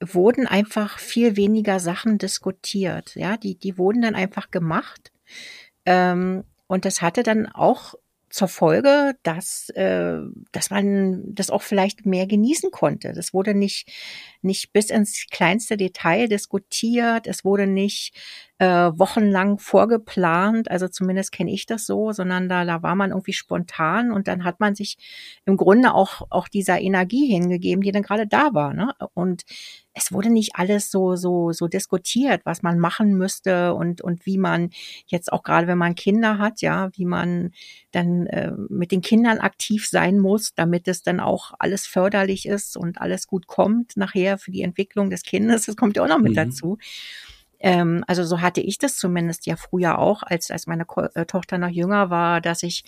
wurden 0.00 0.46
einfach 0.46 0.98
viel 0.98 1.36
weniger 1.36 1.80
Sachen 1.80 2.18
diskutiert. 2.18 3.14
Ja, 3.14 3.36
die, 3.36 3.58
die 3.58 3.78
wurden 3.78 4.02
dann 4.02 4.14
einfach 4.14 4.50
gemacht. 4.50 5.12
Ähm, 5.84 6.44
und 6.66 6.84
das 6.84 7.02
hatte 7.02 7.22
dann 7.22 7.46
auch 7.46 7.94
zur 8.36 8.48
Folge, 8.48 9.16
dass, 9.22 9.70
äh, 9.70 10.18
dass 10.52 10.70
man 10.70 11.34
das 11.34 11.50
auch 11.50 11.62
vielleicht 11.62 12.04
mehr 12.04 12.26
genießen 12.26 12.70
konnte. 12.70 13.12
Das 13.14 13.32
wurde 13.32 13.54
nicht, 13.54 13.88
nicht 14.46 14.72
bis 14.72 14.90
ins 14.90 15.26
kleinste 15.30 15.76
Detail 15.76 16.28
diskutiert. 16.28 17.26
Es 17.26 17.44
wurde 17.44 17.66
nicht 17.66 18.14
äh, 18.58 18.66
wochenlang 18.66 19.58
vorgeplant. 19.58 20.70
Also 20.70 20.88
zumindest 20.88 21.32
kenne 21.32 21.52
ich 21.52 21.66
das 21.66 21.84
so, 21.84 22.12
sondern 22.12 22.48
da, 22.48 22.64
da 22.64 22.82
war 22.82 22.94
man 22.94 23.10
irgendwie 23.10 23.34
spontan 23.34 24.12
und 24.12 24.28
dann 24.28 24.44
hat 24.44 24.60
man 24.60 24.74
sich 24.74 24.96
im 25.44 25.56
Grunde 25.56 25.94
auch, 25.94 26.22
auch 26.30 26.48
dieser 26.48 26.80
Energie 26.80 27.26
hingegeben, 27.26 27.82
die 27.82 27.92
dann 27.92 28.02
gerade 28.02 28.26
da 28.26 28.54
war. 28.54 28.72
Ne? 28.72 28.94
Und 29.12 29.42
es 29.92 30.12
wurde 30.12 30.30
nicht 30.30 30.56
alles 30.56 30.90
so, 30.90 31.16
so, 31.16 31.52
so 31.52 31.68
diskutiert, 31.68 32.42
was 32.44 32.62
man 32.62 32.78
machen 32.78 33.16
müsste 33.16 33.74
und, 33.74 34.02
und 34.02 34.26
wie 34.26 34.38
man 34.38 34.70
jetzt 35.06 35.32
auch 35.32 35.42
gerade, 35.42 35.66
wenn 35.66 35.78
man 35.78 35.94
Kinder 35.94 36.38
hat, 36.38 36.60
ja, 36.60 36.90
wie 36.94 37.06
man 37.06 37.52
dann 37.92 38.26
äh, 38.26 38.52
mit 38.68 38.92
den 38.92 39.00
Kindern 39.00 39.38
aktiv 39.38 39.88
sein 39.88 40.18
muss, 40.18 40.54
damit 40.54 40.86
es 40.88 41.02
dann 41.02 41.18
auch 41.18 41.52
alles 41.58 41.86
förderlich 41.86 42.46
ist 42.46 42.76
und 42.76 43.00
alles 43.00 43.26
gut 43.26 43.46
kommt 43.46 43.96
nachher 43.96 44.35
für 44.38 44.50
die 44.50 44.62
Entwicklung 44.62 45.10
des 45.10 45.22
Kindes. 45.22 45.66
Das 45.66 45.76
kommt 45.76 45.96
ja 45.96 46.04
auch 46.04 46.08
noch 46.08 46.18
mit 46.18 46.32
mhm. 46.32 46.36
dazu. 46.36 46.78
Ähm, 47.58 48.04
also 48.06 48.24
so 48.24 48.40
hatte 48.40 48.60
ich 48.60 48.78
das 48.78 48.96
zumindest 48.96 49.46
ja 49.46 49.56
früher 49.56 49.98
auch, 49.98 50.22
als, 50.22 50.50
als 50.50 50.66
meine 50.66 50.84
Ko 50.84 51.02
äh, 51.14 51.26
Tochter 51.26 51.58
noch 51.58 51.70
jünger 51.70 52.10
war, 52.10 52.40
dass 52.40 52.62
ich 52.62 52.84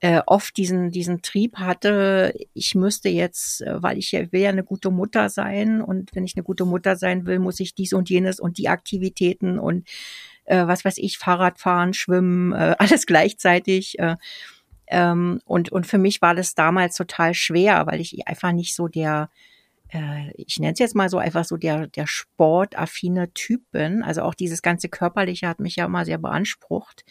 äh, 0.00 0.20
oft 0.26 0.56
diesen, 0.56 0.90
diesen 0.90 1.22
Trieb 1.22 1.58
hatte, 1.58 2.34
ich 2.52 2.74
müsste 2.74 3.08
jetzt, 3.08 3.62
äh, 3.62 3.82
weil 3.82 3.98
ich 3.98 4.12
ja, 4.12 4.30
will 4.32 4.40
ja 4.40 4.50
eine 4.50 4.64
gute 4.64 4.90
Mutter 4.90 5.30
sein 5.30 5.80
und 5.80 6.14
wenn 6.14 6.24
ich 6.24 6.36
eine 6.36 6.44
gute 6.44 6.64
Mutter 6.64 6.96
sein 6.96 7.26
will, 7.26 7.38
muss 7.38 7.60
ich 7.60 7.74
dies 7.74 7.92
und 7.92 8.10
jenes 8.10 8.38
und 8.38 8.58
die 8.58 8.68
Aktivitäten 8.68 9.58
und 9.58 9.88
äh, 10.44 10.66
was 10.66 10.84
weiß 10.84 10.98
ich, 10.98 11.18
Fahrrad 11.18 11.58
fahren, 11.58 11.94
schwimmen, 11.94 12.52
äh, 12.52 12.76
alles 12.78 13.06
gleichzeitig. 13.06 13.98
Äh, 13.98 14.16
ähm, 14.88 15.40
und, 15.44 15.72
und 15.72 15.86
für 15.86 15.98
mich 15.98 16.20
war 16.20 16.34
das 16.34 16.54
damals 16.54 16.96
total 16.96 17.34
schwer, 17.34 17.86
weil 17.86 18.00
ich 18.00 18.28
einfach 18.28 18.52
nicht 18.52 18.74
so 18.74 18.88
der, 18.88 19.30
ich 20.36 20.58
nenne 20.58 20.72
es 20.72 20.78
jetzt 20.78 20.94
mal 20.96 21.08
so 21.08 21.18
einfach 21.18 21.44
so 21.44 21.56
der, 21.56 21.86
der 21.86 22.06
sportaffine 22.06 23.32
Typ 23.32 23.62
bin. 23.70 24.02
Also 24.02 24.22
auch 24.22 24.34
dieses 24.34 24.62
ganze 24.62 24.88
Körperliche 24.88 25.46
hat 25.46 25.60
mich 25.60 25.76
ja 25.76 25.84
immer 25.84 26.04
sehr 26.04 26.18
beansprucht. 26.18 27.04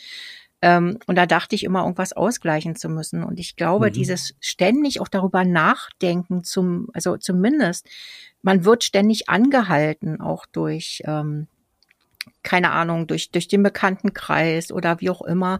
Ähm, 0.61 0.97
und 1.07 1.17
da 1.17 1.25
dachte 1.25 1.55
ich 1.55 1.63
immer, 1.63 1.81
irgendwas 1.81 2.13
ausgleichen 2.13 2.75
zu 2.75 2.89
müssen. 2.89 3.23
Und 3.23 3.39
ich 3.39 3.55
glaube, 3.55 3.87
mhm. 3.87 3.93
dieses 3.93 4.33
ständig 4.39 5.01
auch 5.01 5.09
darüber 5.09 5.43
nachdenken, 5.43 6.43
zum, 6.43 6.87
also 6.93 7.17
zumindest, 7.17 7.87
man 8.41 8.63
wird 8.65 8.83
ständig 8.83 9.29
angehalten, 9.29 10.21
auch 10.21 10.45
durch 10.45 11.01
ähm, 11.05 11.47
keine 12.43 12.71
Ahnung, 12.71 13.07
durch, 13.07 13.31
durch 13.31 13.47
den 13.47 13.63
Bekanntenkreis 13.63 14.71
oder 14.71 14.99
wie 15.01 15.09
auch 15.09 15.21
immer. 15.21 15.59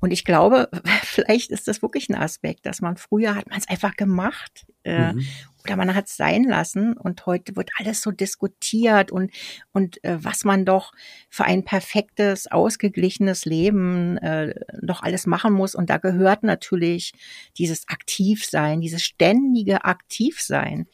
Und 0.00 0.10
ich 0.10 0.24
glaube, 0.24 0.68
vielleicht 1.02 1.50
ist 1.50 1.68
das 1.68 1.82
wirklich 1.82 2.08
ein 2.08 2.16
Aspekt, 2.16 2.66
dass 2.66 2.80
man 2.80 2.96
früher 2.96 3.34
hat 3.34 3.48
man 3.48 3.58
es 3.58 3.68
einfach 3.68 3.94
gemacht 3.96 4.66
äh, 4.84 5.12
mhm. 5.12 5.26
oder 5.64 5.76
man 5.76 5.94
hat 5.94 6.06
es 6.08 6.16
sein 6.16 6.44
lassen 6.44 6.96
und 6.96 7.26
heute 7.26 7.56
wird 7.56 7.70
alles 7.78 8.00
so 8.00 8.10
diskutiert 8.10 9.12
und, 9.12 9.30
und 9.72 10.02
äh, 10.02 10.16
was 10.22 10.44
man 10.44 10.64
doch 10.64 10.92
für 11.28 11.44
ein 11.44 11.64
perfektes, 11.64 12.50
ausgeglichenes 12.50 13.44
Leben 13.44 14.16
äh, 14.18 14.54
doch 14.82 15.02
alles 15.02 15.26
machen 15.26 15.52
muss. 15.52 15.74
Und 15.74 15.90
da 15.90 15.98
gehört 15.98 16.42
natürlich 16.42 17.12
dieses 17.58 17.86
Aktivsein, 17.88 18.80
dieses 18.80 19.02
ständige 19.02 19.84
Aktivsein. 19.84 20.86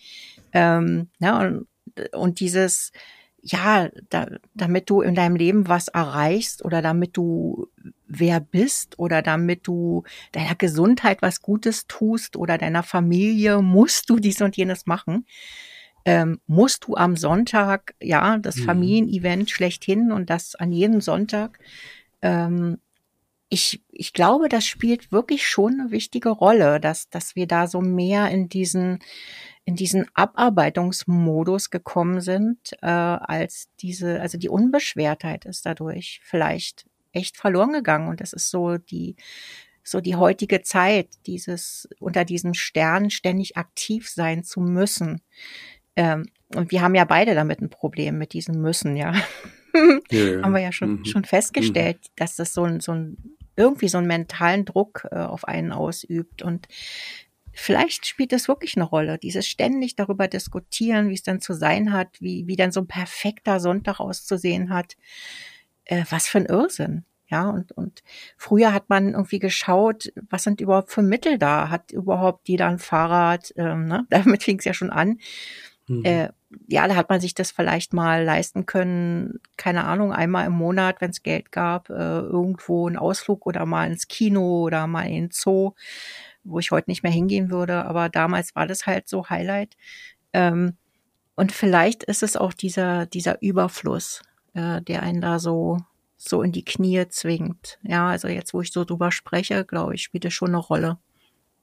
Ähm, 0.53 1.09
ja, 1.21 1.39
und, 1.41 1.69
und 2.13 2.41
dieses 2.41 2.91
ja, 3.43 3.89
da, 4.11 4.27
damit 4.55 4.91
du 4.91 5.01
in 5.01 5.15
deinem 5.15 5.37
Leben 5.37 5.69
was 5.69 5.89
erreichst 5.89 6.65
oder 6.65 6.83
damit 6.83 7.17
du 7.17 7.69
wer 8.07 8.41
bist 8.41 8.99
oder 8.99 9.23
damit 9.23 9.67
du 9.67 10.05
deiner 10.33 10.55
Gesundheit 10.55 11.23
was 11.23 11.41
Gutes 11.41 11.87
tust 11.87 12.37
oder 12.37 12.59
deiner 12.59 12.83
Familie, 12.83 13.63
musst 13.63 14.11
du 14.11 14.19
dies 14.19 14.43
und 14.43 14.57
jenes 14.57 14.87
machen. 14.87 15.27
Ähm, 16.05 16.41
musst 16.47 16.87
du 16.87 16.97
am 16.97 17.17
Sonntag, 17.17 17.95
ja, 18.01 18.39
das 18.39 18.57
mhm. 18.57 18.65
Familienevent 18.65 19.51
schlechthin 19.51 20.13
und 20.13 20.31
das 20.31 20.55
an 20.55 20.73
jedem 20.73 21.01
Sonntag. 21.01 21.59
Ähm, 22.23 22.79
ich, 23.51 23.83
ich 23.91 24.13
glaube, 24.13 24.49
das 24.49 24.65
spielt 24.65 25.13
wirklich 25.13 25.47
schon 25.47 25.81
eine 25.81 25.91
wichtige 25.91 26.31
Rolle, 26.31 26.81
dass, 26.81 27.11
dass 27.11 27.35
wir 27.35 27.47
da 27.47 27.67
so 27.67 27.81
mehr 27.81 28.31
in 28.31 28.49
diesen 28.49 29.01
in 29.65 29.77
diesen 29.77 30.07
Abarbeitungsmodus 30.15 31.71
gekommen 31.71 32.21
sind, 32.21 32.73
äh, 32.83 32.87
als 32.87 33.69
diese, 33.81 34.21
also 34.21 34.37
die 34.37 34.49
Unbeschwertheit 34.49 35.45
ist 35.45 35.65
dadurch 35.65 36.21
vielleicht 36.25 36.87
echt 37.13 37.37
verloren 37.37 37.73
gegangen. 37.73 38.09
Und 38.09 38.21
das 38.21 38.33
ist 38.33 38.51
so 38.51 38.79
die, 38.79 39.15
so 39.85 40.01
die 40.01 40.17
heutige 40.17 40.63
Zeit, 40.63 41.09
dieses 41.27 41.89
unter 42.01 42.25
diesem 42.25 42.55
Stern 42.55 43.11
ständig 43.11 43.57
aktiv 43.57 44.09
sein 44.09 44.43
zu 44.43 44.61
müssen. 44.61 45.21
Ähm, 45.95 46.27
und 46.55 46.73
wir 46.73 46.83
haben 46.83 46.95
ja 46.95 47.05
beide 47.05 47.35
damit 47.35 47.61
ein 47.61 47.71
Problem 47.71 48.19
mit 48.19 48.33
diesem 48.33 48.61
Müssen, 48.61 48.97
ja. 48.97 49.15
ja, 50.11 50.19
ja. 50.19 50.43
haben 50.43 50.53
wir 50.53 50.63
ja 50.63 50.73
schon, 50.73 51.01
mhm. 51.01 51.05
schon 51.05 51.25
festgestellt, 51.25 51.99
mhm. 51.99 52.13
dass 52.17 52.37
das 52.37 52.55
so 52.55 52.65
ein, 52.65 52.81
so 52.81 52.93
ein 52.93 53.37
irgendwie 53.61 53.89
so 53.89 53.99
einen 53.99 54.07
mentalen 54.07 54.65
Druck 54.65 55.07
äh, 55.11 55.17
auf 55.17 55.47
einen 55.47 55.73
ausübt. 55.73 56.43
Und 56.43 56.67
vielleicht 57.53 58.07
spielt 58.07 58.33
das 58.33 58.49
wirklich 58.49 58.77
eine 58.77 58.85
Rolle, 58.85 59.19
dieses 59.19 59.47
ständig 59.47 59.97
darüber 59.97 60.29
diskutieren, 60.29 61.11
wie 61.11 61.15
es 61.15 61.23
dann 61.23 61.41
zu 61.41 61.53
sein 61.53 61.93
hat, 61.93 62.09
wie, 62.21 62.47
wie 62.47 62.57
dann 62.57 62.73
so 62.73 62.81
ein 62.81 62.89
perfekter 62.89 63.61
Sonntag 63.61 64.01
auszusehen 64.01 64.73
hat. 64.73 64.97
Äh, 65.85 66.05
was 66.09 66.27
für 66.27 66.39
ein 66.39 66.47
Irrsinn. 66.47 67.05
Ja, 67.27 67.49
und, 67.49 67.71
und 67.73 68.03
früher 68.37 68.73
hat 68.73 68.89
man 68.89 69.13
irgendwie 69.13 69.39
geschaut, 69.39 70.13
was 70.29 70.43
sind 70.43 70.61
überhaupt 70.61 70.91
für 70.91 71.03
Mittel 71.03 71.39
da? 71.39 71.71
Hat 71.71 71.93
überhaupt 71.93 72.49
jeder 72.49 72.67
ein 72.67 72.81
Fahrrad? 72.81 73.53
Ähm, 73.57 73.87
ne? 73.87 74.07
Damit 74.11 74.43
fing 74.43 74.59
es 74.59 74.65
ja 74.65 74.75
schon 74.75 74.91
an. 74.91 75.19
Mhm. 75.87 76.05
Äh, 76.05 76.31
ja, 76.69 76.89
da 76.89 76.97
hat 76.97 77.11
man 77.11 77.21
sich 77.21 77.35
das 77.35 77.53
vielleicht 77.53 77.93
mal 77.93 78.25
leisten 78.25 78.67
können, 78.67 79.41
keine 79.57 79.85
Ahnung, 79.85 80.13
einmal 80.13 80.47
im 80.47 80.53
Monat, 80.53 81.01
wenn 81.01 81.11
es 81.11 81.23
Geld 81.23 81.53
gab, 81.53 81.91
äh, 81.91 81.93
irgendwo 81.93 82.87
einen 82.87 82.97
Ausflug 82.97 83.47
oder 83.47 83.67
mal 83.67 83.89
ins 83.89 84.09
Kino 84.09 84.63
oder 84.63 84.87
mal 84.87 85.07
in 85.07 85.15
den 85.15 85.31
Zoo 85.31 85.73
wo 86.45 86.59
ich 86.59 86.71
heute 86.71 86.91
nicht 86.91 87.03
mehr 87.03 87.13
hingehen 87.13 87.51
würde, 87.51 87.85
aber 87.85 88.09
damals 88.09 88.55
war 88.55 88.67
das 88.67 88.87
halt 88.87 89.09
so 89.09 89.29
Highlight. 89.29 89.77
Ähm, 90.33 90.77
und 91.35 91.53
vielleicht 91.53 92.05
ist 92.05 92.23
es 92.23 92.37
auch 92.37 92.53
dieser, 92.53 93.07
dieser 93.07 93.41
Überfluss, 93.43 94.23
äh, 94.55 94.83
der 94.83 95.03
einen 95.03 95.21
da 95.21 95.39
so, 95.39 95.79
so 96.17 96.43
in 96.43 96.53
die 96.53 96.65
Knie 96.65 97.09
zwingt. 97.09 97.79
Ja, 97.83 98.09
also 98.09 98.29
jetzt, 98.29 98.53
wo 98.55 98.61
ich 98.61 98.73
so 98.73 98.85
drüber 98.85 99.11
spreche, 99.13 99.65
glaube 99.65 99.95
ich, 99.95 100.03
spielt 100.03 100.25
es 100.25 100.35
schon 100.35 100.49
eine 100.49 100.59
Rolle. 100.59 100.99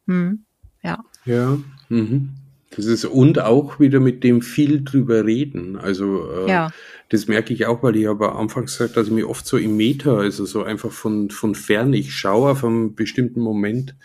Hm, 0.08 0.46
ja. 0.82 1.04
Ja, 1.26 1.58
mhm. 1.90 2.36
Das 2.72 2.86
ist 2.86 3.06
und 3.06 3.40
auch 3.40 3.80
wieder 3.80 4.00
mit 4.00 4.24
dem 4.24 4.42
viel 4.42 4.84
drüber 4.84 5.26
reden. 5.26 5.78
Also 5.78 6.30
äh, 6.32 6.50
ja. 6.50 6.72
das 7.10 7.28
merke 7.28 7.54
ich 7.54 7.66
auch, 7.66 7.82
weil 7.82 7.96
ich 7.96 8.08
aber 8.08 8.36
anfangs 8.38 8.78
gesagt, 8.78 8.98
dass 8.98 9.08
ich 9.08 9.14
mir 9.14 9.30
oft 9.30 9.48
so 9.48 9.58
im 9.58 9.78
Meta, 9.78 10.18
also 10.18 10.46
so 10.46 10.64
einfach 10.64 10.92
von 10.92 11.30
von 11.30 11.56
fern, 11.56 11.94
ich 11.94 12.14
schaue 12.14 12.52
auf 12.52 12.64
einen 12.64 12.96
bestimmten 12.96 13.40
Moment 13.40 13.96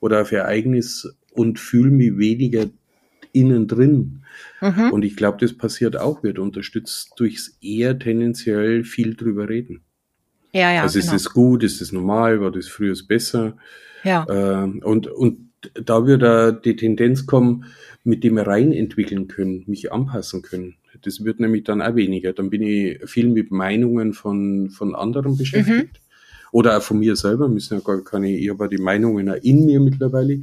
oder 0.00 0.22
auf 0.22 0.32
Ereignis 0.32 1.14
und 1.32 1.60
fühle 1.60 1.90
mich 1.90 2.16
weniger 2.16 2.66
innen 3.32 3.68
drin. 3.68 4.22
Mhm. 4.60 4.90
Und 4.90 5.02
ich 5.02 5.16
glaube, 5.16 5.38
das 5.40 5.52
passiert 5.56 5.96
auch, 5.96 6.22
wird 6.22 6.38
unterstützt 6.38 7.12
durchs 7.16 7.56
eher 7.60 7.98
tendenziell 7.98 8.84
viel 8.84 9.14
drüber 9.14 9.48
reden. 9.48 9.82
Ja, 10.52 10.72
ja. 10.72 10.82
Also 10.82 10.98
genau. 10.98 11.14
ist 11.14 11.20
es 11.20 11.32
gut, 11.32 11.62
ist 11.62 11.80
es 11.80 11.92
normal, 11.92 12.40
war 12.40 12.50
das 12.50 12.68
früher 12.68 12.94
besser? 13.06 13.56
Ja. 14.02 14.24
Äh, 14.28 14.64
und, 14.64 15.06
und 15.06 15.49
da 15.74 16.06
wird 16.06 16.22
da 16.22 16.52
die 16.52 16.76
Tendenz 16.76 17.26
kommen, 17.26 17.66
mit 18.04 18.24
dem 18.24 18.38
rein 18.38 18.72
entwickeln 18.72 19.28
können, 19.28 19.64
mich 19.66 19.92
anpassen 19.92 20.42
können. 20.42 20.76
Das 21.02 21.24
wird 21.24 21.40
nämlich 21.40 21.64
dann 21.64 21.82
auch 21.82 21.94
weniger. 21.94 22.32
Dann 22.32 22.50
bin 22.50 22.62
ich 22.62 22.98
viel 23.08 23.28
mit 23.28 23.50
Meinungen 23.50 24.12
von, 24.12 24.70
von 24.70 24.94
anderen 24.94 25.36
beschäftigt. 25.36 25.94
Mhm. 25.94 26.10
Oder 26.52 26.78
auch 26.78 26.82
von 26.82 26.98
mir 26.98 27.14
selber, 27.14 27.48
müssen 27.48 27.74
ja 27.74 27.80
gar 27.80 28.02
keine, 28.02 28.36
ich 28.36 28.50
habe 28.50 28.68
die 28.68 28.78
Meinungen 28.78 29.28
in 29.28 29.66
mir 29.66 29.80
mittlerweile. 29.80 30.42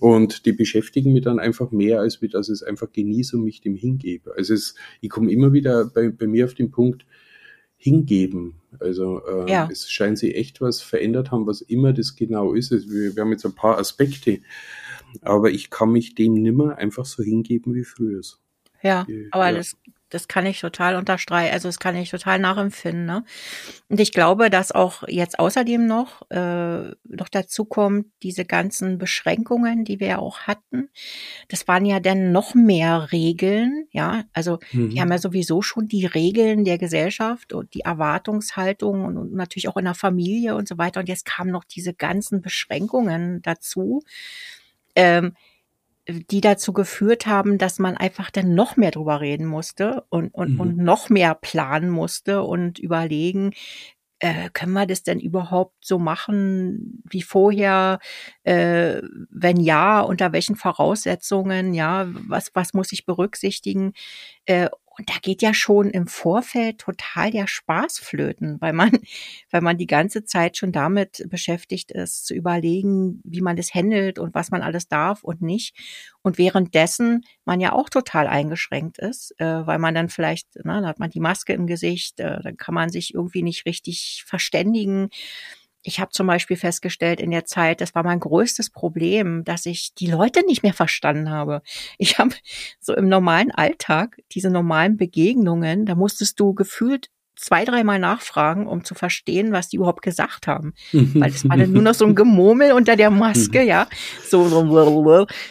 Und 0.00 0.46
die 0.46 0.52
beschäftigen 0.52 1.12
mich 1.12 1.24
dann 1.24 1.38
einfach 1.38 1.70
mehr, 1.70 2.00
als 2.00 2.20
wie 2.20 2.28
dass 2.28 2.48
es 2.48 2.62
einfach 2.62 2.92
genieße 2.92 3.36
und 3.36 3.44
mich 3.44 3.60
dem 3.60 3.74
hingebe. 3.74 4.34
Also 4.36 4.54
es, 4.54 4.74
ich 5.00 5.08
komme 5.08 5.30
immer 5.30 5.52
wieder 5.52 5.86
bei, 5.86 6.10
bei 6.10 6.26
mir 6.26 6.44
auf 6.44 6.54
den 6.54 6.70
Punkt, 6.70 7.06
hingeben. 7.78 8.56
Also 8.80 9.22
äh, 9.24 9.50
ja. 9.50 9.68
es 9.70 9.90
scheint 9.90 10.18
sich 10.18 10.34
echt 10.34 10.60
was 10.60 10.82
verändert 10.82 11.30
haben, 11.30 11.46
was 11.46 11.62
immer 11.62 11.92
das 11.92 12.16
genau 12.16 12.52
ist. 12.52 12.70
Wir, 12.70 13.16
wir 13.16 13.22
haben 13.22 13.32
jetzt 13.32 13.46
ein 13.46 13.54
paar 13.54 13.78
Aspekte, 13.78 14.40
aber 15.22 15.50
ich 15.50 15.70
kann 15.70 15.92
mich 15.92 16.14
dem 16.14 16.34
nimmer 16.34 16.76
einfach 16.76 17.06
so 17.06 17.22
hingeben 17.22 17.74
wie 17.74 17.84
früher. 17.84 18.20
Ja, 18.82 19.06
aber 19.30 19.50
ja. 19.50 19.56
das 19.56 19.76
das 20.10 20.28
kann 20.28 20.46
ich 20.46 20.60
total 20.60 20.96
unterstreichen, 20.96 21.52
also 21.52 21.68
das 21.68 21.78
kann 21.78 21.96
ich 21.96 22.10
total 22.10 22.38
nachempfinden. 22.38 23.06
Ne? 23.06 23.24
Und 23.88 24.00
ich 24.00 24.12
glaube, 24.12 24.50
dass 24.50 24.72
auch 24.72 25.02
jetzt 25.06 25.38
außerdem 25.38 25.86
noch, 25.86 26.22
äh, 26.30 26.90
noch 27.04 27.28
dazu 27.30 27.64
kommt, 27.64 28.06
diese 28.22 28.44
ganzen 28.44 28.98
Beschränkungen, 28.98 29.84
die 29.84 30.00
wir 30.00 30.06
ja 30.08 30.18
auch 30.18 30.40
hatten, 30.40 30.88
das 31.48 31.68
waren 31.68 31.84
ja 31.84 32.00
dann 32.00 32.32
noch 32.32 32.54
mehr 32.54 33.12
Regeln, 33.12 33.86
ja. 33.90 34.24
Also 34.32 34.58
mhm. 34.72 34.90
die 34.90 35.00
haben 35.00 35.10
ja 35.10 35.18
sowieso 35.18 35.62
schon 35.62 35.88
die 35.88 36.06
Regeln 36.06 36.64
der 36.64 36.78
Gesellschaft 36.78 37.52
und 37.52 37.74
die 37.74 37.80
Erwartungshaltung 37.80 39.04
und, 39.04 39.16
und 39.16 39.34
natürlich 39.34 39.68
auch 39.68 39.76
in 39.76 39.84
der 39.84 39.94
Familie 39.94 40.56
und 40.56 40.68
so 40.68 40.78
weiter. 40.78 41.00
Und 41.00 41.08
jetzt 41.08 41.24
kamen 41.24 41.50
noch 41.50 41.64
diese 41.64 41.94
ganzen 41.94 42.42
Beschränkungen 42.42 43.42
dazu. 43.42 44.02
Ähm, 44.94 45.34
die 46.08 46.40
dazu 46.40 46.72
geführt 46.72 47.26
haben, 47.26 47.58
dass 47.58 47.78
man 47.78 47.96
einfach 47.96 48.30
dann 48.30 48.54
noch 48.54 48.76
mehr 48.76 48.90
drüber 48.90 49.20
reden 49.20 49.46
musste 49.46 50.04
und, 50.08 50.34
und, 50.34 50.54
mhm. 50.54 50.60
und 50.60 50.76
noch 50.78 51.10
mehr 51.10 51.34
planen 51.34 51.90
musste 51.90 52.42
und 52.42 52.78
überlegen, 52.78 53.52
äh, 54.20 54.50
können 54.52 54.72
wir 54.72 54.86
das 54.86 55.02
denn 55.02 55.20
überhaupt 55.20 55.76
so 55.84 55.98
machen 55.98 57.02
wie 57.08 57.22
vorher? 57.22 57.98
Äh, 58.42 59.02
wenn 59.30 59.60
ja, 59.60 60.00
unter 60.00 60.32
welchen 60.32 60.56
Voraussetzungen? 60.56 61.74
Ja, 61.74 62.06
was, 62.08 62.50
was 62.54 62.74
muss 62.74 62.90
ich 62.92 63.06
berücksichtigen? 63.06 63.92
Äh, 64.46 64.70
und 64.98 65.08
da 65.08 65.14
geht 65.22 65.42
ja 65.42 65.54
schon 65.54 65.90
im 65.90 66.08
Vorfeld 66.08 66.78
total 66.78 67.30
der 67.30 67.46
Spaß 67.46 67.98
flöten, 67.98 68.60
weil 68.60 68.72
man, 68.72 68.90
weil 69.50 69.60
man 69.60 69.78
die 69.78 69.86
ganze 69.86 70.24
Zeit 70.24 70.56
schon 70.56 70.72
damit 70.72 71.24
beschäftigt 71.28 71.92
ist, 71.92 72.26
zu 72.26 72.34
überlegen, 72.34 73.20
wie 73.24 73.40
man 73.40 73.56
das 73.56 73.72
handelt 73.72 74.18
und 74.18 74.34
was 74.34 74.50
man 74.50 74.62
alles 74.62 74.88
darf 74.88 75.22
und 75.22 75.40
nicht. 75.40 75.76
Und 76.22 76.36
währenddessen 76.36 77.24
man 77.44 77.60
ja 77.60 77.72
auch 77.72 77.88
total 77.88 78.26
eingeschränkt 78.26 78.98
ist, 78.98 79.34
äh, 79.38 79.66
weil 79.66 79.78
man 79.78 79.94
dann 79.94 80.08
vielleicht, 80.08 80.48
na, 80.64 80.74
dann 80.74 80.86
hat 80.86 80.98
man 80.98 81.10
die 81.10 81.20
Maske 81.20 81.52
im 81.52 81.66
Gesicht, 81.66 82.18
äh, 82.18 82.42
dann 82.42 82.56
kann 82.56 82.74
man 82.74 82.90
sich 82.90 83.14
irgendwie 83.14 83.42
nicht 83.42 83.66
richtig 83.66 84.24
verständigen 84.26 85.10
ich 85.82 86.00
habe 86.00 86.10
zum 86.10 86.26
Beispiel 86.26 86.56
festgestellt 86.56 87.20
in 87.20 87.30
der 87.30 87.44
Zeit, 87.44 87.80
das 87.80 87.94
war 87.94 88.02
mein 88.02 88.20
größtes 88.20 88.70
Problem, 88.70 89.44
dass 89.44 89.66
ich 89.66 89.94
die 89.94 90.08
Leute 90.08 90.44
nicht 90.44 90.62
mehr 90.62 90.74
verstanden 90.74 91.30
habe. 91.30 91.62
Ich 91.98 92.18
habe 92.18 92.34
so 92.80 92.94
im 92.94 93.08
normalen 93.08 93.50
Alltag 93.50 94.18
diese 94.32 94.50
normalen 94.50 94.96
Begegnungen, 94.96 95.86
da 95.86 95.94
musstest 95.94 96.40
du 96.40 96.54
gefühlt 96.54 97.10
zwei, 97.38 97.64
dreimal 97.64 97.98
nachfragen, 97.98 98.66
um 98.66 98.84
zu 98.84 98.94
verstehen, 98.94 99.52
was 99.52 99.68
die 99.68 99.76
überhaupt 99.76 100.02
gesagt 100.02 100.46
haben. 100.46 100.74
Weil 100.92 101.30
es 101.30 101.48
war 101.48 101.56
dann 101.56 101.72
nur 101.72 101.82
noch 101.82 101.94
so 101.94 102.04
ein 102.04 102.14
Gemurmel 102.14 102.72
unter 102.72 102.96
der 102.96 103.10
Maske, 103.10 103.62
ja. 103.62 103.86
So, 104.28 104.48
so, 104.48 104.60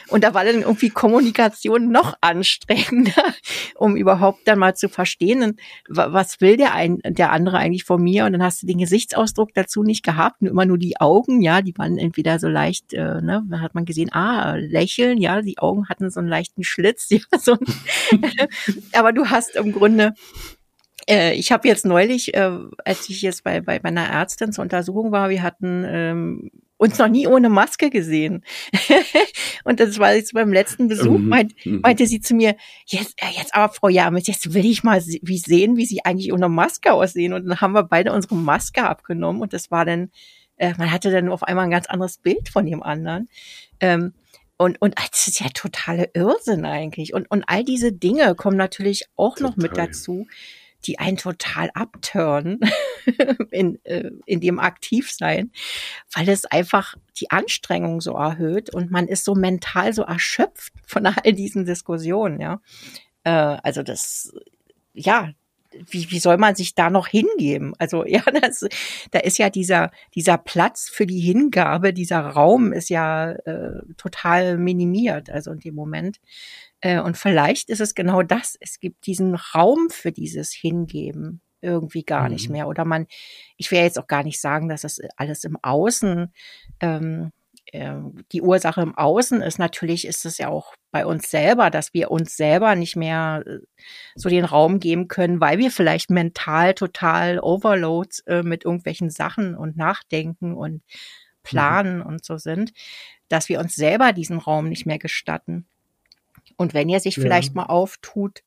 und 0.09 0.23
da 0.23 0.33
war 0.33 0.43
dann 0.43 0.61
irgendwie 0.61 0.89
Kommunikation 0.89 1.91
noch 1.91 2.15
anstrengender, 2.21 3.23
um 3.75 3.95
überhaupt 3.95 4.47
dann 4.47 4.59
mal 4.59 4.75
zu 4.75 4.89
verstehen, 4.89 5.57
was 5.87 6.41
will 6.41 6.57
der, 6.57 6.73
ein, 6.73 6.99
der 7.03 7.31
andere 7.31 7.57
eigentlich 7.57 7.85
von 7.85 8.03
mir? 8.03 8.25
Und 8.25 8.33
dann 8.33 8.43
hast 8.43 8.61
du 8.61 8.67
den 8.67 8.79
Gesichtsausdruck 8.79 9.53
dazu 9.53 9.83
nicht 9.83 10.03
gehabt, 10.03 10.41
nur 10.41 10.51
immer 10.51 10.65
nur 10.65 10.77
die 10.77 10.99
Augen, 10.99 11.41
ja, 11.41 11.61
die 11.61 11.77
waren 11.77 11.97
entweder 11.97 12.39
so 12.39 12.47
leicht, 12.47 12.93
äh, 12.93 13.21
ne, 13.21 13.45
da 13.49 13.59
hat 13.59 13.75
man 13.75 13.85
gesehen, 13.85 14.11
ah, 14.11 14.55
lächeln, 14.55 15.19
ja, 15.19 15.41
die 15.41 15.57
Augen 15.57 15.87
hatten 15.87 16.09
so 16.09 16.19
einen 16.19 16.29
leichten 16.29 16.63
Schlitz, 16.63 17.07
ja, 17.09 17.19
so. 17.39 17.57
aber 18.93 19.13
du 19.13 19.29
hast 19.29 19.55
im 19.55 19.71
Grunde 19.71 20.13
äh, 21.09 21.33
ich 21.33 21.51
habe 21.51 21.67
jetzt 21.67 21.85
neulich, 21.85 22.33
äh, 22.33 22.51
als 22.85 23.09
ich 23.09 23.21
jetzt 23.21 23.43
bei, 23.43 23.61
bei 23.61 23.79
meiner 23.81 24.07
Ärztin 24.07 24.51
zur 24.51 24.63
Untersuchung 24.63 25.11
war, 25.11 25.29
wir 25.29 25.41
hatten 25.41 25.85
ähm, 25.87 26.51
uns 26.77 26.97
noch 26.99 27.07
nie 27.07 27.27
ohne 27.27 27.49
Maske 27.49 27.89
gesehen. 27.89 28.43
und 29.63 29.79
das 29.79 29.99
war 29.99 30.13
jetzt 30.13 30.33
beim 30.33 30.53
letzten 30.53 30.87
Besuch, 30.87 31.17
mhm, 31.17 31.27
meint, 31.27 31.65
mhm. 31.65 31.81
meinte 31.81 32.05
sie 32.05 32.21
zu 32.21 32.35
mir, 32.35 32.55
jetzt, 32.85 33.21
äh, 33.21 33.35
jetzt 33.35 33.55
aber 33.55 33.73
Frau 33.73 33.89
James, 33.89 34.27
jetzt 34.27 34.53
will 34.53 34.65
ich 34.65 34.83
mal 34.83 35.01
wie 35.03 35.37
sehen, 35.37 35.77
wie 35.77 35.85
sie 35.85 36.05
eigentlich 36.05 36.31
ohne 36.31 36.49
Maske 36.49 36.93
aussehen. 36.93 37.33
Und 37.33 37.47
dann 37.47 37.61
haben 37.61 37.73
wir 37.73 37.83
beide 37.83 38.13
unsere 38.13 38.35
Maske 38.35 38.83
abgenommen 38.83 39.41
und 39.41 39.53
das 39.53 39.71
war 39.71 39.85
dann, 39.85 40.11
äh, 40.57 40.73
man 40.77 40.91
hatte 40.91 41.11
dann 41.11 41.29
auf 41.29 41.43
einmal 41.43 41.65
ein 41.65 41.71
ganz 41.71 41.87
anderes 41.87 42.17
Bild 42.17 42.49
von 42.49 42.65
dem 42.65 42.83
anderen. 42.83 43.27
Ähm, 43.79 44.13
und, 44.59 44.81
und 44.81 44.95
das 44.97 45.27
ist 45.27 45.39
ja 45.39 45.47
totale 45.53 46.09
Irrsinn 46.13 46.65
eigentlich. 46.65 47.13
Und, 47.13 47.29
und 47.29 47.43
all 47.47 47.63
diese 47.63 47.91
Dinge 47.91 48.33
kommen 48.33 48.57
natürlich 48.57 49.05
auch 49.15 49.35
Total. 49.35 49.51
noch 49.51 49.57
mit 49.57 49.77
dazu 49.77 50.25
die 50.85 50.99
einen 50.99 51.17
total 51.17 51.69
abturnen 51.73 52.59
in, 53.51 53.83
äh, 53.85 54.11
in 54.25 54.39
dem 54.39 54.59
Aktivsein, 54.59 55.51
weil 56.13 56.29
es 56.29 56.45
einfach 56.45 56.95
die 57.19 57.31
Anstrengung 57.31 58.01
so 58.01 58.13
erhöht 58.13 58.73
und 58.73 58.91
man 58.91 59.07
ist 59.07 59.25
so 59.25 59.35
mental 59.35 59.93
so 59.93 60.03
erschöpft 60.03 60.73
von 60.85 61.05
all 61.05 61.33
diesen 61.33 61.65
Diskussionen, 61.65 62.39
ja. 62.39 62.61
Äh, 63.23 63.57
also 63.63 63.83
das, 63.83 64.33
ja, 64.93 65.31
wie, 65.89 66.09
wie 66.11 66.19
soll 66.19 66.37
man 66.37 66.55
sich 66.55 66.75
da 66.75 66.89
noch 66.89 67.07
hingeben? 67.07 67.73
Also 67.77 68.05
ja, 68.07 68.21
das, 68.21 68.65
da 69.11 69.19
ist 69.19 69.37
ja 69.37 69.49
dieser 69.49 69.91
dieser 70.15 70.37
Platz 70.37 70.89
für 70.89 71.05
die 71.05 71.19
Hingabe, 71.19 71.93
dieser 71.93 72.19
Raum 72.21 72.73
ist 72.73 72.89
ja 72.89 73.31
äh, 73.31 73.81
total 73.97 74.57
minimiert. 74.57 75.29
Also 75.29 75.51
in 75.51 75.59
dem 75.59 75.75
Moment 75.75 76.19
und 76.83 77.17
vielleicht 77.17 77.69
ist 77.69 77.81
es 77.81 77.95
genau 77.95 78.21
das. 78.21 78.55
Es 78.59 78.79
gibt 78.79 79.07
diesen 79.07 79.35
Raum 79.35 79.89
für 79.89 80.11
dieses 80.11 80.51
Hingeben 80.53 81.41
irgendwie 81.61 82.03
gar 82.03 82.25
mhm. 82.25 82.33
nicht 82.33 82.49
mehr. 82.49 82.67
Oder 82.67 82.85
man, 82.85 83.07
ich 83.57 83.71
will 83.71 83.79
jetzt 83.79 83.99
auch 83.99 84.07
gar 84.07 84.23
nicht 84.23 84.39
sagen, 84.39 84.69
dass 84.69 84.81
das 84.81 84.99
alles 85.15 85.43
im 85.43 85.57
Außen, 85.61 86.31
ähm, 86.79 87.31
äh, 87.71 87.95
die 88.31 88.41
Ursache 88.41 88.81
im 88.81 88.95
Außen 88.95 89.41
ist. 89.41 89.59
Natürlich 89.59 90.07
ist 90.07 90.25
es 90.25 90.37
ja 90.37 90.49
auch 90.49 90.73
bei 90.91 91.05
uns 91.05 91.29
selber, 91.29 91.69
dass 91.69 91.93
wir 91.93 92.11
uns 92.11 92.37
selber 92.37 92.75
nicht 92.75 92.95
mehr 92.95 93.43
äh, 93.45 93.59
so 94.15 94.29
den 94.29 94.45
Raum 94.45 94.79
geben 94.79 95.07
können, 95.07 95.41
weil 95.41 95.57
wir 95.57 95.71
vielleicht 95.71 96.09
mental 96.09 96.73
total 96.73 97.39
overload 97.39 98.09
äh, 98.27 98.43
mit 98.43 98.65
irgendwelchen 98.65 99.09
Sachen 99.09 99.55
und 99.55 99.77
Nachdenken 99.77 100.53
und 100.55 100.73
mhm. 100.73 100.81
Planen 101.43 101.97
mhm. 101.99 102.05
und 102.05 102.25
so 102.25 102.37
sind, 102.37 102.71
dass 103.29 103.49
wir 103.49 103.59
uns 103.59 103.75
selber 103.75 104.13
diesen 104.13 104.37
Raum 104.37 104.69
nicht 104.69 104.85
mehr 104.85 104.99
gestatten. 104.99 105.67
Und 106.57 106.73
wenn 106.73 106.89
ihr 106.89 106.99
sich 106.99 107.15
ja. 107.15 107.23
vielleicht 107.23 107.55
mal 107.55 107.65
auftut, 107.65 108.43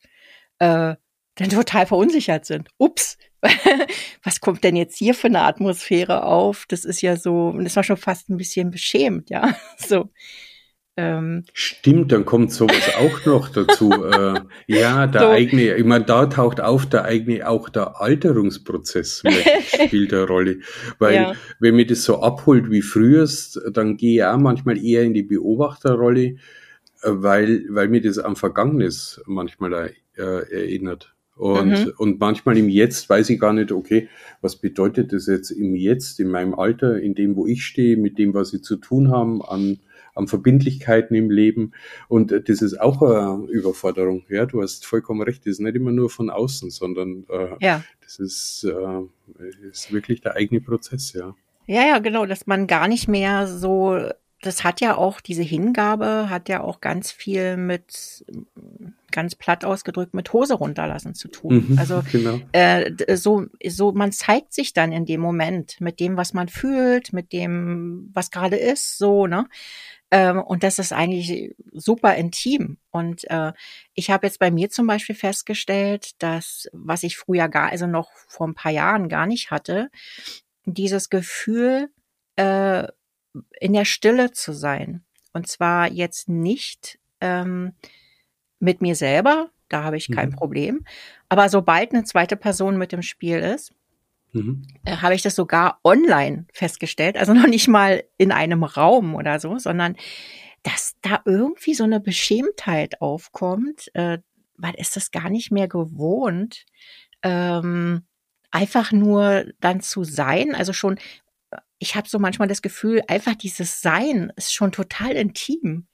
äh, 0.59 0.95
dann 1.37 1.49
total 1.51 1.87
verunsichert 1.87 2.45
sind. 2.45 2.69
Ups, 2.77 3.17
was 4.23 4.41
kommt 4.41 4.65
denn 4.65 4.77
jetzt 4.77 4.97
hier 4.97 5.15
für 5.15 5.29
eine 5.29 5.43
Atmosphäre 5.43 6.25
auf? 6.25 6.67
Das 6.69 6.85
ist 6.85 7.01
ja 7.01 7.17
so, 7.17 7.53
das 7.59 7.77
war 7.77 7.85
schon 7.85 7.97
fast 7.97 8.29
ein 8.29 8.37
bisschen 8.37 8.71
beschämt, 8.71 9.31
ja. 9.31 9.57
So. 9.79 10.11
Ähm. 10.97 11.45
Stimmt, 11.55 12.11
dann 12.13 12.27
kommt 12.27 12.53
sowas 12.53 12.95
auch 12.99 13.25
noch 13.25 13.49
dazu. 13.49 13.93
äh, 13.93 14.41
ja, 14.67 15.07
der 15.07 15.21
so. 15.23 15.29
eigene, 15.29 15.77
ich 15.77 15.85
meine, 15.85 16.05
da 16.05 16.27
taucht 16.27 16.61
auf 16.61 16.85
der 16.85 17.05
eigene, 17.05 17.49
auch 17.49 17.69
der 17.69 18.01
Alterungsprozess 18.01 19.23
spielt 19.73 20.13
eine 20.13 20.27
Rolle. 20.27 20.59
Weil, 20.99 21.15
ja. 21.15 21.35
wenn 21.61 21.77
mir 21.77 21.87
das 21.87 22.03
so 22.03 22.21
abholt 22.21 22.71
wie 22.71 22.83
früher, 22.83 23.27
dann 23.73 23.97
gehe 23.97 24.17
ich 24.17 24.25
auch 24.25 24.37
manchmal 24.37 24.85
eher 24.85 25.05
in 25.05 25.15
die 25.15 25.23
Beobachterrolle 25.23 26.37
weil, 27.03 27.65
weil 27.71 27.89
mir 27.89 28.01
das 28.01 28.19
am 28.19 28.37
Vergangenes 28.37 29.23
manchmal 29.27 29.95
äh, 30.17 30.23
erinnert. 30.23 31.15
Und, 31.37 31.71
mhm. 31.71 31.93
und 31.97 32.21
manchmal 32.21 32.59
im 32.59 32.69
Jetzt 32.69 33.09
weiß 33.09 33.31
ich 33.31 33.41
gar 33.41 33.55
nicht, 33.55 33.73
okay, 33.73 34.11
was 34.43 34.57
bedeutet 34.57 35.15
das 35.15 35.27
jetzt 35.27 35.51
im 35.51 35.75
Jetzt, 35.75 36.21
in 36.21 36.29
meinem 36.29 36.55
Alter, 36.55 37.01
in 37.01 37.15
dem, 37.15 37.35
wo 37.35 37.47
ich 37.47 37.65
stehe, 37.65 37.97
mit 37.97 38.19
dem, 38.19 38.35
was 38.35 38.51
sie 38.51 38.61
zu 38.61 38.77
tun 38.77 39.11
haben, 39.11 39.41
an, 39.43 39.81
an 40.15 40.29
Verbindlichkeiten 40.29 41.17
im 41.17 41.31
Leben. 41.31 41.73
Und 42.09 42.31
das 42.31 42.61
ist 42.61 42.79
auch 42.79 43.01
eine 43.01 43.51
Überforderung. 43.51 44.25
Ja, 44.29 44.45
du 44.45 44.61
hast 44.61 44.85
vollkommen 44.85 45.23
recht. 45.23 45.47
Das 45.47 45.53
ist 45.53 45.61
nicht 45.61 45.77
immer 45.77 45.93
nur 45.93 46.11
von 46.11 46.29
außen, 46.29 46.69
sondern 46.69 47.25
äh, 47.31 47.57
ja. 47.61 47.83
das 48.03 48.19
ist, 48.19 48.65
äh, 48.65 49.47
ist 49.67 49.95
wirklich 49.95 50.21
der 50.21 50.37
eigene 50.37 50.61
Prozess, 50.61 51.15
ja. 51.15 51.35
Ja, 51.67 51.87
ja, 51.87 51.99
genau, 52.01 52.27
dass 52.27 52.47
man 52.47 52.67
gar 52.67 52.87
nicht 52.87 53.09
mehr 53.09 53.47
so 53.47 54.11
das 54.43 54.65
hat 54.65 54.81
ja 54.81 54.97
auch, 54.97 55.21
diese 55.21 55.43
Hingabe 55.43 56.31
hat 56.31 56.49
ja 56.49 56.63
auch 56.63 56.81
ganz 56.81 57.11
viel 57.11 57.57
mit, 57.57 58.25
ganz 59.11 59.35
platt 59.35 59.65
ausgedrückt, 59.65 60.15
mit 60.15 60.33
Hose 60.33 60.55
runterlassen 60.55 61.15
zu 61.15 61.29
tun. 61.29 61.67
Mhm, 61.69 61.79
also 61.79 62.03
genau. 62.11 62.41
äh, 62.53 63.17
so, 63.17 63.47
so, 63.67 63.93
man 63.93 64.13
zeigt 64.13 64.55
sich 64.55 64.73
dann 64.73 64.93
in 64.93 65.05
dem 65.05 65.21
Moment 65.21 65.81
mit 65.81 66.01
dem, 66.01 66.17
was 66.17 66.33
man 66.33 66.49
fühlt, 66.49 67.13
mit 67.13 67.33
dem, 67.33 68.11
was 68.15 68.31
gerade 68.31 68.57
ist, 68.57 68.97
so, 68.99 69.27
ne? 69.27 69.47
Ähm, 70.13 70.41
und 70.43 70.65
das 70.65 70.79
ist 70.79 70.93
eigentlich 70.93 71.55
super 71.73 72.17
intim. 72.17 72.79
Und 72.91 73.31
äh, 73.31 73.53
ich 73.95 74.11
habe 74.11 74.27
jetzt 74.27 74.41
bei 74.41 74.51
mir 74.51 74.69
zum 74.71 74.87
Beispiel 74.87 75.15
festgestellt, 75.15 76.21
dass, 76.21 76.69
was 76.73 77.05
ich 77.05 77.17
früher 77.17 77.49
gar, 77.49 77.71
also 77.71 77.87
noch 77.87 78.11
vor 78.27 78.49
ein 78.49 78.55
paar 78.55 78.73
Jahren 78.73 79.09
gar 79.09 79.27
nicht 79.27 79.51
hatte, 79.53 79.89
dieses 80.65 81.11
Gefühl, 81.11 81.91
äh, 82.37 82.89
in 83.61 83.73
der 83.73 83.85
Stille 83.85 84.33
zu 84.33 84.53
sein. 84.53 85.05
Und 85.33 85.47
zwar 85.47 85.91
jetzt 85.91 86.29
nicht 86.29 86.99
ähm, 87.21 87.73
mit 88.59 88.81
mir 88.81 88.95
selber, 88.95 89.51
da 89.69 89.85
habe 89.85 89.97
ich 89.97 90.11
kein 90.11 90.31
mhm. 90.31 90.35
Problem. 90.35 90.85
Aber 91.29 91.49
sobald 91.49 91.93
eine 91.93 92.05
zweite 92.05 92.37
Person 92.37 92.77
mit 92.77 92.93
im 92.93 93.03
Spiel 93.03 93.39
ist, 93.39 93.73
mhm. 94.33 94.67
äh, 94.85 94.97
habe 94.97 95.15
ich 95.15 95.23
das 95.23 95.37
sogar 95.37 95.79
online 95.85 96.47
festgestellt. 96.53 97.17
Also 97.17 97.33
noch 97.33 97.47
nicht 97.47 97.69
mal 97.69 98.05
in 98.19 98.33
einem 98.33 98.65
Raum 98.65 99.15
oder 99.15 99.41
so, 99.41 99.59
sondern 99.59 99.97
dass 100.63 100.97
da 101.01 101.23
irgendwie 101.25 101.75
so 101.75 101.85
eine 101.85 102.01
Beschämtheit 102.01 103.01
aufkommt, 103.01 103.91
äh, 103.95 104.19
weil 104.57 104.75
ist 104.75 104.97
das 104.97 105.11
gar 105.11 105.31
nicht 105.31 105.51
mehr 105.51 105.69
gewohnt, 105.69 106.67
ähm, 107.23 108.03
einfach 108.51 108.93
nur 108.93 109.47
dann 109.61 109.81
zu 109.81 110.05
sein. 110.05 110.55
Also 110.55 110.73
schon 110.73 110.99
ich 111.81 111.97
habe 111.97 112.09
so 112.09 112.19
manchmal 112.19 112.47
das 112.47 112.63
Gefühl, 112.63 113.03
einfach 113.09 113.35
dieses 113.35 113.81
Sein 113.81 114.33
ist 114.37 114.55
schon 114.55 114.71
total 114.71 115.13
intim. 115.13 115.87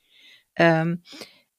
Ähm, 0.56 1.02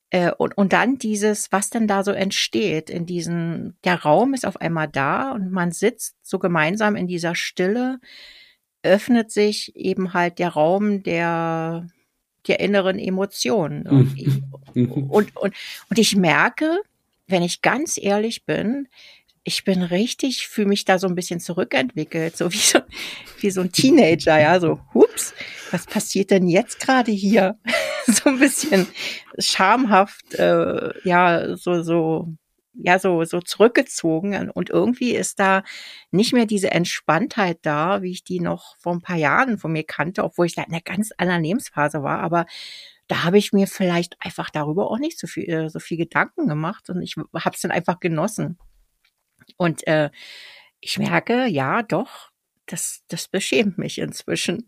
äh, 0.10 0.32
und, 0.32 0.58
und 0.58 0.74
dann 0.74 0.98
dieses, 0.98 1.52
was 1.52 1.70
denn 1.70 1.88
da 1.88 2.04
so 2.04 2.12
entsteht, 2.12 2.90
in 2.90 3.06
diesen, 3.06 3.78
der 3.86 4.04
Raum 4.04 4.34
ist 4.34 4.46
auf 4.46 4.60
einmal 4.60 4.90
da 4.90 5.32
und 5.32 5.52
man 5.52 5.72
sitzt 5.72 6.16
so 6.22 6.40
gemeinsam 6.40 6.96
in 6.96 7.08
dieser 7.08 7.36
Stille, 7.36 8.00
öffnet 8.84 9.32
sich 9.32 9.76
eben 9.76 10.14
halt 10.14 10.40
der 10.40 10.50
Raum 10.50 11.04
der, 11.04 11.88
der 12.48 12.60
inneren 12.60 13.00
Emotionen. 13.00 14.12
Mhm. 14.74 15.08
und, 15.10 15.36
und, 15.38 15.56
und 15.90 16.00
ich 16.00 16.18
merke, 16.18 16.82
wenn 17.28 17.44
ich 17.44 17.62
ganz 17.62 17.98
ehrlich 17.98 18.46
bin, 18.46 18.90
ich 19.48 19.64
bin 19.64 19.82
richtig, 19.82 20.50
fühle 20.50 20.68
mich 20.68 20.84
da 20.84 21.00
so 21.00 21.08
ein 21.08 21.16
bisschen 21.16 21.40
zurückentwickelt, 21.40 22.36
so 22.36 22.52
wie 22.52 22.58
so, 22.58 22.80
wie 23.40 23.50
so 23.50 23.62
ein 23.62 23.72
Teenager, 23.72 24.38
ja, 24.38 24.60
so, 24.60 24.82
hups, 24.94 25.34
was 25.72 25.86
passiert 25.86 26.32
denn 26.32 26.50
jetzt 26.50 26.82
gerade 26.82 27.14
hier? 27.14 27.58
so 28.08 28.30
ein 28.30 28.40
bisschen 28.40 28.88
schamhaft, 29.40 30.36
äh, 30.36 30.92
ja, 31.08 31.56
so, 31.56 31.82
so, 31.82 32.28
ja, 32.74 33.00
so, 33.00 33.24
so 33.24 33.40
zurückgezogen. 33.40 34.52
Und 34.52 34.70
irgendwie 34.70 35.16
ist 35.16 35.40
da 35.40 35.64
nicht 36.12 36.34
mehr 36.34 36.46
diese 36.46 36.72
Entspanntheit 36.72 37.60
da, 37.62 38.02
wie 38.02 38.12
ich 38.12 38.26
die 38.26 38.42
noch 38.42 38.76
vor 38.80 38.92
ein 38.92 39.02
paar 39.02 39.16
Jahren 39.16 39.58
von 39.58 39.72
mir 39.72 39.86
kannte, 39.86 40.26
obwohl 40.26 40.48
ich 40.48 40.56
da 40.56 40.64
in 40.64 40.74
einer 40.74 40.82
ganz 40.82 41.14
anderen 41.18 41.44
Lebensphase 41.44 42.04
war. 42.04 42.20
Aber 42.20 42.48
da 43.08 43.24
habe 43.24 43.38
ich 43.38 43.54
mir 43.54 43.68
vielleicht 43.68 44.18
einfach 44.20 44.50
darüber 44.50 44.92
auch 44.92 45.00
nicht 45.00 45.18
so 45.18 45.26
viel, 45.26 45.50
äh, 45.50 45.70
so 45.70 45.80
viel 45.80 45.98
Gedanken 45.98 46.50
gemacht 46.50 46.90
und 46.90 47.02
ich 47.02 47.16
habe 47.16 47.56
es 47.56 47.62
dann 47.62 47.72
einfach 47.72 48.02
genossen. 48.02 48.58
Und 49.56 49.88
äh, 49.88 50.10
ich 50.80 51.00
merke, 51.00 51.46
ja, 51.46 51.84
doch, 51.84 52.32
das, 52.66 53.04
das 53.08 53.28
beschämt 53.28 53.78
mich 53.78 53.98
inzwischen. 53.98 54.66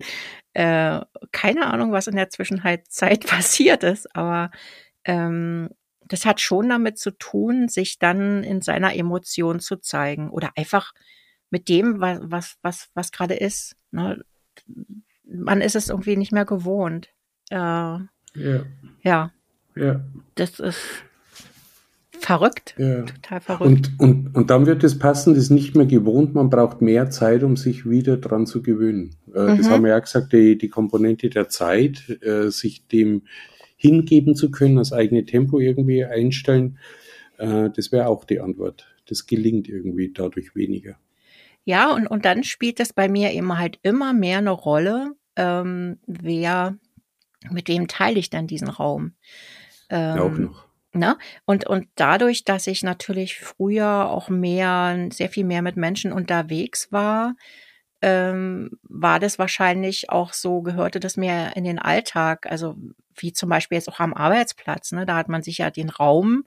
Äh, 0.53 1.01
keine 1.31 1.67
Ahnung, 1.67 1.91
was 1.91 2.07
in 2.07 2.15
der 2.15 2.29
Zwischenzeit 2.29 2.87
passiert 3.27 3.83
ist, 3.83 4.15
aber 4.15 4.51
ähm, 5.03 5.69
das 6.05 6.25
hat 6.25 6.41
schon 6.41 6.69
damit 6.69 6.97
zu 6.97 7.11
tun, 7.11 7.67
sich 7.67 7.99
dann 7.99 8.43
in 8.43 8.61
seiner 8.61 8.95
Emotion 8.95 9.59
zu 9.59 9.77
zeigen 9.77 10.31
oder 10.31 10.51
einfach 10.55 10.93
mit 11.51 11.69
dem, 11.69 11.99
was, 11.99 12.19
was, 12.23 12.57
was, 12.61 12.89
was 12.95 13.11
gerade 13.11 13.35
ist. 13.35 13.75
Ne? 13.91 14.23
Man 15.23 15.61
ist 15.61 15.75
es 15.75 15.89
irgendwie 15.89 16.17
nicht 16.17 16.31
mehr 16.31 16.45
gewohnt. 16.45 17.09
Äh, 17.51 17.55
ja. 17.55 18.09
ja. 19.03 19.31
Ja. 19.75 20.01
Das 20.35 20.59
ist 20.59 21.03
verrückt. 22.19 22.75
Ja. 22.77 23.03
Total 23.03 23.41
verrückt. 23.41 23.91
Und, 23.97 23.99
und, 23.99 24.35
und 24.35 24.49
dann 24.49 24.65
wird 24.65 24.83
das 24.83 24.99
Passendes 24.99 25.49
nicht 25.49 25.75
mehr 25.75 25.85
gewohnt. 25.85 26.35
Man 26.35 26.49
braucht 26.49 26.81
mehr 26.81 27.09
Zeit, 27.09 27.43
um 27.43 27.57
sich 27.57 27.89
wieder 27.89 28.17
dran 28.17 28.45
zu 28.45 28.61
gewöhnen. 28.61 29.15
Äh, 29.33 29.53
mhm. 29.53 29.57
Das 29.57 29.69
haben 29.69 29.83
wir 29.83 29.91
ja 29.91 29.99
gesagt, 29.99 30.33
die, 30.33 30.57
die 30.57 30.69
Komponente 30.69 31.29
der 31.29 31.49
Zeit, 31.49 32.09
äh, 32.21 32.49
sich 32.49 32.87
dem 32.87 33.23
hingeben 33.75 34.35
zu 34.35 34.51
können, 34.51 34.75
das 34.75 34.91
eigene 34.91 35.25
Tempo 35.25 35.59
irgendwie 35.59 36.03
einstellen, 36.03 36.77
äh, 37.37 37.69
das 37.69 37.91
wäre 37.91 38.07
auch 38.07 38.25
die 38.25 38.41
Antwort. 38.41 38.87
Das 39.07 39.25
gelingt 39.25 39.67
irgendwie 39.67 40.11
dadurch 40.13 40.55
weniger. 40.55 40.97
Ja, 41.63 41.93
und, 41.93 42.07
und 42.07 42.25
dann 42.25 42.43
spielt 42.43 42.79
das 42.79 42.93
bei 42.93 43.07
mir 43.07 43.31
eben 43.31 43.57
halt 43.57 43.79
immer 43.81 44.13
mehr 44.13 44.39
eine 44.39 44.51
Rolle, 44.51 45.15
ähm, 45.35 45.97
wer, 46.05 46.77
mit 47.49 47.67
wem 47.67 47.87
teile 47.87 48.19
ich 48.19 48.29
dann 48.29 48.47
diesen 48.47 48.69
Raum. 48.69 49.13
Ähm, 49.89 50.19
auch 50.19 50.37
noch. 50.37 50.68
Ne? 50.93 51.17
Und, 51.45 51.67
und 51.67 51.87
dadurch, 51.95 52.43
dass 52.45 52.65
ich 52.67 52.81
natürlich 52.83 53.37
früher 53.39 54.09
auch 54.09 54.29
mehr, 54.29 55.07
sehr 55.11 55.29
viel 55.29 55.45
mehr 55.45 55.61
mit 55.61 55.77
Menschen 55.77 56.11
unterwegs 56.11 56.91
war, 56.91 57.35
ähm, 58.01 58.71
war 58.83 59.19
das 59.19 59.37
wahrscheinlich 59.39 60.09
auch 60.09 60.33
so, 60.33 60.61
gehörte 60.61 60.99
das 60.99 61.17
mehr 61.17 61.55
in 61.57 61.63
den 61.65 61.79
Alltag, 61.79 62.47
also 62.49 62.75
wie 63.15 63.33
zum 63.33 63.49
Beispiel 63.49 63.77
jetzt 63.77 63.89
auch 63.89 63.99
am 63.99 64.13
Arbeitsplatz, 64.13 64.91
ne? 64.93 65.05
Da 65.05 65.15
hat 65.17 65.27
man 65.29 65.43
sich 65.43 65.57
ja 65.59 65.69
den 65.71 65.89
Raum 65.89 66.45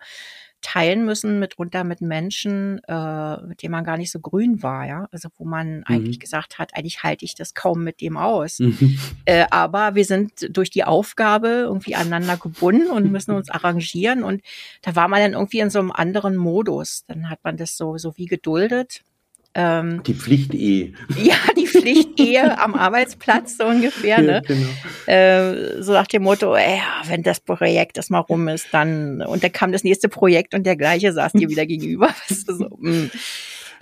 teilen 0.62 1.04
müssen, 1.04 1.38
mitunter 1.38 1.84
mit 1.84 2.00
Menschen, 2.00 2.80
äh, 2.88 3.42
mit 3.42 3.62
denen 3.62 3.72
man 3.72 3.84
gar 3.84 3.98
nicht 3.98 4.10
so 4.10 4.20
grün 4.20 4.62
war, 4.62 4.86
ja. 4.86 5.08
Also 5.10 5.28
wo 5.36 5.44
man 5.44 5.78
mhm. 5.78 5.84
eigentlich 5.86 6.20
gesagt 6.20 6.58
hat, 6.58 6.74
eigentlich 6.74 7.02
halte 7.02 7.24
ich 7.24 7.34
das 7.34 7.54
kaum 7.54 7.84
mit 7.84 8.00
dem 8.00 8.16
aus. 8.16 8.58
Mhm. 8.60 8.98
Äh, 9.24 9.46
aber 9.50 9.94
wir 9.94 10.04
sind 10.04 10.48
durch 10.50 10.70
die 10.70 10.82
Aufgabe 10.82 11.48
irgendwie 11.48 11.94
aneinander 11.94 12.36
gebunden 12.36 12.90
und 12.90 13.12
müssen 13.12 13.32
uns 13.32 13.50
arrangieren. 13.50 14.24
Und 14.24 14.42
da 14.82 14.96
war 14.96 15.06
man 15.06 15.20
dann 15.20 15.34
irgendwie 15.34 15.60
in 15.60 15.70
so 15.70 15.78
einem 15.78 15.92
anderen 15.92 16.36
Modus. 16.36 17.04
Dann 17.06 17.30
hat 17.30 17.38
man 17.44 17.56
das 17.56 17.76
so, 17.76 17.98
so 17.98 18.16
wie 18.16 18.26
geduldet. 18.26 19.04
Ähm, 19.54 20.02
die 20.04 20.14
Pflichtehe. 20.14 20.94
Ja, 21.22 21.36
die 21.56 21.66
Pflichtehe 21.66 22.58
am 22.58 22.74
Arbeitsplatz 22.74 23.58
so 23.58 23.64
ungefähr. 23.64 24.20
Ne? 24.20 24.32
Ja, 24.32 24.40
genau. 24.40 24.68
Äh, 25.06 25.82
so 25.82 25.92
nach 25.92 26.06
dem 26.06 26.22
Motto, 26.22 26.54
ey, 26.54 26.80
wenn 27.06 27.22
das 27.22 27.40
Projekt 27.40 27.98
das 27.98 28.08
mal 28.08 28.20
rum 28.20 28.48
ist, 28.48 28.68
dann 28.72 29.20
und 29.22 29.44
dann 29.44 29.52
kam 29.52 29.72
das 29.72 29.84
nächste 29.84 30.08
Projekt 30.08 30.54
und 30.54 30.64
der 30.64 30.76
gleiche 30.76 31.12
saß 31.12 31.32
dir 31.32 31.48
wieder 31.50 31.66
gegenüber. 31.66 32.08
Weißt 32.28 32.48
du, 32.48 32.54
so, 32.54 32.68
mm. 32.78 33.10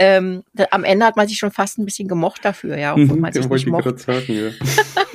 ähm, 0.00 0.42
da, 0.54 0.66
am 0.72 0.82
Ende 0.82 1.06
hat 1.06 1.16
man 1.16 1.28
sich 1.28 1.38
schon 1.38 1.52
fast 1.52 1.78
ein 1.78 1.84
bisschen 1.84 2.08
gemocht 2.08 2.44
dafür, 2.44 2.76
ja, 2.76 2.94
obwohl 2.94 3.18
man 3.18 3.32
sich 3.32 3.48
nicht 3.48 3.66
mocht. 3.66 4.00
Sagen, 4.00 4.24
ja. 4.28 4.50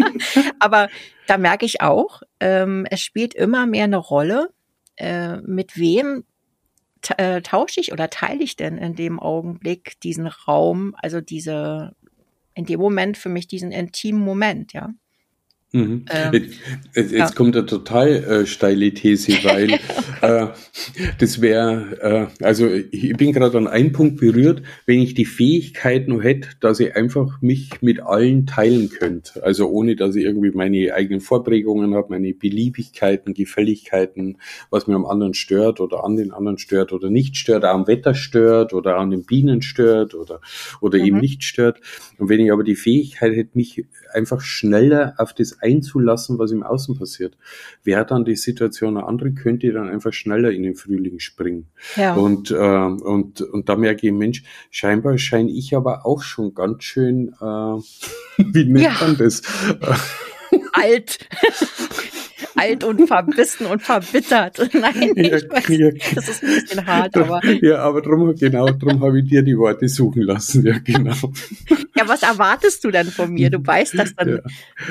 Aber 0.60 0.88
da 1.28 1.38
merke 1.38 1.66
ich 1.66 1.82
auch, 1.82 2.22
ähm, 2.40 2.88
es 2.90 3.02
spielt 3.02 3.34
immer 3.34 3.66
mehr 3.66 3.86
eine 3.86 3.98
Rolle, 3.98 4.50
äh, 4.96 5.38
mit 5.38 5.78
wem 5.78 6.24
äh, 7.18 7.42
tausche 7.42 7.80
ich 7.80 7.92
oder 7.92 8.10
teile 8.10 8.44
ich 8.44 8.56
denn 8.56 8.78
in 8.78 8.96
dem 8.96 9.20
Augenblick 9.20 10.00
diesen 10.02 10.28
Raum, 10.28 10.96
also 10.98 11.22
diese, 11.22 11.96
in 12.54 12.66
dem 12.66 12.80
Moment 12.80 13.18
für 13.18 13.30
mich 13.30 13.48
diesen 13.48 13.72
intimen 13.72 14.22
Moment, 14.22 14.74
ja? 14.74 14.94
Mhm. 15.76 16.06
Ähm, 16.10 16.34
jetzt, 16.34 16.58
jetzt 16.96 17.12
ja. 17.12 17.30
kommt 17.32 17.58
eine 17.58 17.66
total 17.66 18.08
äh, 18.08 18.46
steile 18.46 18.94
These, 18.94 19.34
weil 19.44 19.74
äh, 20.22 20.48
das 21.20 21.42
wäre, 21.42 22.30
äh, 22.40 22.44
also 22.44 22.70
ich 22.70 23.18
bin 23.18 23.34
gerade 23.34 23.58
an 23.58 23.68
einen 23.68 23.92
Punkt 23.92 24.22
berührt, 24.22 24.62
wenn 24.86 25.02
ich 25.02 25.16
die 25.16 25.26
Fähigkeit 25.26 26.08
nur 26.08 26.24
hätte, 26.24 26.48
dass 26.62 26.80
ich 26.80 26.96
einfach 26.96 27.42
mich 27.42 27.82
mit 27.82 28.00
allen 28.00 28.48
teilen 28.48 28.90
könnte. 28.90 29.44
Also 29.44 29.68
ohne, 29.68 29.98
dass 29.98 30.16
ich 30.16 30.24
irgendwie 30.24 30.52
meine 30.52 30.94
eigenen 30.94 31.20
Vorprägungen 31.20 31.94
habe, 31.94 32.08
meine 32.10 32.34
Beliebigkeiten, 32.34 33.34
Gefälligkeiten, 33.34 34.38
was 34.70 34.88
mir 34.88 34.96
am 34.96 35.06
anderen 35.06 35.34
stört 35.34 35.82
oder 35.82 36.06
an 36.06 36.16
den 36.16 36.32
anderen 36.32 36.58
stört 36.58 36.94
oder 36.94 37.10
nicht 37.10 37.36
stört, 37.36 37.66
auch 37.66 37.74
am 37.74 37.88
Wetter 37.88 38.14
stört 38.14 38.72
oder 38.74 38.96
an 38.96 39.12
den 39.12 39.26
Bienen 39.26 39.62
stört 39.62 40.16
oder, 40.16 40.40
oder 40.80 41.00
mhm. 41.00 41.06
eben 41.06 41.18
nicht 41.20 41.44
stört. 41.44 41.82
Und 42.18 42.30
wenn 42.30 42.40
ich 42.40 42.54
aber 42.54 42.64
die 42.64 42.78
Fähigkeit 42.78 43.36
hätte, 43.36 43.52
mich 43.56 43.84
einfach 44.14 44.40
schneller 44.40 45.16
auf 45.18 45.34
das 45.34 45.62
einzulassen, 45.66 46.38
was 46.38 46.52
im 46.52 46.64
Außen 46.64 46.98
passiert. 46.98 47.38
Wäre 47.84 48.06
dann 48.06 48.26
die 48.26 48.36
Situation 48.36 48.98
eine 48.98 49.08
andere, 49.08 49.32
könnte 49.34 49.72
dann 49.72 49.90
einfach 49.90 50.14
schneller 50.14 50.52
in 50.52 50.64
den 50.64 50.76
Frühling 50.76 51.20
springen. 51.20 51.68
Ja. 51.96 52.14
Und, 52.14 52.52
äh, 52.52 52.56
und, 52.56 53.42
und 53.42 53.70
da 53.70 53.76
merke 53.76 54.08
ich, 54.08 54.14
Mensch, 54.14 54.44
scheinbar 54.70 55.18
scheine 55.18 55.52
ich 55.52 55.76
aber 55.76 56.06
auch 56.06 56.22
schon 56.22 56.54
ganz 56.54 56.84
schön, 56.84 57.30
äh, 57.42 57.44
wie 58.38 58.66
nennt 58.66 58.82
ja. 58.82 58.98
man 59.00 59.18
das? 59.18 59.42
Alt 60.72 61.20
alt 62.56 62.84
und 62.84 63.08
verbissen 63.08 63.66
und 63.68 63.82
verbittert. 63.82 64.58
Nein, 64.74 65.14
ja, 65.16 65.38
ich 65.38 65.50
weiß, 65.50 65.68
ja, 65.70 65.92
das 66.16 66.30
ist 66.30 66.44
ein 66.44 66.50
bisschen 66.50 66.86
hart, 66.86 67.16
aber. 67.18 67.42
Ja, 67.62 67.80
aber 67.80 68.02
drum, 68.02 68.36
genau, 68.36 68.68
drum 68.70 69.02
habe 69.02 69.20
ich 69.20 69.30
dir 69.30 69.42
die 69.42 69.58
Worte 69.58 69.88
suchen 69.88 70.24
lassen, 70.24 70.66
ja, 70.66 70.78
genau. 70.84 71.16
Ja, 71.96 72.08
was 72.08 72.24
erwartest 72.24 72.84
du 72.84 72.92
dann 72.92 73.08
von 73.08 73.32
mir? 73.32 73.50
Du 73.50 73.66
weißt 73.66 73.98
das 73.98 74.16
dann, 74.16 74.42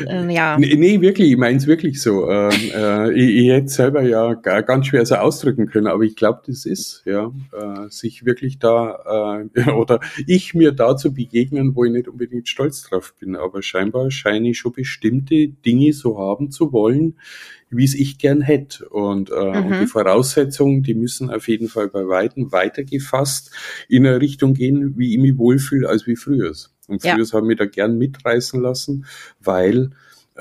ja. 0.07 0.23
Äh, 0.23 0.35
ja. 0.35 0.59
Nee, 0.59 0.75
nee, 0.77 1.01
wirklich, 1.01 1.33
ich 1.33 1.37
meine 1.37 1.59
es 1.59 1.67
wirklich 1.67 2.01
so. 2.01 2.31
Ähm, 2.31 2.51
äh, 2.75 3.13
ich, 3.13 3.45
ich 3.45 3.51
hätte 3.51 3.69
selber 3.69 4.03
ja 4.03 4.35
ganz 4.35 4.87
schwer 4.87 5.05
so 5.05 5.17
ausdrücken 5.17 5.67
können, 5.67 5.87
aber 5.87 6.03
ich 6.05 6.17
glaube, 6.17 6.43
das 6.47 6.67
ist, 6.67 7.03
ja, 7.05 7.33
äh, 7.53 7.89
sich 7.91 8.25
wirklich 8.25 8.59
da, 8.59 9.45
äh, 9.55 9.71
oder 9.73 10.01
ich 10.27 10.55
mir 10.55 10.73
da 10.73 10.97
zu 10.97 11.13
begegnen, 11.13 11.75
wo 11.75 11.85
ich 11.85 11.93
nicht 11.93 12.09
unbedingt 12.09 12.49
stolz 12.49 12.83
drauf 12.83 13.15
bin, 13.19 13.37
aber 13.37 13.63
scheinbar 13.63 14.11
scheine 14.11 14.51
ich 14.51 14.59
schon 14.59 14.73
bestimmte 14.73 15.49
Dinge 15.49 15.93
so 15.93 16.19
haben 16.19 16.51
zu 16.51 16.73
wollen, 16.73 17.17
wie 17.71 17.85
es 17.85 17.95
ich 17.95 18.19
gern 18.19 18.41
hätte. 18.41 18.89
Und, 18.89 19.31
äh, 19.31 19.35
mhm. 19.35 19.67
und 19.67 19.81
die 19.81 19.87
Voraussetzungen, 19.87 20.83
die 20.83 20.95
müssen 20.95 21.31
auf 21.31 21.49
jeden 21.49 21.69
Fall 21.69 21.89
bei 21.89 22.07
Weitem 22.07 22.53
weitergefasst 22.53 23.51
in 23.89 24.07
eine 24.07 24.21
Richtung 24.21 24.55
gehen, 24.55 24.95
wie 24.97 25.13
ich 25.15 25.21
mich 25.21 25.37
wohlfühle, 25.39 25.89
als 25.89 26.07
wie 26.07 26.17
früher. 26.17 26.53
Und 26.87 27.03
früher 27.03 27.19
ja. 27.19 27.33
haben 27.33 27.49
wir 27.49 27.57
da 27.57 27.67
gern 27.67 27.99
mitreißen 27.99 28.61
lassen, 28.61 29.07
weil 29.41 29.91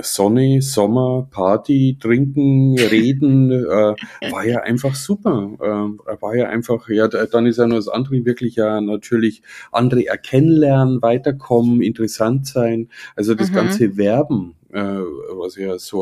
Sonne, 0.02 0.62
Sommer, 0.62 1.28
Party, 1.30 1.98
Trinken, 2.00 2.78
Reden, 2.80 3.52
äh, 3.52 3.96
war 4.32 4.46
ja 4.46 4.62
einfach 4.62 4.96
super. 4.96 5.52
Äh, 5.60 6.22
war 6.22 6.36
ja 6.36 6.50
einfach, 6.50 6.90
ja, 6.90 7.08
dann 7.08 7.46
ist 7.46 7.58
ja 7.58 7.68
nur 7.68 7.78
das 7.78 7.88
andere 7.88 8.26
wirklich 8.26 8.56
ja 8.56 8.82
natürlich 8.82 9.44
andere 9.72 10.08
erkennenlernen, 10.08 11.02
weiterkommen, 11.02 11.82
interessant 11.82 12.48
sein. 12.48 12.90
Also 13.16 13.36
das 13.36 13.52
mhm. 13.52 13.56
ganze 13.56 13.98
Werben 13.98 14.56
äh, 14.74 15.00
was 15.38 15.56
ja 15.56 15.78
so, 15.78 16.02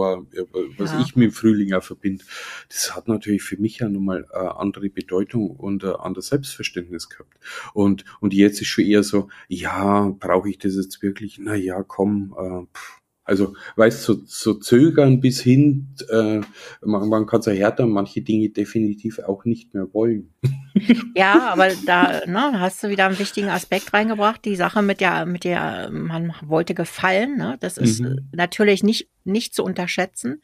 was 0.78 0.92
ja. 0.92 1.02
ich 1.02 1.16
mit 1.16 1.26
dem 1.26 1.32
Frühling 1.32 1.74
auch 1.74 1.84
verbinde, 1.84 2.24
das 2.70 2.96
hat 2.96 3.08
natürlich 3.08 3.44
für 3.44 3.58
mich 3.58 3.80
ja 3.80 3.90
nochmal 3.90 4.26
eine 4.32 4.56
andere 4.56 4.90
Bedeutung 4.90 5.52
und 5.52 5.84
ein 5.84 5.96
anderes 5.96 6.28
Selbstverständnis 6.28 7.10
gehabt. 7.10 7.38
Und, 7.74 8.06
und 8.22 8.34
jetzt 8.34 8.62
ist 8.62 8.68
schon 8.68 8.86
eher 8.86 9.04
so, 9.04 9.30
ja, 9.48 10.10
brauche 10.20 10.50
ich 10.50 10.58
das 10.58 10.76
jetzt 10.76 11.02
wirklich? 11.02 11.38
Na 11.40 11.56
ja, 11.56 11.84
komm, 11.84 12.36
äh, 12.38 12.66
pff, 12.74 13.01
also, 13.32 13.54
weißt 13.78 14.10
du, 14.10 14.14
so, 14.14 14.22
so 14.28 14.54
zögern 14.56 15.22
bis 15.22 15.40
hin, 15.40 15.88
äh, 16.10 16.42
man, 16.82 17.08
man 17.08 17.26
kann 17.26 17.42
so 17.42 17.50
härter 17.50 17.88
manche 17.88 18.22
Dinge 18.22 18.50
definitiv 18.50 19.20
auch 19.20 19.46
nicht 19.46 19.74
mehr 19.74 19.88
wollen. 19.94 20.34
Ja, 21.16 21.50
aber 21.52 21.70
da 21.86 22.26
ne, 22.26 22.60
hast 22.60 22.82
du 22.82 22.90
wieder 22.90 23.06
einen 23.06 23.20
wichtigen 23.20 23.50
Aspekt 23.50 23.94
reingebracht, 23.94 24.44
die 24.46 24.56
Sache 24.56 24.82
mit 24.82 25.00
der, 25.00 25.26
mit 25.26 25.44
der, 25.44 25.90
man 25.92 26.34
wollte 26.44 26.74
gefallen, 26.74 27.38
ne? 27.38 27.58
Das 27.60 27.78
ist 27.78 28.02
mhm. 28.02 28.30
natürlich 28.32 28.82
nicht, 28.82 29.10
nicht 29.24 29.54
zu 29.54 29.64
unterschätzen. 29.64 30.42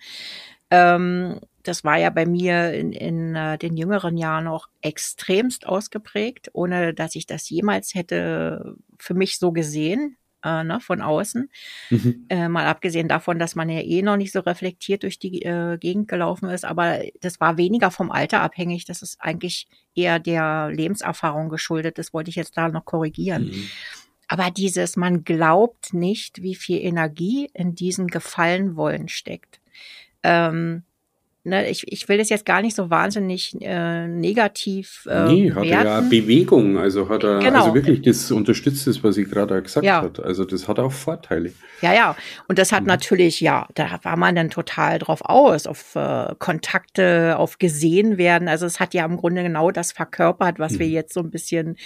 Ähm, 0.70 1.40
das 1.64 1.84
war 1.84 1.98
ja 1.98 2.10
bei 2.10 2.26
mir 2.26 2.74
in, 2.74 2.92
in 2.92 3.36
uh, 3.36 3.58
den 3.58 3.78
jüngeren 3.78 4.18
Jahren 4.18 4.48
auch 4.48 4.68
extremst 4.82 5.66
ausgeprägt, 5.66 6.50
ohne 6.54 6.94
dass 6.94 7.16
ich 7.16 7.26
das 7.26 7.50
jemals 7.50 7.96
hätte 7.96 8.76
für 9.00 9.14
mich 9.14 9.40
so 9.40 9.52
gesehen 9.52 10.18
äh, 10.44 10.64
ne, 10.64 10.80
von 10.80 11.02
außen. 11.02 11.50
Mhm. 11.90 12.26
Äh, 12.30 12.48
mal 12.50 12.66
abgesehen 12.66 13.08
davon, 13.08 13.40
dass 13.40 13.56
man 13.56 13.70
ja 13.70 13.82
eh 13.82 14.02
noch 14.02 14.18
nicht 14.18 14.32
so 14.32 14.40
reflektiert 14.40 15.04
durch 15.04 15.20
die 15.20 15.42
äh, 15.44 15.78
Gegend 15.78 16.08
gelaufen 16.08 16.50
ist, 16.50 16.66
aber 16.66 17.02
das 17.22 17.40
war 17.40 17.58
weniger 17.58 17.92
vom 17.92 18.12
Alter 18.12 18.42
abhängig. 18.42 18.86
Das 18.86 19.02
ist 19.02 19.18
eigentlich 19.20 19.68
eher 19.96 20.20
der 20.20 20.70
Lebenserfahrung 20.72 21.50
geschuldet. 21.50 21.98
Das 21.98 22.14
wollte 22.14 22.30
ich 22.30 22.36
jetzt 22.36 22.58
da 22.58 22.70
noch 22.70 22.86
korrigieren. 22.86 23.46
Mhm. 23.46 23.70
Aber 24.28 24.52
dieses, 24.52 24.98
man 24.98 25.24
glaubt 25.24 25.94
nicht, 25.94 26.42
wie 26.42 26.56
viel 26.56 26.80
Energie 26.80 27.50
in 27.54 27.76
diesem 27.76 28.08
Gefallen 28.08 28.76
wollen 28.76 29.08
steckt. 29.08 29.62
Ähm, 30.22 30.84
ne, 31.48 31.70
ich, 31.70 31.92
ich 31.92 32.08
will 32.10 32.18
das 32.18 32.30
jetzt 32.30 32.46
gar 32.46 32.62
nicht 32.62 32.76
so 32.76 32.90
wahnsinnig 32.90 33.56
äh, 33.62 34.08
negativ. 34.08 35.08
Äh, 35.10 35.28
nee, 35.28 35.52
hat 35.52 35.66
er 35.66 35.84
ja 35.84 36.02
Bewegung, 36.02 36.78
also 36.78 37.10
hat 37.10 37.24
er 37.24 37.40
genau. 37.40 37.62
also 37.62 37.74
wirklich 37.74 38.02
das 38.02 38.30
unterstützt 38.32 38.86
das, 38.88 39.04
was 39.04 39.16
sie 39.16 39.26
gerade 39.26 39.62
gesagt 39.62 39.86
ja. 39.86 40.02
hat. 40.02 40.20
Also 40.20 40.46
das 40.46 40.68
hat 40.68 40.80
auch 40.80 40.92
Vorteile. 40.92 41.54
Ja, 41.82 41.94
ja. 41.94 42.16
Und 42.48 42.60
das 42.60 42.72
hat 42.72 42.82
mhm. 42.82 42.88
natürlich, 42.88 43.42
ja, 43.42 43.68
da 43.76 44.00
war 44.04 44.18
man 44.18 44.36
dann 44.36 44.50
total 44.50 45.00
drauf 45.00 45.22
aus, 45.24 45.68
auf 45.68 45.96
äh, 45.96 46.36
Kontakte, 46.38 47.38
auf 47.38 47.58
gesehen 47.58 48.18
werden. 48.18 48.48
Also 48.48 48.66
es 48.66 48.80
hat 48.80 48.94
ja 48.94 49.06
im 49.06 49.18
Grunde 49.18 49.44
genau 49.44 49.72
das 49.72 49.92
verkörpert, 49.92 50.60
was 50.60 50.74
mhm. 50.74 50.80
wir 50.80 50.88
jetzt 50.88 51.14
so 51.14 51.22
ein 51.22 51.32
bisschen 51.32 51.78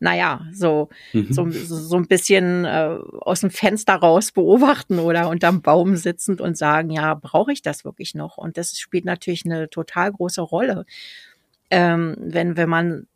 naja, 0.00 0.46
so, 0.52 0.88
mhm. 1.12 1.32
so, 1.32 1.50
so 1.50 1.96
ein 1.96 2.06
bisschen 2.06 2.64
äh, 2.64 2.98
aus 3.20 3.40
dem 3.40 3.50
Fenster 3.50 3.94
raus 3.94 4.30
beobachten 4.30 4.98
oder 4.98 5.28
unterm 5.28 5.60
Baum 5.60 5.96
sitzend 5.96 6.40
und 6.40 6.56
sagen, 6.56 6.90
ja, 6.90 7.14
brauche 7.14 7.52
ich 7.52 7.62
das 7.62 7.84
wirklich 7.84 8.14
noch? 8.14 8.36
Und 8.38 8.56
das 8.56 8.78
spielt 8.78 8.97
natürlich 9.04 9.44
eine 9.44 9.70
total 9.70 10.12
große 10.12 10.40
Rolle. 10.42 10.84
Ähm, 11.70 12.16
wenn, 12.18 12.56
wenn 12.56 12.68
man 12.68 13.06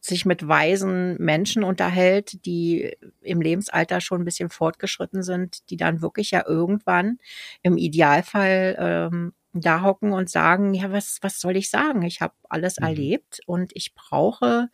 sich 0.00 0.24
mit 0.24 0.46
weisen 0.46 1.16
Menschen 1.18 1.64
unterhält, 1.64 2.44
die 2.46 2.96
im 3.22 3.40
Lebensalter 3.40 4.00
schon 4.00 4.22
ein 4.22 4.24
bisschen 4.24 4.50
fortgeschritten 4.50 5.22
sind, 5.22 5.68
die 5.70 5.76
dann 5.76 6.00
wirklich 6.00 6.30
ja 6.30 6.44
irgendwann 6.46 7.18
im 7.62 7.76
Idealfall 7.76 8.76
ähm, 8.78 9.32
da 9.52 9.82
hocken 9.82 10.12
und 10.12 10.30
sagen, 10.30 10.74
ja, 10.74 10.92
was, 10.92 11.18
was 11.22 11.40
soll 11.40 11.56
ich 11.56 11.70
sagen? 11.70 12.02
Ich 12.02 12.20
habe 12.20 12.34
alles 12.48 12.78
mhm. 12.78 12.86
erlebt 12.86 13.40
und 13.46 13.72
ich 13.74 13.94
brauche 13.94 14.68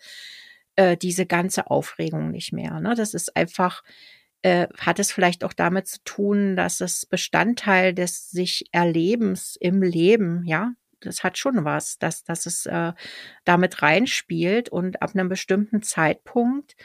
äh, 0.76 0.96
diese 0.96 1.26
ganze 1.26 1.70
Aufregung 1.70 2.30
nicht 2.30 2.52
mehr. 2.52 2.80
Ne? 2.80 2.94
Das 2.94 3.14
ist 3.14 3.36
einfach, 3.36 3.82
äh, 4.42 4.68
hat 4.78 4.98
es 4.98 5.12
vielleicht 5.12 5.44
auch 5.44 5.52
damit 5.52 5.86
zu 5.86 5.98
tun, 6.04 6.56
dass 6.56 6.80
es 6.80 7.06
Bestandteil 7.06 7.94
des 7.94 8.30
sich 8.30 8.64
Erlebens 8.72 9.56
im 9.60 9.82
Leben, 9.82 10.44
ja, 10.44 10.72
das 11.00 11.24
hat 11.24 11.38
schon 11.38 11.64
was, 11.64 11.98
dass, 11.98 12.24
dass 12.24 12.46
es 12.46 12.66
äh, 12.66 12.92
damit 13.44 13.82
reinspielt 13.82 14.68
und 14.68 15.02
ab 15.02 15.10
einem 15.14 15.28
bestimmten 15.28 15.82
Zeitpunkt 15.82 16.76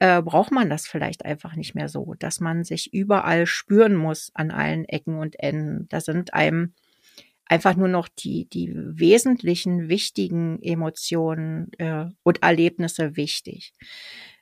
äh, 0.00 0.22
braucht 0.22 0.50
man 0.50 0.70
das 0.70 0.86
vielleicht 0.86 1.24
einfach 1.24 1.54
nicht 1.54 1.74
mehr 1.74 1.88
so, 1.88 2.14
dass 2.18 2.40
man 2.40 2.64
sich 2.64 2.92
überall 2.92 3.46
spüren 3.46 3.94
muss 3.94 4.30
an 4.34 4.50
allen 4.50 4.84
Ecken 4.86 5.18
und 5.18 5.38
Enden. 5.38 5.86
Da 5.88 6.00
sind 6.00 6.34
einem 6.34 6.74
einfach 7.44 7.76
nur 7.76 7.88
noch 7.88 8.08
die, 8.08 8.48
die 8.48 8.72
wesentlichen, 8.74 9.88
wichtigen 9.88 10.62
Emotionen 10.62 11.70
äh, 11.78 12.06
und 12.22 12.42
Erlebnisse 12.42 13.16
wichtig. 13.16 13.72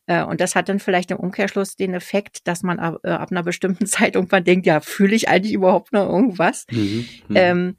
Äh, 0.08 0.24
und 0.24 0.40
das 0.40 0.56
hat 0.56 0.68
dann 0.68 0.80
vielleicht 0.80 1.10
im 1.12 1.18
Umkehrschluss 1.18 1.76
den 1.76 1.94
Effekt, 1.94 2.48
dass 2.48 2.62
man 2.62 2.80
ab, 2.80 3.00
äh, 3.04 3.10
ab 3.10 3.30
einer 3.30 3.44
bestimmten 3.44 3.86
Zeit 3.86 4.16
irgendwann 4.16 4.42
denkt, 4.42 4.66
ja, 4.66 4.80
fühle 4.80 5.14
ich 5.14 5.28
eigentlich 5.28 5.52
überhaupt 5.52 5.92
noch 5.92 6.08
irgendwas? 6.08 6.66
Mhm, 6.70 7.08
mhm, 7.28 7.36
ähm, 7.36 7.76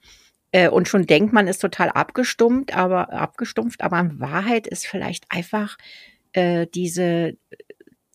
äh, 0.52 0.70
und 0.70 0.88
schon 0.88 1.06
denkt 1.06 1.34
man 1.34 1.48
ist 1.48 1.60
total 1.60 1.90
abgestumpft, 1.90 2.76
aber 2.76 3.12
abgestumpft, 3.12 3.82
aber 3.82 4.00
in 4.00 4.20
Wahrheit 4.20 4.68
ist 4.68 4.88
vielleicht 4.88 5.26
einfach 5.30 5.78
äh, 6.34 6.68
diese, 6.74 7.36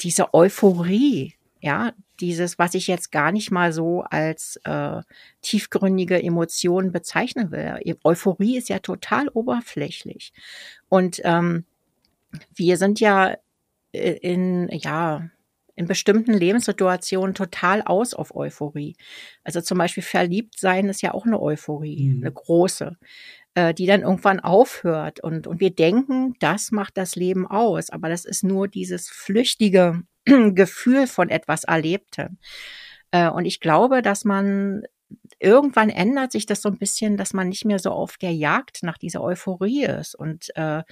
diese 0.00 0.32
Euphorie, 0.32 1.34
ja, 1.60 1.92
dieses, 2.20 2.58
was 2.58 2.74
ich 2.74 2.86
jetzt 2.86 3.10
gar 3.10 3.32
nicht 3.32 3.50
mal 3.50 3.72
so 3.72 4.02
als 4.02 4.60
äh, 4.64 5.00
tiefgründige 5.42 6.22
Emotionen 6.22 6.92
bezeichnen 6.92 7.50
will. 7.50 7.96
Euphorie 8.04 8.56
ist 8.56 8.68
ja 8.68 8.78
total 8.78 9.28
oberflächlich. 9.28 10.32
Und 10.88 11.20
ähm, 11.24 11.64
wir 12.54 12.76
sind 12.76 13.00
ja 13.00 13.32
äh, 13.32 13.36
in, 13.95 14.68
ja, 14.70 15.30
in 15.76 15.86
bestimmten 15.86 16.32
Lebenssituationen 16.32 17.34
total 17.34 17.82
aus 17.82 18.14
auf 18.14 18.34
Euphorie. 18.34 18.97
Also 19.42 19.61
zum 19.61 19.78
Beispiel 19.78 20.03
verliebt 20.03 20.59
sein 20.59 20.88
ist 20.88 21.03
ja 21.03 21.14
auch 21.14 21.26
eine 21.26 21.40
Euphorie, 21.40 22.11
mhm. 22.11 22.22
eine 22.22 22.32
große, 22.32 22.97
äh, 23.55 23.74
die 23.74 23.86
dann 23.86 24.03
irgendwann 24.03 24.40
aufhört. 24.40 25.20
Und, 25.20 25.47
und 25.47 25.61
wir 25.61 25.74
denken, 25.74 26.34
das 26.38 26.70
macht 26.70 26.97
das 26.97 27.16
Leben 27.16 27.47
aus. 27.47 27.90
Aber 27.90 28.09
das 28.09 28.24
ist 28.24 28.45
nur 28.45 28.68
dieses 28.68 29.09
flüchtige 29.09 30.03
Gefühl 30.24 31.07
von 31.07 31.28
etwas 31.28 31.64
Erlebtem. 31.64 32.38
Äh, 33.11 33.28
und 33.30 33.45
ich 33.45 33.61
glaube, 33.61 34.03
dass 34.03 34.24
man 34.24 34.84
irgendwann 35.38 35.90
ändert 35.90 36.32
sich 36.32 36.47
das 36.47 36.62
so 36.62 36.68
ein 36.68 36.78
bisschen, 36.78 37.16
dass 37.16 37.32
man 37.32 37.49
nicht 37.49 37.64
mehr 37.64 37.78
so 37.78 37.90
auf 37.90 38.16
der 38.16 38.32
Jagd 38.32 38.82
nach 38.82 38.99
dieser 38.99 39.22
Euphorie 39.22 39.84
ist 39.84 40.14
und 40.14 40.55
äh, 40.57 40.82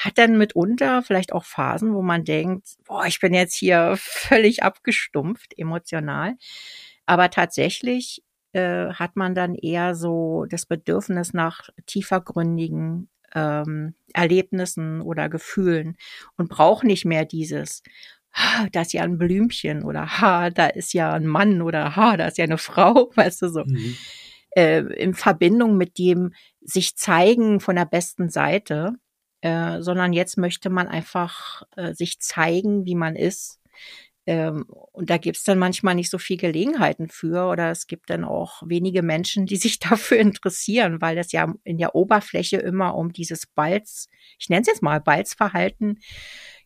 hat 0.00 0.16
dann 0.16 0.38
mitunter 0.38 1.02
vielleicht 1.02 1.32
auch 1.32 1.44
Phasen, 1.44 1.94
wo 1.94 2.00
man 2.00 2.24
denkt, 2.24 2.66
boah, 2.86 3.04
ich 3.06 3.20
bin 3.20 3.34
jetzt 3.34 3.54
hier 3.54 3.94
völlig 3.98 4.62
abgestumpft 4.62 5.56
emotional. 5.58 6.36
Aber 7.06 7.30
tatsächlich 7.30 8.22
äh, 8.52 8.92
hat 8.94 9.16
man 9.16 9.34
dann 9.34 9.54
eher 9.54 9.94
so 9.94 10.46
das 10.48 10.64
Bedürfnis 10.66 11.34
nach 11.34 11.68
tiefergründigen 11.86 13.08
ähm, 13.34 13.94
Erlebnissen 14.14 15.02
oder 15.02 15.28
Gefühlen 15.28 15.96
und 16.36 16.48
braucht 16.48 16.84
nicht 16.84 17.04
mehr 17.04 17.24
dieses 17.24 17.82
ha, 18.32 18.68
da 18.72 18.82
ist 18.82 18.92
ja 18.92 19.02
ein 19.02 19.18
Blümchen 19.18 19.82
oder 19.84 20.20
ha, 20.20 20.50
da 20.50 20.68
ist 20.68 20.92
ja 20.94 21.12
ein 21.12 21.26
Mann 21.26 21.62
oder 21.62 21.96
ha, 21.96 22.16
da 22.16 22.26
ist 22.26 22.38
ja 22.38 22.44
eine 22.44 22.58
Frau, 22.58 23.10
weißt 23.16 23.42
du 23.42 23.48
so. 23.48 23.64
Mhm. 23.64 23.96
Äh, 24.56 24.80
in 24.94 25.14
Verbindung 25.14 25.76
mit 25.76 25.98
dem 25.98 26.32
sich 26.60 26.96
zeigen 26.96 27.60
von 27.60 27.76
der 27.76 27.84
besten 27.84 28.30
Seite, 28.30 28.94
äh, 29.42 29.80
sondern 29.80 30.12
jetzt 30.12 30.36
möchte 30.38 30.70
man 30.70 30.88
einfach 30.88 31.62
äh, 31.76 31.94
sich 31.94 32.20
zeigen, 32.20 32.84
wie 32.84 32.94
man 32.94 33.16
ist. 33.16 33.60
Ähm, 34.26 34.66
und 34.92 35.08
da 35.08 35.16
gibt's 35.16 35.44
dann 35.44 35.58
manchmal 35.58 35.94
nicht 35.94 36.10
so 36.10 36.18
viel 36.18 36.36
Gelegenheiten 36.36 37.08
für 37.08 37.46
oder 37.50 37.70
es 37.70 37.86
gibt 37.86 38.10
dann 38.10 38.24
auch 38.24 38.62
wenige 38.66 39.02
Menschen, 39.02 39.46
die 39.46 39.56
sich 39.56 39.78
dafür 39.78 40.18
interessieren, 40.18 41.00
weil 41.00 41.18
es 41.18 41.32
ja 41.32 41.52
in 41.64 41.78
der 41.78 41.94
Oberfläche 41.94 42.58
immer 42.58 42.94
um 42.94 43.12
dieses 43.12 43.46
Balz, 43.46 44.08
ich 44.38 44.48
nenne 44.48 44.62
es 44.62 44.68
jetzt 44.68 44.82
mal 44.82 45.00
Balzverhalten, 45.00 45.98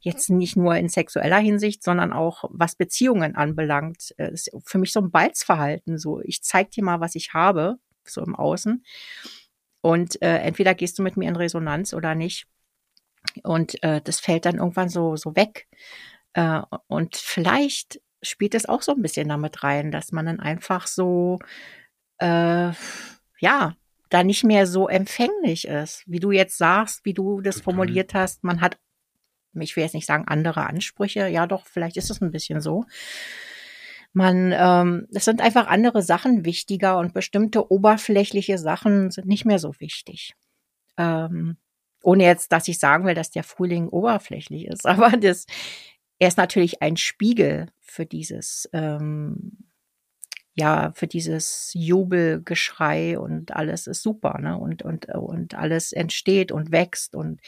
jetzt 0.01 0.29
nicht 0.31 0.57
nur 0.57 0.77
in 0.77 0.89
sexueller 0.89 1.39
Hinsicht, 1.39 1.83
sondern 1.83 2.13
auch 2.13 2.45
was 2.51 2.77
Beziehungen 2.77 3.37
anbelangt. 3.37 4.15
Das 4.19 4.29
äh, 4.29 4.33
ist 4.33 4.51
für 4.65 4.79
mich 4.79 4.93
so 4.93 5.01
ein 5.01 5.11
Balzverhalten. 5.11 5.97
So, 5.97 6.21
ich 6.21 6.43
zeig 6.43 6.71
dir 6.73 6.85
mal, 6.85 7.01
was 7.01 7.15
ich 7.15 7.33
habe, 7.33 7.77
so 8.05 8.21
im 8.21 8.35
Außen. 8.35 8.85
Und 9.81 10.21
äh, 10.23 10.39
entweder 10.39 10.75
gehst 10.75 10.99
du 10.99 11.03
mit 11.03 11.17
mir 11.17 11.29
in 11.29 11.37
Resonanz 11.37 11.95
oder 11.95 12.15
nicht. 12.15 12.47
Und 13.43 13.83
äh, 13.83 14.01
das 14.03 14.21
fällt 14.21 14.47
dann 14.47 14.57
irgendwann 14.57 14.89
so, 14.89 15.17
so 15.17 15.35
weg. 15.37 15.67
Äh, 16.35 16.61
und 16.87 17.17
vielleicht 17.17 18.01
spielt 18.23 18.55
es 18.55 18.67
auch 18.67 18.83
so 18.83 18.93
ein 18.93 19.03
bisschen 19.03 19.29
damit 19.29 19.63
rein, 19.63 19.91
dass 19.91 20.13
man 20.13 20.27
dann 20.27 20.41
einfach 20.41 20.87
so, 20.87 21.39
äh, 22.19 22.73
ja, 23.39 23.77
da 24.11 24.23
nicht 24.23 24.45
mehr 24.45 24.67
so 24.67 24.89
empfänglich 24.89 25.67
ist, 25.67 26.05
wie 26.07 26.21
du 26.21 26.31
jetzt 26.31 26.57
sagst, 26.57 27.05
wie 27.05 27.15
du 27.15 27.41
das 27.41 27.61
formuliert 27.61 28.15
hast. 28.15 28.45
Man 28.45 28.61
hat 28.61 28.79
ich 29.61 29.77
will 29.77 29.85
jetzt 29.85 29.95
nicht 29.95 30.07
sagen 30.07 30.27
andere 30.27 30.67
Ansprüche, 30.67 31.29
ja 31.29 31.47
doch, 31.47 31.67
vielleicht 31.67 31.97
ist 31.97 32.11
es 32.11 32.21
ein 32.21 32.31
bisschen 32.31 32.61
so. 32.61 32.85
Man, 34.13 34.53
ähm, 34.57 35.09
es 35.13 35.25
sind 35.25 35.41
einfach 35.41 35.67
andere 35.67 36.03
Sachen 36.03 36.45
wichtiger 36.45 36.99
und 36.99 37.15
bestimmte 37.15 37.71
oberflächliche 37.71 38.59
Sachen 38.59 39.11
sind 39.11 39.27
nicht 39.27 39.45
mehr 39.45 39.59
so 39.59 39.75
wichtig. 39.81 40.35
Ähm, 40.97 41.57
ohne 42.05 42.25
jetzt, 42.25 42.53
dass 42.53 42.69
ich 42.69 42.79
sagen 42.79 43.07
will, 43.07 43.15
dass 43.15 43.31
der 43.31 43.45
Frühling 43.45 43.89
oberflächlich 43.89 44.67
ist, 44.67 44.87
aber 44.87 45.11
das, 45.17 45.47
er 46.19 46.29
ist 46.29 46.39
natürlich 46.39 46.83
ein 46.83 46.97
Spiegel 46.97 47.69
für 47.81 48.07
dieses, 48.07 48.69
ähm, 48.73 49.59
ja, 50.55 50.93
für 50.95 51.09
dieses 51.09 51.73
Jubelgeschrei 51.75 53.19
und 53.19 53.57
alles 53.57 53.89
ist 53.89 54.03
super, 54.03 54.39
ne? 54.39 54.57
Und, 54.57 54.83
und, 54.83 55.07
und 55.07 55.55
alles 55.57 55.93
entsteht 55.93 56.53
und 56.53 56.71
wächst 56.71 57.17
und 57.17 57.41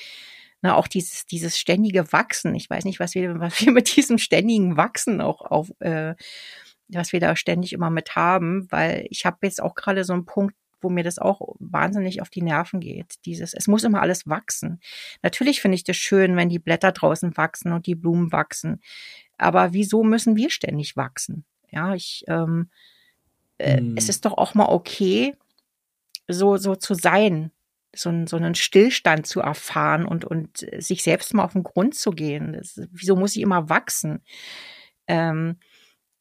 na, 0.63 0.75
auch 0.75 0.89
dieses, 0.89 1.27
dieses 1.27 1.59
ständige 1.59 2.13
Wachsen. 2.13 2.55
Ich 2.55 2.69
weiß 2.69 2.85
nicht, 2.85 2.99
was 2.99 3.15
wir, 3.15 3.39
was 3.39 3.61
wir 3.61 3.73
mit 3.73 3.95
diesem 3.97 4.19
ständigen 4.19 4.77
Wachsen 4.77 5.21
auch 5.21 5.43
auf, 5.43 5.71
äh, 5.81 6.15
was 6.89 7.13
wir 7.13 7.21
da 7.21 7.37
ständig 7.37 7.73
immer 7.73 7.91
mit 7.91 8.17
haben, 8.17 8.67
weil 8.71 9.07
ich 9.11 9.25
habe 9.27 9.39
jetzt 9.43 9.63
auch 9.63 9.75
gerade 9.75 10.03
so 10.05 10.13
einen 10.13 10.25
Punkt, 10.25 10.57
wo 10.81 10.91
mir 10.91 11.05
das 11.05 11.19
auch 11.19 11.41
wahnsinnig 11.59 12.23
auf 12.23 12.31
die 12.31 12.43
Nerven 12.43 12.81
geht. 12.81 13.15
Dieses, 13.25 13.55
es 13.55 13.67
muss 13.67 13.85
immer 13.85 14.03
alles 14.03 14.27
wachsen. 14.27 14.81
Natürlich 15.23 15.61
finde 15.61 15.77
ich 15.77 15.85
das 15.85 15.97
schön, 15.97 16.37
wenn 16.37 16.49
die 16.49 16.59
Blätter 16.59 16.93
draußen 16.93 17.37
wachsen 17.37 17.73
und 17.73 17.87
die 17.87 17.95
Blumen 17.95 18.33
wachsen. 18.33 18.81
Aber 19.39 19.73
wieso 19.73 20.03
müssen 20.03 20.37
wir 20.37 20.51
ständig 20.51 20.97
wachsen? 20.97 21.45
Ja, 21.71 21.95
ich, 21.95 22.25
ähm, 22.29 22.71
äh, 23.59 23.79
hm. 23.79 23.97
es 23.97 24.09
ist 24.09 24.25
doch 24.25 24.37
auch 24.37 24.55
mal 24.55 24.67
okay, 24.67 25.35
so, 26.29 26.57
so 26.57 26.75
zu 26.75 26.95
sein, 26.95 27.53
so, 27.95 28.09
einen, 28.09 28.27
so 28.27 28.37
einen 28.37 28.55
Stillstand 28.55 29.27
zu 29.27 29.41
erfahren 29.41 30.07
und, 30.07 30.25
und 30.25 30.67
sich 30.79 31.03
selbst 31.03 31.33
mal 31.35 31.45
auf 31.45 31.53
den 31.53 31.63
Grund 31.63 31.95
zu 31.95 32.11
gehen. 32.11 32.53
Das, 32.53 32.81
wieso 32.91 33.17
muss 33.17 33.37
ich 33.37 33.43
immer 33.43 33.69
wachsen? 33.69 34.23
Ähm, 35.07 35.59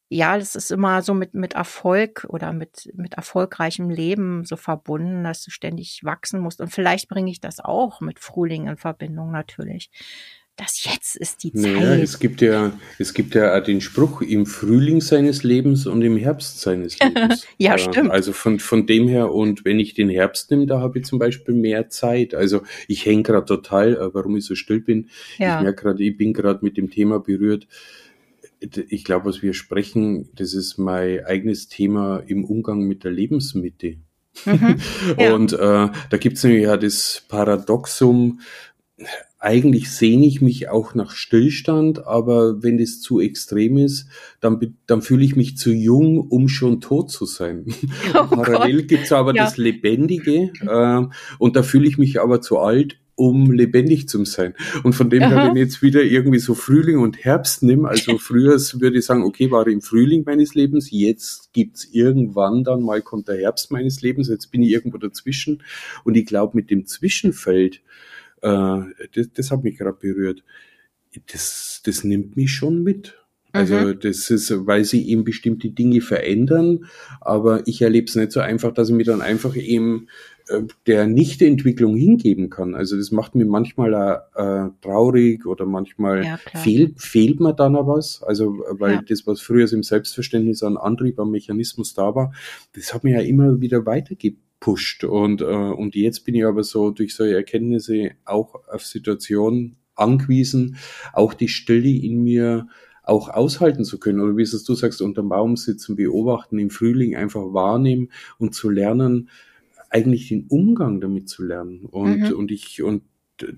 ja, 0.08 0.38
das 0.38 0.54
ist 0.54 0.70
immer 0.70 1.02
so 1.02 1.14
mit, 1.14 1.34
mit 1.34 1.54
Erfolg 1.54 2.26
oder 2.28 2.52
mit, 2.52 2.90
mit 2.94 3.14
erfolgreichem 3.14 3.90
Leben 3.90 4.44
so 4.44 4.56
verbunden, 4.56 5.24
dass 5.24 5.42
du 5.42 5.50
ständig 5.50 6.00
wachsen 6.04 6.40
musst. 6.40 6.60
Und 6.60 6.68
vielleicht 6.68 7.08
bringe 7.08 7.30
ich 7.30 7.40
das 7.40 7.58
auch 7.58 8.00
mit 8.00 8.20
Frühling 8.20 8.68
in 8.68 8.76
Verbindung 8.76 9.32
natürlich. 9.32 9.90
das 10.54 10.84
jetzt 10.84 11.16
ist 11.16 11.42
die 11.42 11.52
Zeit. 11.52 11.72
Naja, 11.72 11.96
es 11.96 12.20
gibt 12.20 12.40
ja, 12.40 12.72
es 13.00 13.14
gibt 13.14 13.34
ja 13.34 13.60
den 13.60 13.80
Spruch 13.80 14.22
im 14.22 14.46
Frühling 14.46 15.00
seines 15.00 15.42
Lebens 15.42 15.86
und 15.86 16.00
im 16.02 16.16
Herbst 16.16 16.60
seines 16.60 16.98
Lebens. 17.00 17.44
ja, 17.58 17.74
äh, 17.74 17.78
stimmt. 17.78 18.12
Also 18.12 18.32
von, 18.32 18.60
von 18.60 18.86
dem 18.86 19.08
her, 19.08 19.32
und 19.32 19.64
wenn 19.64 19.80
ich 19.80 19.94
den 19.94 20.08
Herbst 20.08 20.52
nehme, 20.52 20.66
da 20.66 20.78
habe 20.78 21.00
ich 21.00 21.04
zum 21.04 21.18
Beispiel 21.18 21.54
mehr 21.54 21.88
Zeit. 21.88 22.32
Also 22.32 22.62
ich 22.86 23.04
hänge 23.04 23.24
gerade 23.24 23.44
total, 23.44 23.96
äh, 23.96 24.14
warum 24.14 24.36
ich 24.36 24.44
so 24.44 24.54
still 24.54 24.80
bin. 24.80 25.10
Ja. 25.36 25.56
Ich 25.56 25.64
merke 25.64 25.82
gerade, 25.82 26.04
ich 26.04 26.16
bin 26.16 26.32
gerade 26.32 26.64
mit 26.64 26.76
dem 26.76 26.90
Thema 26.90 27.18
berührt. 27.18 27.66
Ich 28.60 29.04
glaube, 29.04 29.26
was 29.26 29.42
wir 29.42 29.52
sprechen, 29.54 30.30
das 30.34 30.54
ist 30.54 30.78
mein 30.78 31.24
eigenes 31.24 31.68
Thema 31.68 32.18
im 32.26 32.44
Umgang 32.44 32.80
mit 32.82 33.04
der 33.04 33.12
Lebensmitte. 33.12 33.96
Mhm, 34.44 34.76
ja. 35.18 35.34
Und 35.34 35.52
äh, 35.52 35.56
da 35.56 36.16
gibt 36.18 36.36
es 36.36 36.44
nämlich 36.44 36.64
ja 36.64 36.76
das 36.76 37.22
Paradoxum, 37.28 38.40
eigentlich 39.38 39.90
sehne 39.90 40.26
ich 40.26 40.40
mich 40.40 40.68
auch 40.68 40.94
nach 40.94 41.12
Stillstand, 41.12 42.06
aber 42.06 42.62
wenn 42.62 42.78
es 42.78 43.00
zu 43.00 43.20
extrem 43.20 43.76
ist, 43.76 44.08
dann, 44.40 44.76
dann 44.86 45.02
fühle 45.02 45.24
ich 45.24 45.36
mich 45.36 45.56
zu 45.56 45.72
jung, 45.72 46.18
um 46.18 46.48
schon 46.48 46.80
tot 46.80 47.10
zu 47.10 47.26
sein. 47.26 47.66
Oh 48.14 48.24
Parallel 48.26 48.78
Gott. 48.78 48.88
gibt's 48.88 49.12
aber 49.12 49.34
ja. 49.34 49.44
das 49.44 49.56
Lebendige 49.56 50.52
äh, 50.62 51.06
und 51.38 51.56
da 51.56 51.62
fühle 51.62 51.86
ich 51.86 51.98
mich 51.98 52.20
aber 52.20 52.40
zu 52.40 52.58
alt, 52.58 52.98
um 53.16 53.50
lebendig 53.50 54.08
zu 54.08 54.24
sein. 54.24 54.54
Und 54.84 54.92
von 54.92 55.10
dem 55.10 55.22
her, 55.22 55.48
wenn 55.48 55.56
ich 55.56 55.62
jetzt 55.62 55.82
wieder 55.82 56.02
irgendwie 56.02 56.38
so 56.38 56.54
Frühling 56.54 56.98
und 56.98 57.24
Herbst 57.24 57.62
nimm, 57.62 57.86
also 57.86 58.18
früher 58.18 58.58
würde 58.74 58.98
ich 58.98 59.06
sagen, 59.06 59.24
okay, 59.24 59.50
war 59.50 59.66
im 59.66 59.80
Frühling 59.80 60.22
meines 60.24 60.54
Lebens, 60.54 60.88
jetzt 60.90 61.52
gibt's 61.52 61.84
irgendwann 61.90 62.62
dann 62.62 62.82
mal 62.82 63.02
kommt 63.02 63.28
der 63.28 63.38
Herbst 63.38 63.72
meines 63.72 64.02
Lebens, 64.02 64.28
jetzt 64.28 64.52
bin 64.52 64.62
ich 64.62 64.70
irgendwo 64.70 64.98
dazwischen. 64.98 65.62
Und 66.04 66.16
ich 66.16 66.26
glaube, 66.26 66.56
mit 66.56 66.70
dem 66.70 66.86
Zwischenfeld, 66.86 67.80
äh, 68.42 68.80
das, 69.14 69.32
das 69.34 69.50
hat 69.50 69.64
mich 69.64 69.78
gerade 69.78 69.96
berührt. 69.98 70.44
Das, 71.32 71.80
das 71.84 72.04
nimmt 72.04 72.36
mich 72.36 72.52
schon 72.52 72.82
mit. 72.82 73.14
Also 73.52 73.74
mhm. 73.74 74.00
das 74.00 74.28
ist, 74.28 74.66
weil 74.66 74.84
sie 74.84 75.08
eben 75.08 75.24
bestimmte 75.24 75.70
Dinge 75.70 76.02
verändern, 76.02 76.86
aber 77.22 77.66
ich 77.66 77.80
erlebe 77.80 78.06
es 78.06 78.14
nicht 78.14 78.32
so 78.32 78.40
einfach, 78.40 78.74
dass 78.74 78.90
ich 78.90 78.94
mir 78.94 79.06
dann 79.06 79.22
einfach 79.22 79.56
eben 79.56 80.08
der 80.86 81.06
Nichtentwicklung 81.06 81.96
hingeben 81.96 82.50
kann. 82.50 82.74
Also 82.74 82.96
das 82.96 83.10
macht 83.10 83.34
mir 83.34 83.46
manchmal 83.46 84.22
äh, 84.34 84.68
traurig 84.80 85.44
oder 85.44 85.66
manchmal 85.66 86.24
ja, 86.24 86.36
fehlt, 86.36 87.00
fehlt 87.00 87.40
mir 87.40 87.52
dann 87.52 87.72
noch 87.72 87.88
was. 87.88 88.22
Also 88.22 88.58
weil 88.70 88.94
ja. 88.94 89.02
das, 89.08 89.26
was 89.26 89.40
früher 89.40 89.70
im 89.72 89.82
Selbstverständnis 89.82 90.62
an 90.62 90.76
Antrieb, 90.76 91.18
am 91.18 91.30
Mechanismus 91.30 91.94
da 91.94 92.14
war, 92.14 92.32
das 92.74 92.94
hat 92.94 93.02
mir 93.02 93.20
ja 93.20 93.26
immer 93.26 93.60
wieder 93.60 93.86
weitergegeben 93.86 94.40
pusht. 94.60 95.04
Und, 95.04 95.42
äh, 95.42 95.44
und 95.44 95.94
jetzt 95.94 96.24
bin 96.24 96.34
ich 96.34 96.44
aber 96.44 96.62
so 96.62 96.90
durch 96.90 97.14
solche 97.14 97.36
Erkenntnisse 97.36 98.12
auch 98.24 98.54
auf 98.68 98.84
Situationen 98.84 99.76
angewiesen, 99.94 100.76
auch 101.12 101.34
die 101.34 101.48
Stille 101.48 101.90
in 101.90 102.22
mir 102.22 102.68
auch 103.02 103.28
aushalten 103.28 103.84
zu 103.84 103.98
können. 103.98 104.20
Oder 104.20 104.36
wie 104.36 104.42
es 104.42 104.64
du 104.64 104.74
sagst, 104.74 105.00
unterm 105.00 105.28
Baum 105.28 105.56
sitzen, 105.56 105.96
beobachten, 105.96 106.58
im 106.58 106.70
Frühling 106.70 107.16
einfach 107.16 107.52
wahrnehmen 107.52 108.10
und 108.38 108.54
zu 108.54 108.68
lernen, 108.68 109.28
eigentlich 109.90 110.28
den 110.28 110.46
Umgang 110.48 111.00
damit 111.00 111.28
zu 111.28 111.44
lernen. 111.44 111.84
Und, 111.84 112.30
mhm. 112.30 112.36
und 112.36 112.50
ich, 112.50 112.82
und 112.82 113.02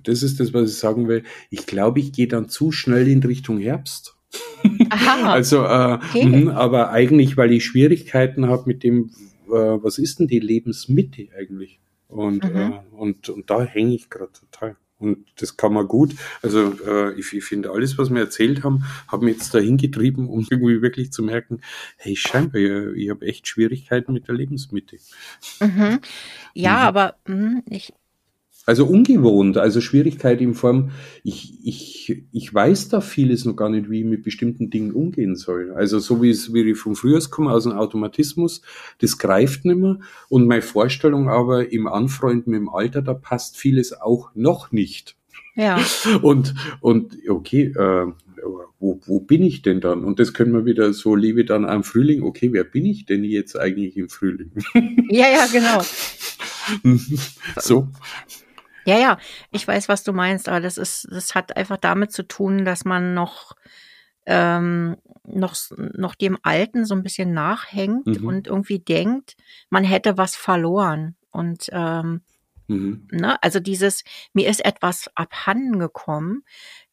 das 0.03 0.23
ist 0.23 0.41
das, 0.41 0.53
was 0.53 0.71
ich 0.71 0.79
sagen 0.79 1.09
will. 1.09 1.23
Ich 1.51 1.67
glaube, 1.67 2.01
ich 2.01 2.13
gehe 2.13 2.29
dann 2.29 2.49
zu 2.49 2.73
schnell 2.73 3.09
in 3.09 3.23
Richtung 3.23 3.59
Herbst. 3.59 4.17
Aha. 4.91 5.33
also, 5.33 5.65
äh, 5.65 5.95
okay. 5.95 6.27
mh, 6.27 6.53
aber 6.53 6.91
eigentlich, 6.91 7.37
weil 7.37 7.53
ich 7.53 7.65
Schwierigkeiten 7.65 8.47
habe 8.47 8.65
mit 8.67 8.83
dem, 8.83 9.11
äh, 9.47 9.51
was 9.51 9.99
ist 9.99 10.19
denn 10.19 10.27
die 10.27 10.41
Lebensmitte 10.41 11.29
eigentlich? 11.39 11.81
Und, 12.09 12.45
mhm. 12.45 12.57
äh, 12.57 12.81
und, 12.97 13.29
und 13.29 13.51
da 13.51 13.63
hänge 13.63 13.95
ich 13.95 14.11
gerade 14.11 14.33
total. 14.33 14.77
Und 14.99 15.27
das 15.37 15.57
kann 15.57 15.73
man 15.73 15.87
gut. 15.87 16.15
Also 16.43 16.75
äh, 16.87 17.19
ich, 17.19 17.33
ich 17.33 17.45
finde, 17.45 17.71
alles, 17.71 17.99
was 17.99 18.11
wir 18.11 18.21
erzählt 18.21 18.65
haben, 18.65 18.85
haben 19.07 19.25
mich 19.25 19.37
jetzt 19.37 19.55
dahin 19.55 19.77
getrieben, 19.77 20.29
um 20.29 20.41
irgendwie 20.51 20.83
wirklich 20.83 21.13
zu 21.13 21.23
merken, 21.23 21.61
hey, 21.97 22.17
scheinbar, 22.17 22.61
ich, 22.61 23.05
ich 23.05 23.11
habe 23.11 23.27
echt 23.27 23.47
Schwierigkeiten 23.47 24.13
mit 24.13 24.29
der 24.29 24.35
Lebensmitte. 24.35 24.97
Mhm. 25.61 26.01
Ja, 26.55 26.73
mhm. 26.73 26.79
aber 26.79 27.15
mh, 27.27 27.63
ich, 27.71 27.93
also 28.69 28.85
ungewohnt, 28.85 29.57
also 29.57 29.81
Schwierigkeit 29.81 30.43
in 30.43 30.53
Form, 30.53 30.91
ich, 31.25 31.55
ich, 31.65 32.23
ich 32.33 32.53
weiß 32.53 32.91
da 32.91 33.01
vieles 33.01 33.47
noch 33.47 33.57
gar 33.57 33.71
nicht, 33.71 33.89
wie 33.89 34.01
ich 34.01 34.05
mit 34.05 34.23
bestimmten 34.23 34.69
Dingen 34.69 34.93
umgehen 34.93 35.37
soll. 35.37 35.73
Also 35.75 35.99
so 36.01 36.21
wie 36.21 36.29
es, 36.29 36.53
wie 36.53 36.71
ich 36.71 36.79
vom 36.79 36.95
Frühjahrs 36.95 37.31
komme, 37.31 37.51
aus 37.51 37.63
dem 37.63 37.73
Automatismus, 37.73 38.61
das 38.99 39.17
greift 39.17 39.65
nicht 39.65 39.79
mehr. 39.79 40.01
Und 40.29 40.47
meine 40.47 40.61
Vorstellung 40.61 41.31
aber 41.31 41.73
im 41.73 41.87
Anfreunden 41.87 42.51
mit 42.51 42.61
dem 42.61 42.69
Alter, 42.69 43.01
da 43.01 43.15
passt 43.15 43.57
vieles 43.57 43.99
auch 43.99 44.33
noch 44.35 44.71
nicht. 44.71 45.17
Ja. 45.55 45.81
Und, 46.23 46.55
und 46.83 47.17
okay, 47.27 47.73
äh, 47.75 48.13
wo, 48.79 49.01
wo 49.07 49.21
bin 49.21 49.43
ich 49.43 49.63
denn 49.63 49.81
dann? 49.81 50.05
Und 50.05 50.21
das 50.21 50.35
können 50.35 50.53
wir 50.53 50.67
wieder 50.67 50.93
so 50.93 51.15
lebe 51.17 51.47
dann 51.47 51.65
am 51.65 51.85
Frühling. 51.85 52.23
Okay, 52.23 52.53
wer 52.53 52.65
bin 52.65 52.85
ich 52.85 53.07
denn 53.07 53.25
jetzt 53.25 53.59
eigentlich 53.59 53.97
im 53.97 54.11
Frühling? 54.11 54.53
Ja, 55.09 55.27
ja, 55.27 55.47
genau. 55.51 55.83
so. 57.57 57.89
Ja, 58.89 58.97
ja, 58.97 59.19
ich 59.51 59.69
weiß, 59.69 59.91
was 59.91 60.03
du 60.03 60.15
meinst, 60.15 60.49
aber 60.49 60.61
das 60.61 60.79
ist, 60.79 61.09
das 61.11 61.35
hat 61.35 61.55
einfach 61.59 61.77
damit 61.77 62.11
zu 62.11 62.27
tun, 62.27 62.65
dass 62.65 62.87
man 62.87 63.13
noch, 63.13 63.55
ähm, 64.25 64.97
noch, 65.25 65.55
noch 65.77 66.15
dem 66.15 66.39
Alten 66.43 66.87
so 66.87 66.95
ein 66.95 67.03
bisschen 67.03 67.35
nachhängt 67.35 68.07
mhm. 68.07 68.27
und 68.27 68.47
irgendwie 68.47 68.79
denkt, 68.79 69.37
man 69.69 69.85
hätte 69.85 70.17
was 70.17 70.37
verloren. 70.37 71.17
Und 71.31 71.69
ähm, 71.71 72.23
mhm. 72.67 73.09
ne, 73.11 73.37
also 73.43 73.61
dieses, 73.61 74.05
mir 74.33 74.49
ist 74.49 74.65
etwas 74.65 75.11
abhanden 75.15 75.79
gekommen, 75.79 76.45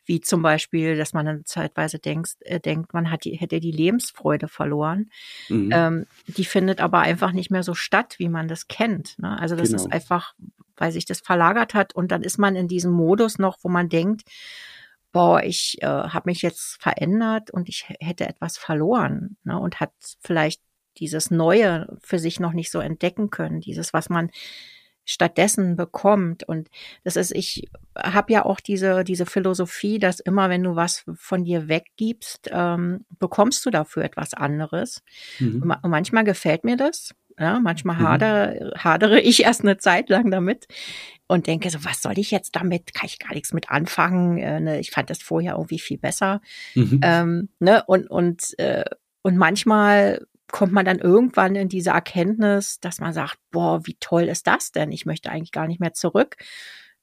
wie 0.06 0.22
zum 0.22 0.42
Beispiel, 0.42 0.98
dass 0.98 1.14
man 1.14 1.26
dann 1.26 1.46
zeitweise 1.46 2.00
denkt, 2.00 2.36
äh, 2.42 2.60
denkt 2.60 2.94
man 2.94 3.12
hat 3.12 3.26
die, 3.26 3.36
hätte 3.36 3.60
die 3.60 3.72
Lebensfreude 3.72 4.48
verloren. 4.48 5.10
Mhm. 5.50 5.70
Ähm, 5.74 6.06
die 6.28 6.46
findet 6.46 6.80
aber 6.80 7.00
einfach 7.00 7.32
nicht 7.32 7.52
mehr 7.52 7.64
so 7.64 7.74
statt, 7.74 8.16
wie 8.18 8.30
man 8.30 8.48
das 8.48 8.68
kennt. 8.68 9.18
Ne? 9.20 9.40
Also 9.40 9.56
das 9.56 9.70
genau. 9.70 9.84
ist 9.84 9.92
einfach 9.92 10.34
weil 10.78 10.92
sich 10.92 11.06
das 11.06 11.22
verlagert 11.22 11.74
hat 11.74 11.96
und 11.96 12.12
dann 12.12 12.24
ist 12.24 12.38
man 12.38 12.56
in 12.56 12.68
diesem 12.68 12.92
Modus 12.92 13.38
noch, 13.40 13.58
wo 13.62 13.70
man 13.70 13.90
denkt, 13.90 14.24
boah, 15.12 15.42
ich 15.42 15.82
äh, 15.82 15.86
habe 15.86 16.30
mich 16.30 16.42
jetzt 16.42 16.82
verändert 16.82 17.52
und 17.52 17.70
ich 17.70 17.86
hätte 18.00 18.28
etwas 18.28 18.58
verloren 18.58 19.38
ne, 19.44 19.58
und 19.58 19.80
hat 19.80 19.94
vielleicht 20.20 20.62
dieses 20.98 21.32
Neue 21.32 21.98
für 22.02 22.20
sich 22.20 22.40
noch 22.40 22.54
nicht 22.54 22.72
so 22.72 22.80
entdecken 22.80 23.30
können, 23.30 23.62
dieses, 23.62 23.94
was 23.94 24.10
man 24.10 24.30
stattdessen 25.06 25.76
bekommt. 25.76 26.44
Und 26.44 26.70
das 27.04 27.16
ist, 27.16 27.32
ich 27.34 27.70
habe 27.96 28.34
ja 28.34 28.46
auch 28.46 28.60
diese, 28.60 29.04
diese 29.04 29.26
Philosophie, 29.26 30.00
dass 30.00 30.20
immer, 30.20 30.50
wenn 30.50 30.64
du 30.64 30.76
was 30.76 31.06
von 31.14 31.44
dir 31.44 31.68
weggibst, 31.68 32.50
ähm, 32.52 33.06
bekommst 33.20 33.66
du 33.66 33.70
dafür 33.70 34.04
etwas 34.04 34.34
anderes. 34.34 35.04
Mhm. 35.40 35.62
Und 35.62 35.90
manchmal 35.90 36.24
gefällt 36.24 36.64
mir 36.64 36.78
das 36.78 37.14
ja, 37.40 37.60
manchmal 37.60 37.98
mhm. 37.98 38.02
hader, 38.02 38.72
hadere 38.78 39.20
ich 39.20 39.44
erst 39.44 39.62
eine 39.62 39.78
Zeit 39.78 40.10
lang 40.10 40.32
damit 40.32 40.68
und 41.28 41.48
denke 41.48 41.70
so, 41.70 41.84
was 41.84 42.02
soll 42.02 42.18
ich 42.18 42.32
jetzt 42.32 42.56
damit? 42.56 42.94
Kann 42.94 43.08
ich 43.08 43.20
gar 43.20 43.34
nichts 43.34 43.54
mit 43.54 43.70
anfangen. 43.70 44.38
Äh, 44.38 44.60
ne? 44.60 44.80
Ich 44.80 44.92
fand 44.92 45.10
das 45.10 45.22
vorher 45.22 45.54
irgendwie 45.54 45.80
viel 45.80 45.98
besser. 45.98 46.42
Mhm. 46.76 47.00
Ähm, 47.04 47.50
ne? 47.60 47.84
Und, 47.88 48.10
und, 48.10 48.58
äh, 48.60 48.86
und 49.22 49.38
manchmal 49.38 50.26
kommt 50.52 50.72
man 50.72 50.86
dann 50.86 51.00
irgendwann 51.00 51.56
in 51.56 51.70
diese 51.70 51.92
Erkenntnis, 51.92 52.80
dass 52.80 53.00
man 53.00 53.14
sagt, 53.14 53.38
boah, 53.52 53.86
wie 53.86 53.98
toll 54.00 54.24
ist 54.24 54.48
das 54.48 54.72
denn? 54.72 54.92
Ich 54.92 55.06
möchte 55.06 55.32
eigentlich 55.32 55.52
gar 55.52 55.68
nicht 55.68 55.80
mehr 55.80 55.94
zurück. 55.94 56.38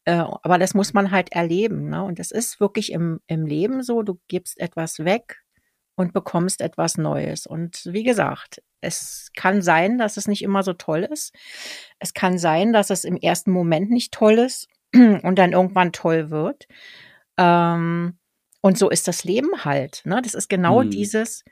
Äh, 0.04 0.14
aber 0.14 0.58
das 0.58 0.74
muss 0.74 0.94
man 0.94 1.10
halt 1.10 1.32
erleben. 1.32 1.88
Ne? 1.88 2.02
Und 2.02 2.18
das 2.18 2.30
ist 2.30 2.60
wirklich 2.60 2.92
im, 2.92 3.20
im 3.26 3.46
Leben 3.46 3.82
so, 3.82 4.02
du 4.02 4.18
gibst 4.28 4.60
etwas 4.60 5.00
weg 5.00 5.42
und 5.94 6.12
bekommst 6.12 6.60
etwas 6.60 6.98
Neues. 6.98 7.46
Und 7.46 7.82
wie 7.86 8.02
gesagt, 8.02 8.62
es 8.80 9.30
kann 9.36 9.62
sein, 9.62 9.98
dass 9.98 10.16
es 10.16 10.26
nicht 10.26 10.42
immer 10.42 10.62
so 10.62 10.72
toll 10.72 11.06
ist. 11.10 11.34
Es 11.98 12.14
kann 12.14 12.38
sein, 12.38 12.72
dass 12.72 12.90
es 12.90 13.04
im 13.04 13.16
ersten 13.16 13.52
Moment 13.52 13.90
nicht 13.90 14.12
toll 14.12 14.38
ist 14.38 14.68
und 14.94 15.36
dann 15.36 15.52
irgendwann 15.52 15.92
toll 15.92 16.30
wird. 16.30 16.66
Ähm, 17.38 18.18
und 18.60 18.78
so 18.78 18.90
ist 18.90 19.08
das 19.08 19.24
Leben 19.24 19.64
halt. 19.64 20.02
Ne? 20.04 20.20
Das 20.22 20.34
ist 20.34 20.48
genau 20.48 20.82
hm. 20.82 20.90
dieses 20.90 21.44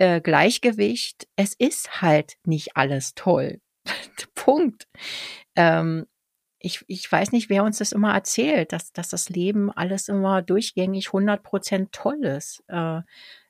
äh, 0.00 0.20
Gleichgewicht. 0.20 1.28
Es 1.36 1.54
ist 1.54 2.00
halt 2.00 2.36
nicht 2.44 2.76
alles 2.76 3.14
toll. 3.14 3.60
Punkt. 4.34 4.88
Ähm, 5.54 6.06
ich, 6.58 6.84
ich 6.88 7.10
weiß 7.10 7.32
nicht, 7.32 7.50
wer 7.50 7.64
uns 7.64 7.78
das 7.78 7.92
immer 7.92 8.12
erzählt, 8.12 8.72
dass, 8.72 8.92
dass 8.92 9.10
das 9.10 9.28
Leben 9.28 9.70
alles 9.70 10.08
immer 10.08 10.42
durchgängig 10.42 11.08
100% 11.08 11.88
toll 11.92 12.24
ist. 12.24 12.62
Äh, 12.68 13.00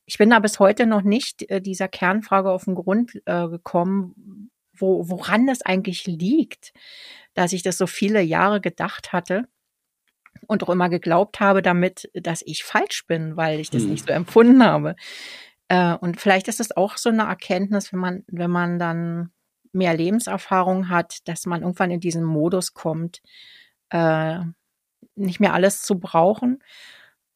ich 0.07 0.19
bin 0.19 0.31
da 0.31 0.41
bis 0.41 0.59
heute 0.59 0.87
noch 0.87 1.03
nicht 1.03 1.49
äh, 1.51 1.61
dieser 1.61 1.89
Kernfrage 1.89 2.51
auf 2.51 2.65
den 2.65 2.75
Grund 2.75 3.21
äh, 3.27 3.49
gekommen, 3.49 4.51
wo, 4.77 5.09
woran 5.09 5.49
es 5.49 5.63
eigentlich 5.63 6.07
liegt, 6.07 6.73
dass 7.35 7.53
ich 7.53 7.63
das 7.63 7.79
so 7.79 7.87
viele 7.87 8.23
Jahre 8.23 8.61
gedacht 8.61 9.13
hatte 9.13 9.47
und 10.49 10.65
auch 10.65 10.71
immer 10.71 10.89
geglaubt 10.89 11.39
habe 11.39 11.63
damit, 11.63 12.11
dass 12.15 12.43
ich 12.45 12.65
falsch 12.65 13.07
bin, 13.07 13.37
weil 13.37 13.61
ich 13.61 13.71
das 13.71 13.83
hm. 13.83 13.91
nicht 13.91 14.07
so 14.07 14.13
empfunden 14.13 14.65
habe. 14.65 14.97
Äh, 15.71 15.95
und 15.95 16.21
vielleicht 16.21 16.49
ist 16.49 16.61
es 16.61 16.77
auch 16.77 16.97
so 16.97 17.11
eine 17.11 17.23
Erkenntnis, 17.23 17.93
wenn 17.93 18.01
man, 18.01 18.25
wenn 18.27 18.51
man 18.51 18.79
dann 18.81 19.31
mehr 19.73 19.95
Lebenserfahrung 19.95 20.89
hat, 20.89 21.29
dass 21.29 21.47
man 21.47 21.63
irgendwann 21.63 21.93
in 21.93 22.01
diesen 22.01 22.25
Modus 22.25 22.75
kommt, 22.75 23.23
äh, 23.91 24.41
nicht 25.15 25.39
mehr 25.41 25.55
alles 25.55 25.83
zu 25.83 25.99
brauchen 25.99 26.63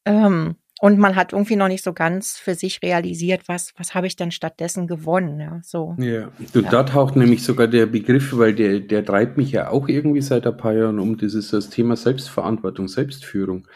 Ähm, 0.06 0.56
und 0.80 0.98
man 0.98 1.16
hat 1.16 1.32
irgendwie 1.32 1.56
noch 1.56 1.68
nicht 1.68 1.84
so 1.84 1.92
ganz 1.94 2.36
für 2.36 2.54
sich 2.54 2.82
realisiert, 2.82 3.42
was, 3.46 3.72
was 3.78 3.94
habe 3.94 4.06
ich 4.06 4.16
dann 4.16 4.32
stattdessen 4.32 4.86
gewonnen. 4.86 5.40
Ja, 5.40 5.60
so. 5.62 5.96
ja. 5.98 6.30
Du, 6.52 6.60
ja. 6.60 6.70
da 6.70 6.82
taucht 6.82 7.16
nämlich 7.16 7.42
sogar 7.44 7.68
der 7.68 7.86
Begriff, 7.86 8.36
weil 8.36 8.54
der, 8.54 8.80
der 8.80 9.04
treibt 9.04 9.38
mich 9.38 9.52
ja 9.52 9.70
auch 9.70 9.88
irgendwie 9.88 10.20
seit 10.20 10.46
ein 10.46 10.56
paar 10.56 10.74
Jahren 10.74 10.98
um, 10.98 11.16
dieses 11.16 11.52
das 11.52 11.70
Thema 11.70 11.96
Selbstverantwortung, 11.96 12.88
Selbstführung. 12.88 13.66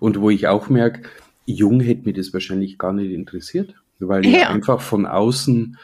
Und 0.00 0.20
wo 0.20 0.30
ich 0.30 0.48
auch 0.48 0.68
merke, 0.70 1.02
jung 1.46 1.80
hätte 1.80 2.06
mir 2.06 2.14
das 2.14 2.32
wahrscheinlich 2.32 2.78
gar 2.78 2.94
nicht 2.94 3.12
interessiert, 3.12 3.74
weil 4.00 4.26
ja. 4.26 4.48
einfach 4.48 4.80
von 4.80 5.06
außen 5.06 5.76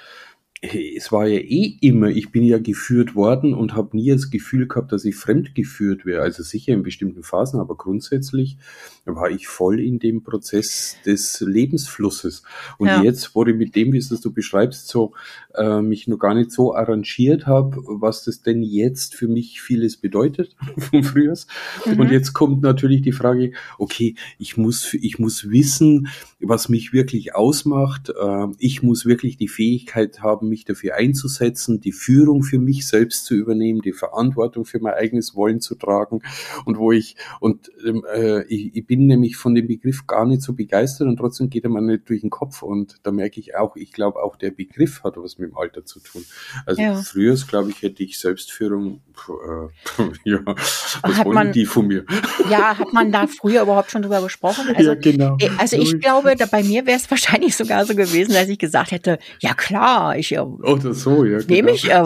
es 0.96 1.12
war 1.12 1.26
ja 1.26 1.38
eh 1.38 1.76
immer, 1.80 2.08
ich 2.08 2.30
bin 2.30 2.44
ja 2.44 2.58
geführt 2.58 3.14
worden 3.14 3.54
und 3.54 3.74
habe 3.74 3.96
nie 3.96 4.10
das 4.10 4.30
Gefühl 4.30 4.66
gehabt, 4.66 4.92
dass 4.92 5.04
ich 5.04 5.16
fremd 5.16 5.54
geführt 5.54 6.06
wäre. 6.06 6.22
Also 6.22 6.42
sicher 6.42 6.72
in 6.72 6.82
bestimmten 6.82 7.22
Phasen, 7.22 7.60
aber 7.60 7.76
grundsätzlich 7.76 8.56
war 9.04 9.30
ich 9.30 9.46
voll 9.46 9.80
in 9.80 9.98
dem 9.98 10.22
Prozess 10.22 10.96
des 11.04 11.40
Lebensflusses. 11.40 12.42
Und 12.78 12.88
ja. 12.88 13.02
jetzt, 13.02 13.34
wo 13.34 13.44
ich 13.44 13.54
mit 13.54 13.76
dem, 13.76 13.92
wie 13.92 13.98
es 13.98 14.08
du 14.08 14.32
beschreibst, 14.32 14.88
so 14.88 15.12
äh, 15.54 15.80
mich 15.80 16.08
noch 16.08 16.18
gar 16.18 16.34
nicht 16.34 16.50
so 16.50 16.74
arrangiert 16.74 17.46
habe, 17.46 17.76
was 17.86 18.24
das 18.24 18.42
denn 18.42 18.62
jetzt 18.62 19.14
für 19.14 19.28
mich 19.28 19.60
vieles 19.60 19.96
bedeutet 19.96 20.56
von 20.78 21.02
früher. 21.04 21.36
Mhm. 21.84 22.00
Und 22.00 22.10
jetzt 22.10 22.32
kommt 22.32 22.62
natürlich 22.62 23.02
die 23.02 23.12
Frage, 23.12 23.52
okay, 23.78 24.14
ich 24.38 24.56
muss, 24.56 24.94
ich 24.94 25.18
muss 25.18 25.50
wissen, 25.50 26.08
was 26.40 26.68
mich 26.68 26.92
wirklich 26.92 27.34
ausmacht. 27.34 28.10
Äh, 28.10 28.46
ich 28.58 28.82
muss 28.82 29.06
wirklich 29.06 29.36
die 29.36 29.48
Fähigkeit 29.48 30.20
haben, 30.20 30.48
mich 30.56 30.64
dafür 30.64 30.94
einzusetzen, 30.94 31.80
die 31.80 31.92
Führung 31.92 32.42
für 32.42 32.58
mich 32.58 32.86
selbst 32.86 33.26
zu 33.26 33.34
übernehmen, 33.34 33.82
die 33.82 33.92
Verantwortung 33.92 34.64
für 34.64 34.80
mein 34.80 34.94
eigenes 34.94 35.34
Wollen 35.34 35.60
zu 35.60 35.74
tragen. 35.74 36.20
Und 36.64 36.78
wo 36.78 36.92
ich, 36.92 37.16
und 37.40 37.70
ähm, 37.86 38.04
äh, 38.14 38.42
ich, 38.44 38.74
ich 38.74 38.86
bin 38.86 39.06
nämlich 39.06 39.36
von 39.36 39.54
dem 39.54 39.66
Begriff 39.66 40.06
gar 40.06 40.24
nicht 40.24 40.40
so 40.40 40.54
begeistert 40.54 41.08
und 41.08 41.18
trotzdem 41.18 41.50
geht 41.50 41.64
er 41.64 41.70
mir 41.70 41.82
nicht 41.82 42.08
durch 42.08 42.22
den 42.22 42.30
Kopf. 42.30 42.62
Und 42.62 42.96
da 43.02 43.12
merke 43.12 43.38
ich 43.38 43.54
auch, 43.54 43.76
ich 43.76 43.92
glaube 43.92 44.22
auch 44.22 44.36
der 44.36 44.50
Begriff 44.50 45.02
hat 45.04 45.16
was 45.16 45.38
mit 45.38 45.50
dem 45.50 45.58
Alter 45.58 45.84
zu 45.84 46.00
tun. 46.00 46.24
Also 46.64 46.80
ja. 46.80 46.96
früher, 46.96 47.36
glaube 47.46 47.70
ich, 47.70 47.82
hätte 47.82 48.02
ich 48.02 48.18
Selbstführung, 48.18 49.02
äh, 49.28 50.02
ja, 50.24 50.40
was 50.46 51.02
hat 51.02 51.26
wollen 51.26 51.34
man, 51.34 51.52
die 51.52 51.66
von 51.66 51.86
mir? 51.86 52.04
Ja, 52.50 52.78
hat 52.78 52.92
man 52.94 53.12
da 53.12 53.26
früher 53.26 53.62
überhaupt 53.62 53.90
schon 53.90 54.02
drüber 54.02 54.22
gesprochen? 54.22 54.74
Also, 54.74 54.90
ja, 54.90 54.94
genau. 54.94 55.36
Äh, 55.38 55.50
also 55.58 55.76
ich 55.76 56.00
glaube, 56.00 56.34
da 56.36 56.46
bei 56.46 56.62
mir 56.62 56.86
wäre 56.86 56.96
es 56.96 57.10
wahrscheinlich 57.10 57.56
sogar 57.56 57.84
so 57.84 57.94
gewesen, 57.94 58.32
dass 58.32 58.48
ich 58.48 58.58
gesagt 58.58 58.92
hätte, 58.92 59.18
ja 59.40 59.52
klar, 59.54 60.16
ich 60.16 60.35
Oder 60.44 60.94
so, 60.94 61.24
ja, 61.24 61.38
genau. 61.38 61.48
nehme 61.48 61.70
ich, 61.72 61.90
äh, 61.90 62.04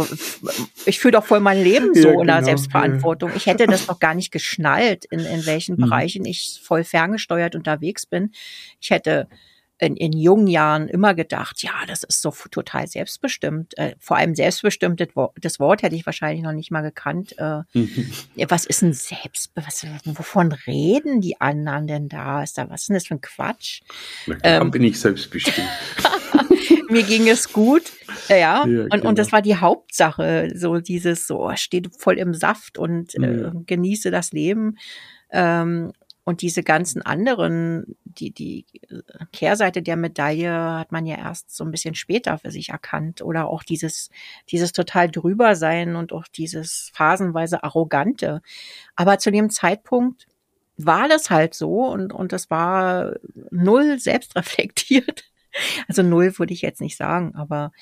ich 0.86 0.98
führe 0.98 1.12
doch 1.12 1.24
voll 1.24 1.40
mein 1.40 1.62
Leben 1.62 1.94
so 1.94 2.00
ja, 2.00 2.08
genau, 2.10 2.20
unter 2.20 2.42
Selbstverantwortung. 2.42 3.30
Ich 3.34 3.46
hätte 3.46 3.66
das 3.66 3.88
noch 3.88 3.98
gar 3.98 4.14
nicht 4.14 4.30
geschnallt, 4.30 5.04
in, 5.06 5.20
in 5.20 5.46
welchen 5.46 5.76
hm. 5.78 5.84
Bereichen 5.84 6.24
ich 6.24 6.60
voll 6.62 6.84
ferngesteuert 6.84 7.54
unterwegs 7.54 8.06
bin. 8.06 8.30
Ich 8.80 8.90
hätte 8.90 9.28
in, 9.80 9.96
in 9.96 10.12
jungen 10.12 10.46
Jahren 10.46 10.88
immer 10.88 11.14
gedacht, 11.14 11.62
ja, 11.62 11.72
das 11.86 12.04
ist 12.04 12.20
so 12.20 12.30
total 12.50 12.86
selbstbestimmt. 12.86 13.76
Äh, 13.78 13.94
vor 13.98 14.18
allem 14.18 14.34
selbstbestimmt, 14.34 15.02
das 15.40 15.60
Wort, 15.60 15.82
hätte 15.82 15.96
ich 15.96 16.04
wahrscheinlich 16.04 16.42
noch 16.42 16.52
nicht 16.52 16.70
mal 16.70 16.82
gekannt. 16.82 17.36
Äh, 17.38 17.62
was 18.48 18.66
ist 18.66 18.82
ein 18.82 18.92
Selbst, 18.92 19.52
was, 19.54 19.86
wovon 20.04 20.52
reden 20.52 21.20
die 21.20 21.40
anderen 21.40 21.86
denn 21.86 22.08
da? 22.08 22.42
Ist 22.42 22.58
da, 22.58 22.68
was 22.68 22.82
ist 22.82 22.88
denn 22.88 22.94
das 22.94 23.06
für 23.06 23.14
ein 23.14 23.20
Quatsch? 23.20 23.80
Na 24.26 24.36
klar, 24.36 24.60
ähm, 24.62 24.70
bin 24.70 24.84
ich 24.84 25.00
selbstbestimmt. 25.00 25.68
mir 26.90 27.02
ging 27.02 27.28
es 27.28 27.52
gut. 27.52 27.84
Ja, 28.28 28.36
ja 28.36 28.62
und, 28.62 28.90
genau. 28.90 29.08
und 29.08 29.18
das 29.18 29.32
war 29.32 29.42
die 29.42 29.56
Hauptsache. 29.56 30.50
So 30.54 30.78
dieses, 30.78 31.26
so 31.26 31.50
steht 31.54 31.90
voll 31.96 32.18
im 32.18 32.34
Saft 32.34 32.78
und 32.78 33.14
äh, 33.14 33.42
ja. 33.42 33.52
genieße 33.66 34.10
das 34.10 34.32
Leben. 34.32 34.76
Ähm, 35.32 35.92
und 36.24 36.42
diese 36.42 36.62
ganzen 36.62 37.02
anderen, 37.02 37.96
die, 38.04 38.30
die 38.30 38.66
Kehrseite 39.32 39.82
der 39.82 39.96
Medaille 39.96 40.52
hat 40.52 40.92
man 40.92 41.06
ja 41.06 41.16
erst 41.16 41.54
so 41.54 41.64
ein 41.64 41.70
bisschen 41.70 41.94
später 41.94 42.38
für 42.38 42.50
sich 42.50 42.68
erkannt. 42.68 43.22
Oder 43.22 43.48
auch 43.48 43.62
dieses, 43.62 44.10
dieses 44.50 44.72
total 44.72 45.10
drüber 45.10 45.56
sein 45.56 45.96
und 45.96 46.12
auch 46.12 46.28
dieses 46.28 46.90
phasenweise 46.94 47.64
arrogante. 47.64 48.42
Aber 48.96 49.18
zu 49.18 49.30
dem 49.30 49.50
Zeitpunkt 49.50 50.26
war 50.76 51.08
das 51.08 51.30
halt 51.30 51.54
so 51.54 51.86
und, 51.86 52.12
und 52.12 52.32
das 52.32 52.50
war 52.50 53.14
null 53.50 53.98
selbstreflektiert. 53.98 55.24
Also 55.88 56.04
null 56.04 56.38
würde 56.38 56.54
ich 56.54 56.62
jetzt 56.62 56.80
nicht 56.80 56.96
sagen, 56.96 57.34
aber 57.34 57.72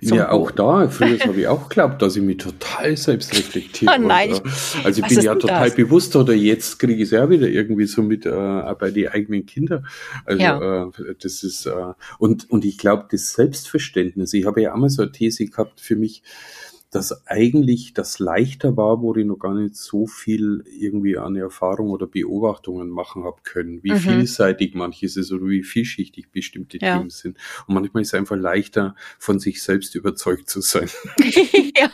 ja, 0.00 0.30
auch 0.30 0.50
da, 0.50 0.88
früher 0.88 1.18
habe 1.20 1.40
ich 1.40 1.48
auch 1.48 1.68
geglaubt, 1.68 2.02
dass 2.02 2.16
ich 2.16 2.22
mich 2.22 2.38
total 2.38 2.96
selbst 2.96 3.32
reflektiere. 3.36 3.92
Oh 3.96 3.98
nein, 3.98 4.38
also 4.84 5.02
ich 5.02 5.08
bin 5.08 5.20
ja 5.20 5.34
total 5.34 5.68
das? 5.68 5.76
bewusst 5.76 6.16
oder 6.16 6.34
jetzt 6.34 6.78
kriege 6.78 6.94
ich 6.94 7.02
es 7.02 7.10
ja 7.12 7.28
wieder 7.30 7.48
irgendwie 7.48 7.86
so 7.86 8.02
mit 8.02 8.26
äh, 8.26 8.74
bei 8.78 8.90
den 8.90 9.08
eigenen 9.08 9.46
Kindern. 9.46 9.86
Also 10.24 10.42
ja. 10.42 10.84
äh, 10.84 11.14
das 11.20 11.42
ist 11.42 11.66
äh, 11.66 11.72
und 12.18 12.50
und 12.50 12.64
ich 12.64 12.78
glaube 12.78 13.06
das 13.10 13.32
Selbstverständnis. 13.32 14.32
Ich 14.34 14.44
habe 14.44 14.60
ja 14.62 14.74
auch 14.74 14.78
mal 14.78 14.90
so 14.90 15.02
eine 15.02 15.12
These 15.12 15.46
gehabt 15.46 15.80
für 15.80 15.96
mich 15.96 16.22
dass 16.90 17.26
eigentlich 17.26 17.94
das 17.94 18.18
leichter 18.18 18.76
war, 18.76 19.02
wo 19.02 19.14
ich 19.14 19.26
noch 19.26 19.38
gar 19.38 19.54
nicht 19.54 19.76
so 19.76 20.06
viel 20.06 20.64
irgendwie 20.78 21.18
an 21.18 21.36
Erfahrung 21.36 21.90
oder 21.90 22.06
Beobachtungen 22.06 22.88
machen 22.88 23.24
habe 23.24 23.38
können, 23.42 23.82
wie 23.82 23.92
mhm. 23.92 23.98
vielseitig 23.98 24.74
manches 24.74 25.16
ist 25.16 25.32
oder 25.32 25.46
wie 25.46 25.62
vielschichtig 25.62 26.30
bestimmte 26.30 26.78
ja. 26.80 26.96
Themen 26.96 27.10
sind. 27.10 27.38
Und 27.66 27.74
manchmal 27.74 28.02
ist 28.02 28.08
es 28.08 28.14
einfach 28.14 28.36
leichter, 28.36 28.94
von 29.18 29.38
sich 29.40 29.62
selbst 29.62 29.94
überzeugt 29.94 30.48
zu 30.48 30.60
sein. 30.60 30.88
ja. 31.76 31.90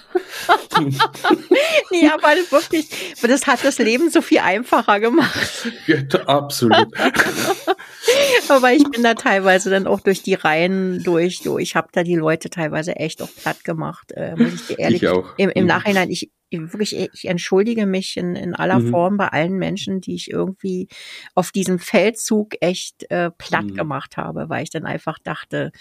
ja, 1.90 2.16
weil 2.20 2.38
wirklich, 2.50 2.88
das 3.22 3.46
hat 3.46 3.64
das 3.64 3.78
Leben 3.78 4.10
so 4.10 4.20
viel 4.20 4.38
einfacher 4.38 5.00
gemacht. 5.00 5.72
Ja, 5.86 5.98
absolut. 6.26 6.88
Aber 8.48 8.72
ich 8.72 8.84
bin 8.90 9.02
da 9.02 9.14
teilweise 9.14 9.70
dann 9.70 9.86
auch 9.86 10.00
durch 10.00 10.22
die 10.22 10.34
Reihen 10.34 11.02
durch. 11.02 11.40
So, 11.42 11.58
ich 11.58 11.76
habe 11.76 11.88
da 11.92 12.02
die 12.02 12.16
Leute 12.16 12.50
teilweise 12.50 12.96
echt 12.96 13.22
auch 13.22 13.30
platt 13.34 13.64
gemacht, 13.64 14.12
äh, 14.12 14.34
muss 14.36 14.54
ich 14.54 14.66
dir 14.66 14.78
ehrlich. 14.78 14.91
Ich 14.96 15.08
auch. 15.08 15.36
Im, 15.36 15.50
im 15.50 15.62
mhm. 15.62 15.68
Nachhinein, 15.68 16.10
ich 16.10 16.30
wirklich, 16.50 16.96
ich 16.96 17.24
entschuldige 17.24 17.86
mich 17.86 18.16
in, 18.16 18.36
in 18.36 18.54
aller 18.54 18.80
mhm. 18.80 18.90
Form 18.90 19.16
bei 19.16 19.28
allen 19.28 19.56
Menschen, 19.58 20.00
die 20.00 20.14
ich 20.14 20.30
irgendwie 20.30 20.88
auf 21.34 21.50
diesem 21.50 21.78
Feldzug 21.78 22.54
echt 22.60 23.10
äh, 23.10 23.30
platt 23.30 23.64
mhm. 23.64 23.74
gemacht 23.74 24.16
habe, 24.16 24.48
weil 24.48 24.62
ich 24.62 24.70
dann 24.70 24.84
einfach 24.84 25.18
dachte, 25.18 25.72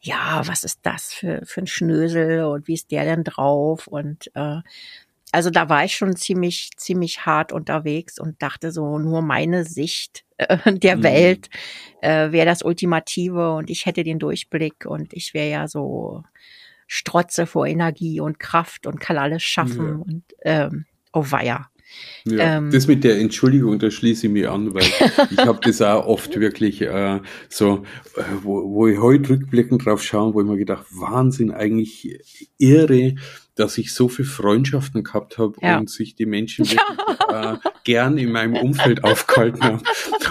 ja, 0.00 0.42
was 0.46 0.64
ist 0.64 0.80
das 0.82 1.12
für, 1.12 1.42
für 1.44 1.62
ein 1.62 1.66
Schnösel 1.66 2.44
und 2.44 2.68
wie 2.68 2.74
ist 2.74 2.90
der 2.90 3.04
denn 3.04 3.24
drauf? 3.24 3.86
Und 3.86 4.30
äh, 4.34 4.60
also 5.32 5.50
da 5.50 5.68
war 5.68 5.84
ich 5.84 5.94
schon 5.94 6.16
ziemlich, 6.16 6.70
ziemlich 6.76 7.26
hart 7.26 7.52
unterwegs 7.52 8.18
und 8.18 8.40
dachte 8.40 8.72
so, 8.72 8.98
nur 8.98 9.22
meine 9.22 9.64
Sicht 9.64 10.24
äh, 10.36 10.72
der 10.72 10.96
mhm. 10.96 11.02
Welt 11.02 11.50
äh, 12.00 12.32
wäre 12.32 12.46
das 12.46 12.62
Ultimative 12.62 13.54
und 13.54 13.70
ich 13.70 13.86
hätte 13.86 14.04
den 14.04 14.18
Durchblick 14.18 14.86
und 14.86 15.12
ich 15.12 15.34
wäre 15.34 15.50
ja 15.50 15.68
so 15.68 16.22
strotze 16.88 17.46
vor 17.46 17.66
Energie 17.66 18.18
und 18.18 18.40
Kraft 18.40 18.86
und 18.86 18.98
kann 18.98 19.18
alles 19.18 19.44
schaffen 19.44 19.86
ja. 19.86 19.94
und 19.94 20.22
ähm, 20.42 20.86
oh 21.12 21.24
weia. 21.28 21.70
Ja, 22.24 22.58
ähm, 22.58 22.70
das 22.70 22.86
mit 22.86 23.04
der 23.04 23.18
Entschuldigung, 23.18 23.78
da 23.78 23.90
schließe 23.90 24.26
ich 24.26 24.32
mich 24.32 24.48
an, 24.48 24.74
weil 24.74 24.84
ich 25.30 25.38
habe 25.38 25.60
das 25.62 25.80
auch 25.80 26.06
oft 26.06 26.34
wirklich 26.40 26.82
äh, 26.82 27.20
so, 27.48 27.84
äh, 28.16 28.22
wo, 28.42 28.70
wo 28.70 28.88
ich 28.88 28.98
heute 28.98 29.30
rückblickend 29.30 29.86
drauf 29.86 30.02
schaue, 30.02 30.34
wo 30.34 30.40
ich 30.40 30.46
mir 30.46 30.58
gedacht, 30.58 30.86
Wahnsinn, 30.90 31.50
eigentlich 31.50 32.18
irre, 32.58 33.14
dass 33.58 33.76
ich 33.76 33.92
so 33.92 34.08
viel 34.08 34.24
Freundschaften 34.24 35.02
gehabt 35.02 35.38
habe 35.38 35.54
ja. 35.60 35.78
und 35.78 35.90
sich 35.90 36.14
die 36.14 36.26
Menschen 36.26 36.64
wirklich, 36.70 36.78
ja. 37.30 37.54
äh, 37.54 37.58
gern 37.84 38.18
in 38.18 38.30
meinem 38.30 38.54
Umfeld 38.54 39.02
aufgehalten 39.02 39.62
haben. 39.62 39.82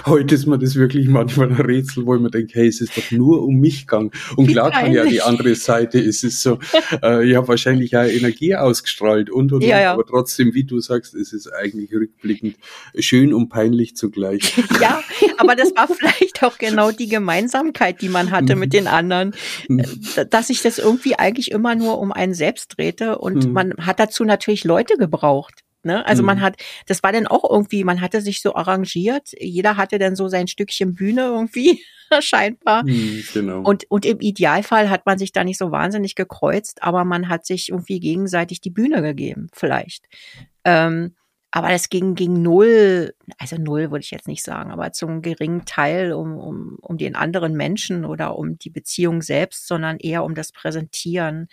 Heute 0.06 0.34
ist 0.34 0.46
mir 0.46 0.58
das 0.58 0.76
wirklich 0.76 1.08
manchmal 1.08 1.48
ein 1.48 1.60
Rätsel, 1.60 2.06
wo 2.06 2.14
ich 2.14 2.20
mir 2.20 2.30
denke, 2.30 2.54
hey, 2.54 2.68
es 2.68 2.80
ist 2.80 2.96
doch 2.96 3.10
nur 3.10 3.42
um 3.42 3.56
mich 3.56 3.86
gegangen. 3.86 4.12
Und 4.36 4.48
Wie 4.48 4.52
klar 4.52 4.70
kann 4.70 4.92
ja 4.92 5.04
die 5.04 5.20
andere 5.20 5.54
Seite, 5.54 5.98
es 5.98 6.24
ist 6.24 6.40
so, 6.40 6.58
äh, 7.02 7.28
ich 7.28 7.36
habe 7.36 7.48
wahrscheinlich 7.48 7.96
auch 7.96 8.04
Energie 8.04 8.54
ausgestrahlt 8.56 9.28
und 9.28 9.52
und, 9.52 9.62
ja, 9.62 9.92
und 9.92 9.98
aber 9.98 10.06
trotzdem, 10.06 10.54
wie 10.54 10.64
du 10.64 10.80
sagst, 10.80 11.14
es 11.14 11.32
ist 11.32 11.52
eigentlich 11.52 11.92
rückblickend 11.92 12.56
schön 12.98 13.34
und 13.34 13.48
peinlich 13.48 13.96
zugleich. 13.96 14.54
Ja, 14.80 15.02
aber 15.38 15.56
das 15.56 15.74
war 15.74 15.88
vielleicht 15.88 16.44
auch 16.44 16.56
genau 16.56 16.92
die 16.92 17.08
Gemeinsamkeit, 17.08 18.00
die 18.00 18.08
man 18.08 18.30
hatte 18.30 18.54
mit 18.54 18.72
den 18.72 18.86
anderen, 18.86 19.34
mhm. 19.66 19.80
äh, 20.14 20.24
dass 20.24 20.48
sich 20.48 20.62
das 20.62 20.78
irgendwie 20.78 21.16
eigentlich 21.16 21.50
immer 21.50 21.74
nur 21.74 21.98
um 21.98 22.12
einen 22.12 22.34
selbst 22.34 22.78
drehte 22.78 23.17
und 23.18 23.46
mhm. 23.46 23.52
man 23.52 23.74
hat 23.80 24.00
dazu 24.00 24.24
natürlich 24.24 24.64
Leute 24.64 24.96
gebraucht. 24.96 25.64
Ne? 25.84 26.04
Also 26.06 26.22
mhm. 26.22 26.26
man 26.26 26.40
hat, 26.40 26.56
das 26.86 27.02
war 27.02 27.12
dann 27.12 27.26
auch 27.26 27.48
irgendwie, 27.48 27.84
man 27.84 28.00
hatte 28.00 28.20
sich 28.20 28.42
so 28.42 28.54
arrangiert, 28.54 29.30
jeder 29.38 29.76
hatte 29.76 29.98
dann 29.98 30.16
so 30.16 30.28
sein 30.28 30.48
Stückchen 30.48 30.94
Bühne 30.94 31.22
irgendwie, 31.22 31.82
scheinbar. 32.20 32.84
Mhm, 32.84 33.24
genau. 33.32 33.60
Und, 33.62 33.84
und 33.88 34.04
im 34.04 34.20
Idealfall 34.20 34.90
hat 34.90 35.06
man 35.06 35.18
sich 35.18 35.32
da 35.32 35.44
nicht 35.44 35.58
so 35.58 35.70
wahnsinnig 35.70 36.14
gekreuzt, 36.14 36.82
aber 36.82 37.04
man 37.04 37.28
hat 37.28 37.46
sich 37.46 37.68
irgendwie 37.68 38.00
gegenseitig 38.00 38.60
die 38.60 38.70
Bühne 38.70 39.02
gegeben, 39.02 39.48
vielleicht. 39.52 40.06
Ähm, 40.64 41.14
aber 41.50 41.68
das 41.68 41.88
ging 41.88 42.14
ging 42.14 42.42
null, 42.42 43.14
also 43.38 43.56
null 43.56 43.90
würde 43.90 44.02
ich 44.02 44.10
jetzt 44.10 44.28
nicht 44.28 44.44
sagen, 44.44 44.70
aber 44.70 44.92
zum 44.92 45.22
geringen 45.22 45.64
Teil 45.64 46.12
um, 46.12 46.36
um, 46.36 46.76
um 46.82 46.98
den 46.98 47.16
anderen 47.16 47.54
Menschen 47.54 48.04
oder 48.04 48.36
um 48.36 48.58
die 48.58 48.68
Beziehung 48.70 49.22
selbst, 49.22 49.66
sondern 49.66 49.96
eher 49.96 50.24
um 50.24 50.34
das 50.34 50.52
Präsentieren, 50.52 51.48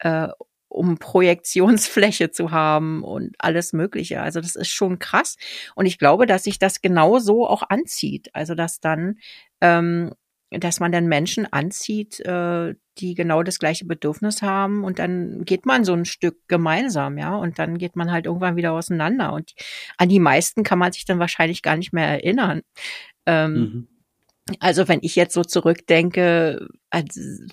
äh, 0.00 0.28
um 0.68 0.98
Projektionsfläche 0.98 2.30
zu 2.30 2.50
haben 2.50 3.02
und 3.02 3.34
alles 3.38 3.72
Mögliche. 3.72 4.20
Also 4.20 4.40
das 4.40 4.56
ist 4.56 4.68
schon 4.68 4.98
krass. 4.98 5.36
Und 5.74 5.86
ich 5.86 5.98
glaube, 5.98 6.26
dass 6.26 6.44
sich 6.44 6.58
das 6.58 6.80
genau 6.80 7.18
so 7.18 7.46
auch 7.46 7.62
anzieht. 7.68 8.28
Also 8.34 8.54
dass 8.54 8.80
dann, 8.80 9.18
ähm, 9.60 10.12
dass 10.50 10.80
man 10.80 10.92
dann 10.92 11.06
Menschen 11.06 11.50
anzieht, 11.52 12.20
äh, 12.20 12.74
die 12.98 13.14
genau 13.14 13.42
das 13.42 13.58
gleiche 13.58 13.84
Bedürfnis 13.84 14.42
haben 14.42 14.84
und 14.84 14.98
dann 14.98 15.44
geht 15.44 15.66
man 15.66 15.84
so 15.84 15.92
ein 15.92 16.04
Stück 16.04 16.36
gemeinsam, 16.48 17.16
ja, 17.16 17.36
und 17.36 17.58
dann 17.58 17.78
geht 17.78 17.96
man 17.96 18.10
halt 18.10 18.26
irgendwann 18.26 18.56
wieder 18.56 18.72
auseinander 18.72 19.32
und 19.32 19.54
an 19.98 20.08
die 20.08 20.18
meisten 20.18 20.64
kann 20.64 20.78
man 20.78 20.92
sich 20.92 21.04
dann 21.04 21.18
wahrscheinlich 21.18 21.62
gar 21.62 21.76
nicht 21.76 21.92
mehr 21.92 22.08
erinnern. 22.08 22.62
Ähm, 23.26 23.54
mhm. 23.54 23.88
Also 24.60 24.88
wenn 24.88 25.00
ich 25.02 25.16
jetzt 25.16 25.34
so 25.34 25.44
zurückdenke, 25.44 26.68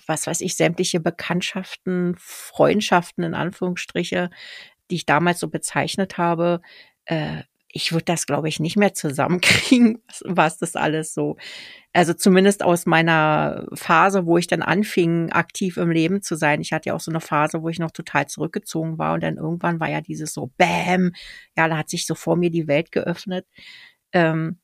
was 0.06 0.26
weiß 0.26 0.40
ich, 0.40 0.56
sämtliche 0.56 1.00
Bekanntschaften, 1.00 2.14
Freundschaften 2.18 3.24
in 3.24 3.34
Anführungsstriche, 3.34 4.30
die 4.90 4.96
ich 4.96 5.06
damals 5.06 5.40
so 5.40 5.48
bezeichnet 5.48 6.18
habe, 6.18 6.60
äh, 7.06 7.42
ich 7.76 7.92
würde 7.92 8.06
das, 8.06 8.26
glaube 8.26 8.48
ich, 8.48 8.58
nicht 8.58 8.76
mehr 8.76 8.94
zusammenkriegen, 8.94 10.02
was, 10.24 10.58
das 10.58 10.76
alles 10.76 11.12
so. 11.12 11.36
Also 11.92 12.14
zumindest 12.14 12.62
aus 12.62 12.86
meiner 12.86 13.66
Phase, 13.74 14.26
wo 14.26 14.38
ich 14.38 14.46
dann 14.46 14.62
anfing, 14.62 15.30
aktiv 15.32 15.76
im 15.76 15.90
Leben 15.90 16.22
zu 16.22 16.36
sein. 16.36 16.60
Ich 16.62 16.72
hatte 16.72 16.88
ja 16.88 16.94
auch 16.94 17.00
so 17.00 17.10
eine 17.10 17.20
Phase, 17.20 17.62
wo 17.62 17.68
ich 17.68 17.78
noch 17.78 17.90
total 17.90 18.26
zurückgezogen 18.26 18.98
war 18.98 19.14
und 19.14 19.22
dann 19.22 19.36
irgendwann 19.36 19.80
war 19.80 19.90
ja 19.90 20.00
dieses 20.00 20.32
so 20.32 20.50
Bäm, 20.56 21.12
ja, 21.56 21.68
da 21.68 21.76
hat 21.76 21.90
sich 21.90 22.06
so 22.06 22.14
vor 22.14 22.36
mir 22.36 22.50
die 22.50 22.66
Welt 22.68 22.92
geöffnet. 22.92 23.46
Ähm, 24.12 24.58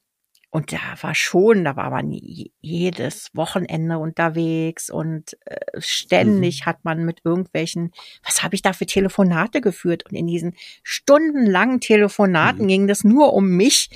und 0.52 0.70
da 0.70 0.78
war 1.00 1.14
schon, 1.14 1.64
da 1.64 1.76
war 1.76 1.88
man 1.88 2.12
jedes 2.12 3.30
Wochenende 3.32 3.96
unterwegs 3.96 4.90
und 4.90 5.34
äh, 5.46 5.56
ständig 5.78 6.60
mhm. 6.60 6.66
hat 6.66 6.84
man 6.84 7.06
mit 7.06 7.22
irgendwelchen, 7.24 7.90
was 8.22 8.42
habe 8.42 8.54
ich 8.54 8.60
da 8.60 8.74
für 8.74 8.84
Telefonate 8.84 9.62
geführt? 9.62 10.04
Und 10.04 10.14
in 10.14 10.26
diesen 10.26 10.54
stundenlangen 10.82 11.80
Telefonaten 11.80 12.64
mhm. 12.64 12.68
ging 12.68 12.86
das 12.86 13.02
nur 13.02 13.32
um 13.32 13.48
mich. 13.48 13.88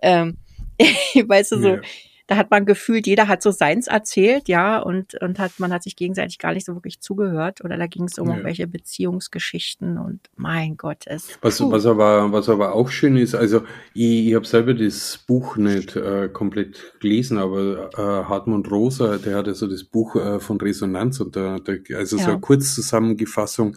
Ähm, 0.00 0.38
weißt 0.80 1.52
du, 1.52 1.60
so, 1.60 1.68
ja 1.74 1.80
da 2.28 2.36
hat 2.36 2.50
man 2.50 2.66
gefühlt, 2.66 3.06
jeder 3.06 3.26
hat 3.26 3.42
so 3.42 3.50
seins 3.50 3.86
erzählt, 3.86 4.48
ja, 4.48 4.78
und, 4.78 5.14
und 5.22 5.38
hat, 5.38 5.52
man 5.58 5.72
hat 5.72 5.82
sich 5.82 5.96
gegenseitig 5.96 6.38
gar 6.38 6.52
nicht 6.52 6.66
so 6.66 6.74
wirklich 6.74 7.00
zugehört. 7.00 7.64
Oder 7.64 7.78
da 7.78 7.86
ging 7.86 8.04
es 8.04 8.18
um 8.18 8.28
ja. 8.28 8.34
irgendwelche 8.34 8.66
Beziehungsgeschichten 8.66 9.96
und 9.96 10.20
mein 10.36 10.76
Gott, 10.76 11.04
es. 11.06 11.38
Was, 11.40 11.58
was 11.62 11.86
aber, 11.86 12.30
was 12.30 12.50
aber 12.50 12.74
auch 12.74 12.90
schön 12.90 13.16
ist, 13.16 13.34
also 13.34 13.62
ich, 13.94 14.28
ich 14.28 14.34
habe 14.34 14.46
selber 14.46 14.74
das 14.74 15.24
Buch 15.26 15.56
nicht 15.56 15.96
äh, 15.96 16.28
komplett 16.28 16.92
gelesen, 17.00 17.38
aber 17.38 17.90
äh, 17.94 18.28
Hartmut 18.28 18.70
Rosa, 18.70 19.16
der 19.16 19.38
hat 19.38 19.46
ja 19.46 19.54
so 19.54 19.66
das 19.66 19.84
Buch 19.84 20.14
äh, 20.14 20.38
von 20.38 20.60
Resonanz 20.60 21.20
und 21.20 21.34
da, 21.34 21.58
da 21.58 21.72
also 21.96 22.18
ja. 22.18 22.24
so 22.24 22.30
eine 22.30 22.40
Kurzzusammenfassung 22.40 23.74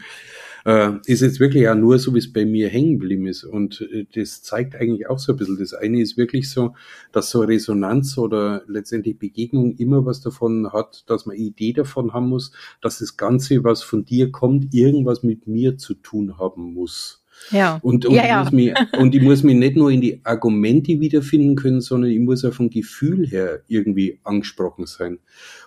äh, 0.66 0.92
ist 1.06 1.22
jetzt 1.22 1.40
wirklich 1.40 1.68
auch 1.68 1.76
nur 1.76 2.00
so, 2.00 2.14
wie 2.14 2.20
es 2.20 2.32
bei 2.32 2.46
mir 2.46 2.70
hängen 2.70 3.00
geblieben 3.00 3.28
ist. 3.28 3.44
Und 3.44 3.82
äh, 3.82 4.06
das 4.14 4.42
zeigt 4.42 4.76
eigentlich 4.76 5.10
auch 5.10 5.20
so 5.20 5.34
ein 5.34 5.38
bisschen. 5.38 5.58
Das 5.58 5.74
eine 5.74 6.02
ist 6.02 6.18
wirklich 6.18 6.50
so, 6.50 6.76
dass 7.12 7.30
so 7.30 7.42
Resonanz 7.42 8.18
oder 8.18 8.64
letztendlich 8.68 9.18
Begegnung 9.18 9.76
immer 9.78 10.06
was 10.06 10.22
davon 10.22 10.72
hat, 10.72 11.04
dass 11.08 11.26
man 11.26 11.36
Idee 11.36 11.74
davon 11.74 12.14
haben 12.14 12.30
muss, 12.30 12.52
dass 12.82 13.00
das 13.00 13.18
Ganze, 13.18 13.64
was 13.64 13.84
von 13.84 14.06
dir 14.06 14.32
kommt, 14.32 14.74
irgendwas 14.74 15.24
mit 15.24 15.48
mir 15.48 15.78
zu 15.78 15.94
tun 15.94 16.38
haben 16.38 16.74
muss. 16.74 17.22
Ja. 17.50 17.80
Und, 17.82 18.06
und, 18.06 18.14
ja, 18.14 18.26
ja. 18.26 18.44
Ich 18.44 18.52
mich, 18.52 18.74
und 19.00 19.16
ich 19.16 19.22
muss 19.22 19.44
mich 19.44 19.56
nicht 19.56 19.76
nur 19.76 19.90
in 19.90 20.02
die 20.02 20.22
Argumente 20.24 21.00
wiederfinden 21.00 21.56
können, 21.56 21.82
sondern 21.82 22.12
ich 22.12 22.20
muss 22.20 22.46
auch 22.46 22.54
vom 22.54 22.70
Gefühl 22.70 23.28
her 23.28 23.62
irgendwie 23.68 24.20
angesprochen 24.24 24.86
sein. 24.86 25.20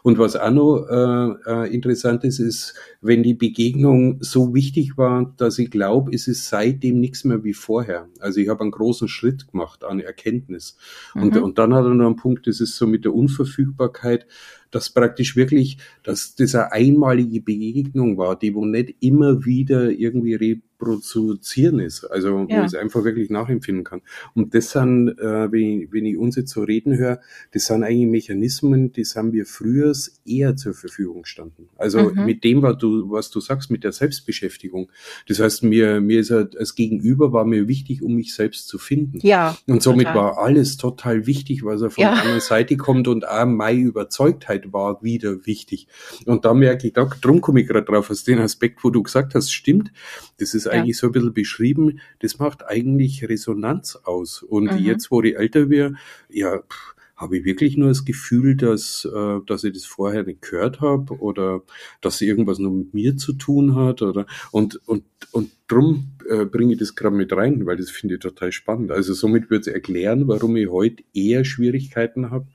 Und 0.05 0.19
was 0.19 0.37
auch 0.37 0.51
noch 0.51 0.87
äh, 0.87 1.51
äh, 1.51 1.75
interessant 1.75 2.25
ist, 2.25 2.39
ist, 2.39 2.75
wenn 3.01 3.23
die 3.23 3.33
Begegnung 3.33 4.19
so 4.21 4.53
wichtig 4.53 4.99
war, 4.99 5.33
dass 5.39 5.59
ich 5.59 5.71
glaube, 5.71 6.15
es 6.15 6.29
ist 6.29 6.47
seitdem 6.47 7.01
nichts 7.01 7.25
mehr 7.25 7.43
wie 7.43 7.55
vorher. 7.55 8.07
Also 8.21 8.39
ich 8.39 8.51
habe 8.51 8.61
einen 8.61 8.71
großen 8.71 9.09
Schritt 9.09 9.51
gemacht 9.51 9.83
an 9.83 10.01
Erkenntnis. 10.01 10.77
Mhm. 11.15 11.23
Und, 11.23 11.37
und 11.39 11.59
dann 11.59 11.73
hat 11.73 11.87
er 11.87 11.95
noch 11.95 12.05
einen 12.05 12.17
Punkt, 12.17 12.47
das 12.47 12.61
ist 12.61 12.77
so 12.77 12.87
mit 12.87 13.07
der 13.07 13.15
Unverfügbarkeit 13.15 14.27
dass 14.75 14.91
praktisch 14.91 15.37
wirklich, 15.37 15.79
dass 16.03 16.35
das 16.35 16.55
eine 16.55 16.73
einmalige 16.73 17.41
Begegnung 17.41 18.19
war, 18.19 18.37
die 18.37 18.55
wo 18.55 18.65
nicht 18.65 18.97
immer 19.01 19.45
wieder 19.45 19.91
irgendwie 19.91 20.35
reproduzieren 20.35 21.79
ist, 21.79 22.05
also 22.05 22.33
wo 22.33 22.47
ja. 22.49 22.61
ich 22.61 22.67
es 22.67 22.75
einfach 22.75 23.05
wirklich 23.05 23.31
nachempfinden 23.31 23.85
kann. 23.85 24.03
Und 24.35 24.55
das 24.55 24.73
sind, 24.73 25.11
äh, 25.11 25.53
wenn, 25.53 25.83
ich, 25.83 25.93
wenn 25.93 26.07
ich 26.07 26.17
uns 26.17 26.35
jetzt 26.35 26.51
so 26.51 26.63
reden 26.63 26.97
höre, 26.99 27.21
das 27.53 27.67
sind 27.67 27.85
eigentlich 27.85 28.09
Mechanismen, 28.09 28.93
die 28.93 29.05
haben 29.05 29.33
wir 29.33 29.47
früher 29.47 29.94
eher 30.25 30.57
zur 30.57 30.75
Verfügung 30.75 31.25
standen. 31.25 31.69
Also 31.77 32.11
mhm. 32.11 32.25
mit 32.25 32.45
dem, 32.45 32.63
was 32.63 32.79
du, 32.79 33.11
was 33.11 33.31
du 33.31 33.41
sagst, 33.41 33.71
mit 33.71 33.85
der 33.85 33.93
Selbstbeschäftigung. 33.93 34.91
Das 35.29 35.41
heißt, 35.41 35.63
mir, 35.63 36.01
mir 36.01 36.21
ist 36.21 36.31
als 36.31 36.75
Gegenüber 36.75 37.33
war 37.33 37.45
mir 37.45 37.69
wichtig, 37.69 38.03
um 38.03 38.15
mich 38.15 38.35
selbst 38.35 38.69
zu 38.69 38.79
finden. 38.79 39.19
Ja. 39.23 39.57
Und 39.67 39.83
somit 39.83 40.07
total. 40.07 40.23
war 40.23 40.39
alles 40.39 40.77
total 40.77 41.27
wichtig, 41.27 41.65
was 41.65 41.83
er 41.83 41.91
von 41.91 42.03
ja. 42.03 42.13
der 42.13 42.21
anderen 42.21 42.41
Seite 42.41 42.77
kommt 42.77 43.09
und 43.09 43.27
auch 43.29 43.47
meine 43.47 43.81
Überzeugtheit 43.81 44.73
war 44.73 45.03
wieder 45.03 45.47
wichtig. 45.47 45.89
Und 46.27 46.45
da 46.45 46.55
merke 46.55 46.87
ich, 46.87 46.93
da, 46.93 47.05
drum 47.21 47.41
komme 47.41 47.61
ich 47.61 47.69
gerade 47.69 47.87
drauf, 47.87 48.11
aus 48.11 48.25
dem 48.25 48.41
Aspekt, 48.41 48.85
wo 48.85 48.91
du 48.91 49.03
gesagt 49.03 49.35
hast, 49.35 49.53
stimmt. 49.53 49.93
Das 50.39 50.55
ist 50.55 50.67
ja. 50.67 50.73
eigentlich 50.73 50.97
so 50.97 51.07
ein 51.09 51.13
bisschen 51.13 51.35
beschrieben. 51.35 52.01
Das 52.21 52.39
macht 52.39 52.67
eigentlich 52.67 53.29
Resonanz 53.29 53.97
aus. 54.05 54.43
Und 54.43 54.73
mhm. 54.73 54.79
jetzt, 54.79 55.11
wo 55.11 55.23
ich 55.23 55.37
älter 55.37 55.71
wäre, 55.71 55.95
ja, 56.29 56.59
pff, 56.59 56.94
habe 57.17 57.39
ich 57.39 57.45
wirklich 57.45 57.77
nur 57.77 57.89
das 57.89 58.05
Gefühl, 58.05 58.57
dass, 58.57 59.05
äh, 59.05 59.39
dass 59.47 59.65
ich 59.65 59.73
das 59.73 59.85
vorher 59.85 60.25
nicht 60.25 60.43
gehört 60.43 60.81
habe 60.81 61.19
oder 61.21 61.63
dass 62.01 62.21
irgendwas 62.21 62.59
nur 62.59 62.73
mit 62.73 62.95
mir 62.95 63.17
zu 63.17 63.33
tun 63.33 63.77
hat 63.77 64.03
oder 64.03 64.27
und 64.51 64.81
und 64.87 65.05
und 65.33 65.51
drum 65.69 66.13
äh, 66.29 66.45
bringe 66.45 66.75
ich 66.75 66.79
das 66.79 66.95
gerade 66.95 67.17
mit 67.17 67.33
rein, 67.33 67.67
weil 67.67 67.77
das 67.77 67.91
finde 67.91 68.15
ich 68.15 68.21
total 68.21 68.53
spannend. 68.53 68.91
Also 68.91 69.15
somit 69.15 69.51
würde 69.51 69.63
es 69.63 69.67
erklären, 69.67 70.29
warum 70.29 70.57
ich 70.57 70.69
heute 70.69 71.03
eher 71.13 71.45
Schwierigkeiten 71.45 72.31
habe 72.31 72.47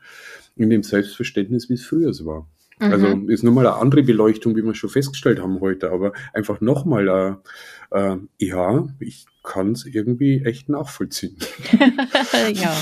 in 0.55 0.70
dem 0.70 0.84
Selbstverständnis, 0.84 1.70
wie 1.70 1.74
es 1.74 1.86
früher 1.86 2.14
war. 2.26 2.47
Also 2.80 3.07
mhm. 3.07 3.14
Also 3.14 3.28
ist 3.30 3.43
nochmal 3.43 3.68
eine 3.68 3.76
andere 3.76 4.03
Beleuchtung, 4.03 4.55
wie 4.55 4.64
wir 4.64 4.74
schon 4.74 4.89
festgestellt 4.89 5.39
haben 5.39 5.60
heute, 5.60 5.91
aber 5.91 6.14
einfach 6.34 6.62
nochmal, 6.62 7.41
äh, 7.91 7.97
äh, 7.97 8.18
ja, 8.38 8.88
ich 8.99 9.26
kann 9.43 9.74
es 9.74 9.86
irgendwie 9.86 10.43
echt 10.43 10.70
nachvollziehen. 10.70 11.38
ja. 12.53 12.76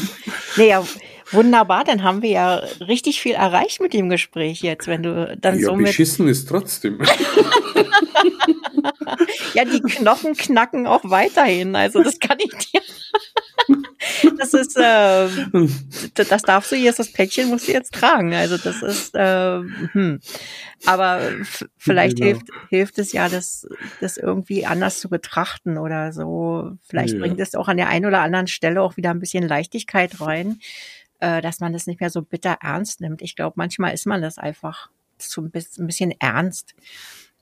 Naja, 0.56 0.84
wunderbar, 1.32 1.84
dann 1.84 2.04
haben 2.04 2.22
wir 2.22 2.30
ja 2.30 2.56
richtig 2.80 3.22
viel 3.22 3.34
erreicht 3.34 3.82
mit 3.82 3.94
dem 3.94 4.10
Gespräch 4.10 4.62
jetzt, 4.62 4.88
wenn 4.88 5.04
du 5.04 5.38
dann 5.40 5.60
ja, 5.60 5.68
so 5.68 5.76
mit... 5.76 5.88
beschissen 5.88 6.28
ist 6.28 6.48
trotzdem. 6.48 7.00
ja, 9.54 9.66
die 9.66 9.82
Knochen 9.82 10.36
knacken 10.36 10.88
auch 10.88 11.04
weiterhin, 11.04 11.76
also 11.76 12.02
das 12.04 12.20
kann 12.20 12.38
ich 12.40 12.52
dir... 12.54 12.82
das 14.38 14.54
ist, 14.54 14.78
äh, 14.78 15.28
das 16.14 16.42
darfst 16.44 16.72
du 16.72 16.76
jetzt, 16.76 17.00
das 17.00 17.12
Päckchen 17.12 17.50
musst 17.50 17.68
du 17.68 17.72
jetzt 17.72 17.94
tragen. 17.94 18.34
Also 18.34 18.58
das 18.58 18.82
ist, 18.82 19.16
äh, 19.16 19.60
hm. 19.92 20.20
aber 20.86 21.22
vielleicht 21.78 22.18
genau. 22.18 22.28
hilft, 22.28 22.48
hilft 22.70 23.00
es 23.00 23.12
ja, 23.12 23.30
das, 23.30 23.68
das 24.00 24.18
irgendwie 24.18 24.66
anders 24.66 25.00
zu 25.00 25.10
betrachten 25.10 25.78
oder 25.78 26.12
so. 26.14 26.72
Vielleicht 26.88 27.16
ja. 27.16 27.20
bringt 27.20 27.40
es 27.40 27.56
auch 27.56 27.68
an 27.68 27.78
der 27.78 27.90
einen 27.90 28.06
oder 28.06 28.22
anderen 28.22 28.48
Stelle 28.48 28.82
auch 28.82 28.98
wieder 28.98 29.12
ein 29.12 29.20
bisschen 29.20 29.48
Leichtigkeit 29.48 30.22
rein, 30.22 30.60
äh, 31.20 31.42
dass 31.42 31.60
man 31.60 31.74
das 31.74 31.88
nicht 31.88 32.00
mehr 32.00 32.10
so 32.10 32.22
bitter 32.22 32.58
ernst 32.62 33.02
nimmt. 33.02 33.22
Ich 33.22 33.36
glaube, 33.36 33.56
manchmal 33.58 33.94
ist 33.94 34.06
man 34.06 34.22
das 34.22 34.38
einfach 34.38 34.90
so 35.20 35.42
ein 35.42 35.52
bisschen 35.52 36.12
ernst 36.20 36.76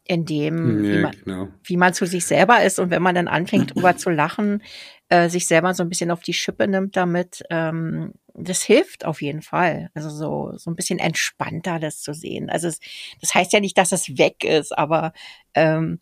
in 0.08 0.24
dem, 0.24 0.86
ja, 0.86 0.92
wie, 0.92 1.02
man, 1.02 1.16
genau. 1.24 1.48
wie 1.64 1.78
man 1.78 1.94
zu 1.94 2.06
sich 2.06 2.26
selber 2.26 2.64
ist. 2.64 2.80
Und 2.80 2.92
wenn 2.92 3.02
man 3.02 3.16
dann 3.16 3.28
anfängt, 3.28 3.74
drüber 3.76 3.98
zu 3.98 4.12
lachen, 4.12 4.62
äh, 5.10 5.30
sich 5.30 5.48
selber 5.48 5.74
so 5.74 5.84
ein 5.84 5.90
bisschen 5.90 6.12
auf 6.12 6.22
die 6.22 6.34
Schippe 6.34 6.68
nimmt 6.68 6.96
damit, 6.96 7.44
ähm, 7.50 8.14
das 8.36 8.62
hilft 8.62 9.06
auf 9.06 9.22
jeden 9.22 9.42
Fall. 9.42 9.90
Also 9.96 10.10
so, 10.10 10.54
so 10.58 10.70
ein 10.70 10.76
bisschen 10.76 11.00
entspannter 11.00 11.80
das 11.80 12.02
zu 12.02 12.14
sehen. 12.14 12.50
Also 12.52 12.68
es, 12.68 12.80
das 13.20 13.34
heißt 13.34 13.52
ja 13.52 13.60
nicht, 13.60 13.78
dass 13.78 13.92
es 13.92 14.18
weg 14.18 14.44
ist, 14.44 14.78
aber 14.78 15.12
ähm, 15.56 16.00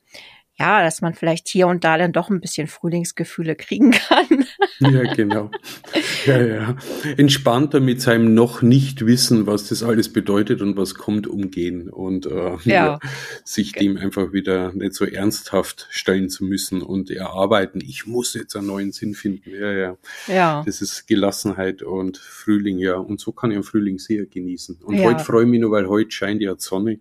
ja, 0.60 0.84
dass 0.84 1.02
man 1.02 1.16
vielleicht 1.16 1.48
hier 1.48 1.68
und 1.68 1.84
da 1.84 1.98
dann 1.98 2.12
doch 2.12 2.30
ein 2.30 2.40
bisschen 2.40 2.68
Frühlingsgefühle 2.68 3.56
kriegen 3.56 3.92
kann. 3.92 4.46
Ja, 4.80 5.14
genau. 5.14 5.50
Ja, 6.26 6.42
ja. 6.42 6.76
Entspannter 7.16 7.80
mit 7.80 8.02
seinem 8.02 8.34
noch 8.34 8.62
nicht 8.62 9.06
wissen, 9.06 9.48
was 9.48 9.70
das 9.70 9.82
alles 9.82 10.12
bedeutet 10.12 10.62
und 10.62 10.76
was 10.76 10.96
kommt, 10.96 11.26
umgehen 11.28 11.90
und 11.90 12.26
äh, 12.26 12.58
ja. 12.66 13.00
sich 13.46 13.72
dem 13.74 13.98
einfach 13.98 14.34
wieder 14.34 14.74
nicht 14.74 14.96
so 14.96 15.06
ernsthaft 15.06 15.88
stellen 15.90 16.30
zu 16.30 16.44
müssen 16.44 16.82
und 16.82 17.12
erarbeiten. 17.12 17.80
Ich 17.82 18.08
muss 18.08 18.34
jetzt 18.34 18.56
einen 18.56 18.68
neuen 18.68 18.92
Sinn 18.92 19.14
finden. 19.14 19.52
Ja, 19.52 19.72
ja. 19.72 19.98
Ja. 20.28 20.64
Das 20.66 20.82
ist 20.82 21.08
Gelassenheit 21.08 21.82
und 21.82 22.18
Frühling, 22.18 22.80
ja. 22.80 22.96
Und 22.96 23.22
so 23.22 23.32
kann 23.32 23.52
ich 23.52 23.58
den 23.58 23.64
Frühling 23.64 24.00
sehr 24.00 24.26
genießen. 24.26 24.80
Und 24.84 24.96
ja. 24.96 25.06
heute 25.06 25.24
freue 25.24 25.44
ich 25.44 25.50
mich 25.50 25.62
nur, 25.62 25.72
weil 25.72 25.88
heute 25.88 26.12
scheint 26.12 26.42
ja 26.42 26.56
Sonne. 26.58 27.00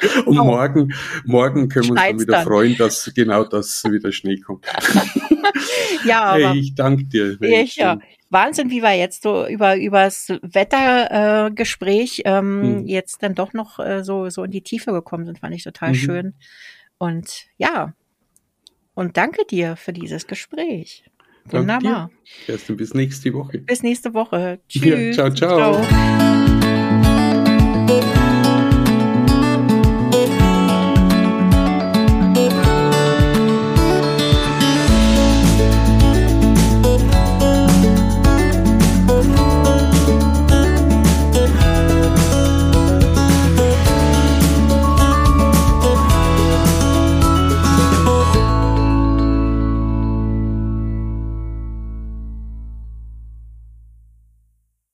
Und 0.26 0.38
oh. 0.38 0.44
morgen, 0.44 0.94
morgen 1.24 1.68
können 1.68 1.86
wir 1.86 1.92
uns 1.92 2.00
dann 2.02 2.20
wieder 2.20 2.32
dann. 2.32 2.44
freuen, 2.44 2.76
dass 2.76 3.10
genau 3.14 3.44
das 3.44 3.84
wieder 3.84 4.12
Schnee 4.12 4.38
kommt. 4.38 4.66
ja, 6.04 6.22
aber 6.22 6.50
hey, 6.50 6.58
ich 6.60 6.74
danke 6.74 7.04
dir. 7.04 7.40
Ich, 7.40 7.76
ja. 7.76 7.98
Wahnsinn, 8.30 8.70
wie 8.70 8.82
wir 8.82 8.92
jetzt 8.92 9.22
so 9.22 9.46
über 9.46 9.76
übers 9.76 10.28
Wettergespräch 10.42 12.20
äh, 12.24 12.30
ähm, 12.30 12.62
hm. 12.62 12.86
jetzt 12.86 13.22
dann 13.22 13.34
doch 13.34 13.54
noch 13.54 13.78
äh, 13.78 14.04
so 14.04 14.28
so 14.28 14.44
in 14.44 14.50
die 14.50 14.62
Tiefe 14.62 14.92
gekommen 14.92 15.24
sind, 15.24 15.38
fand 15.38 15.54
ich 15.54 15.64
total 15.64 15.90
mhm. 15.90 15.94
schön. 15.94 16.34
Und 16.98 17.46
ja, 17.56 17.94
und 18.94 19.16
danke 19.16 19.44
dir 19.46 19.76
für 19.76 19.92
dieses 19.92 20.26
Gespräch. 20.26 21.04
Wunderbar. 21.44 22.10
Erst 22.46 22.76
bis 22.76 22.94
nächste 22.94 23.32
Woche. 23.32 23.58
Bis 23.58 23.82
nächste 23.82 24.12
Woche. 24.12 24.60
Tschüss. 24.68 25.16
Ja, 25.16 25.30
ciao, 25.30 25.30
ciao. 25.30 25.84
ciao. 25.84 26.47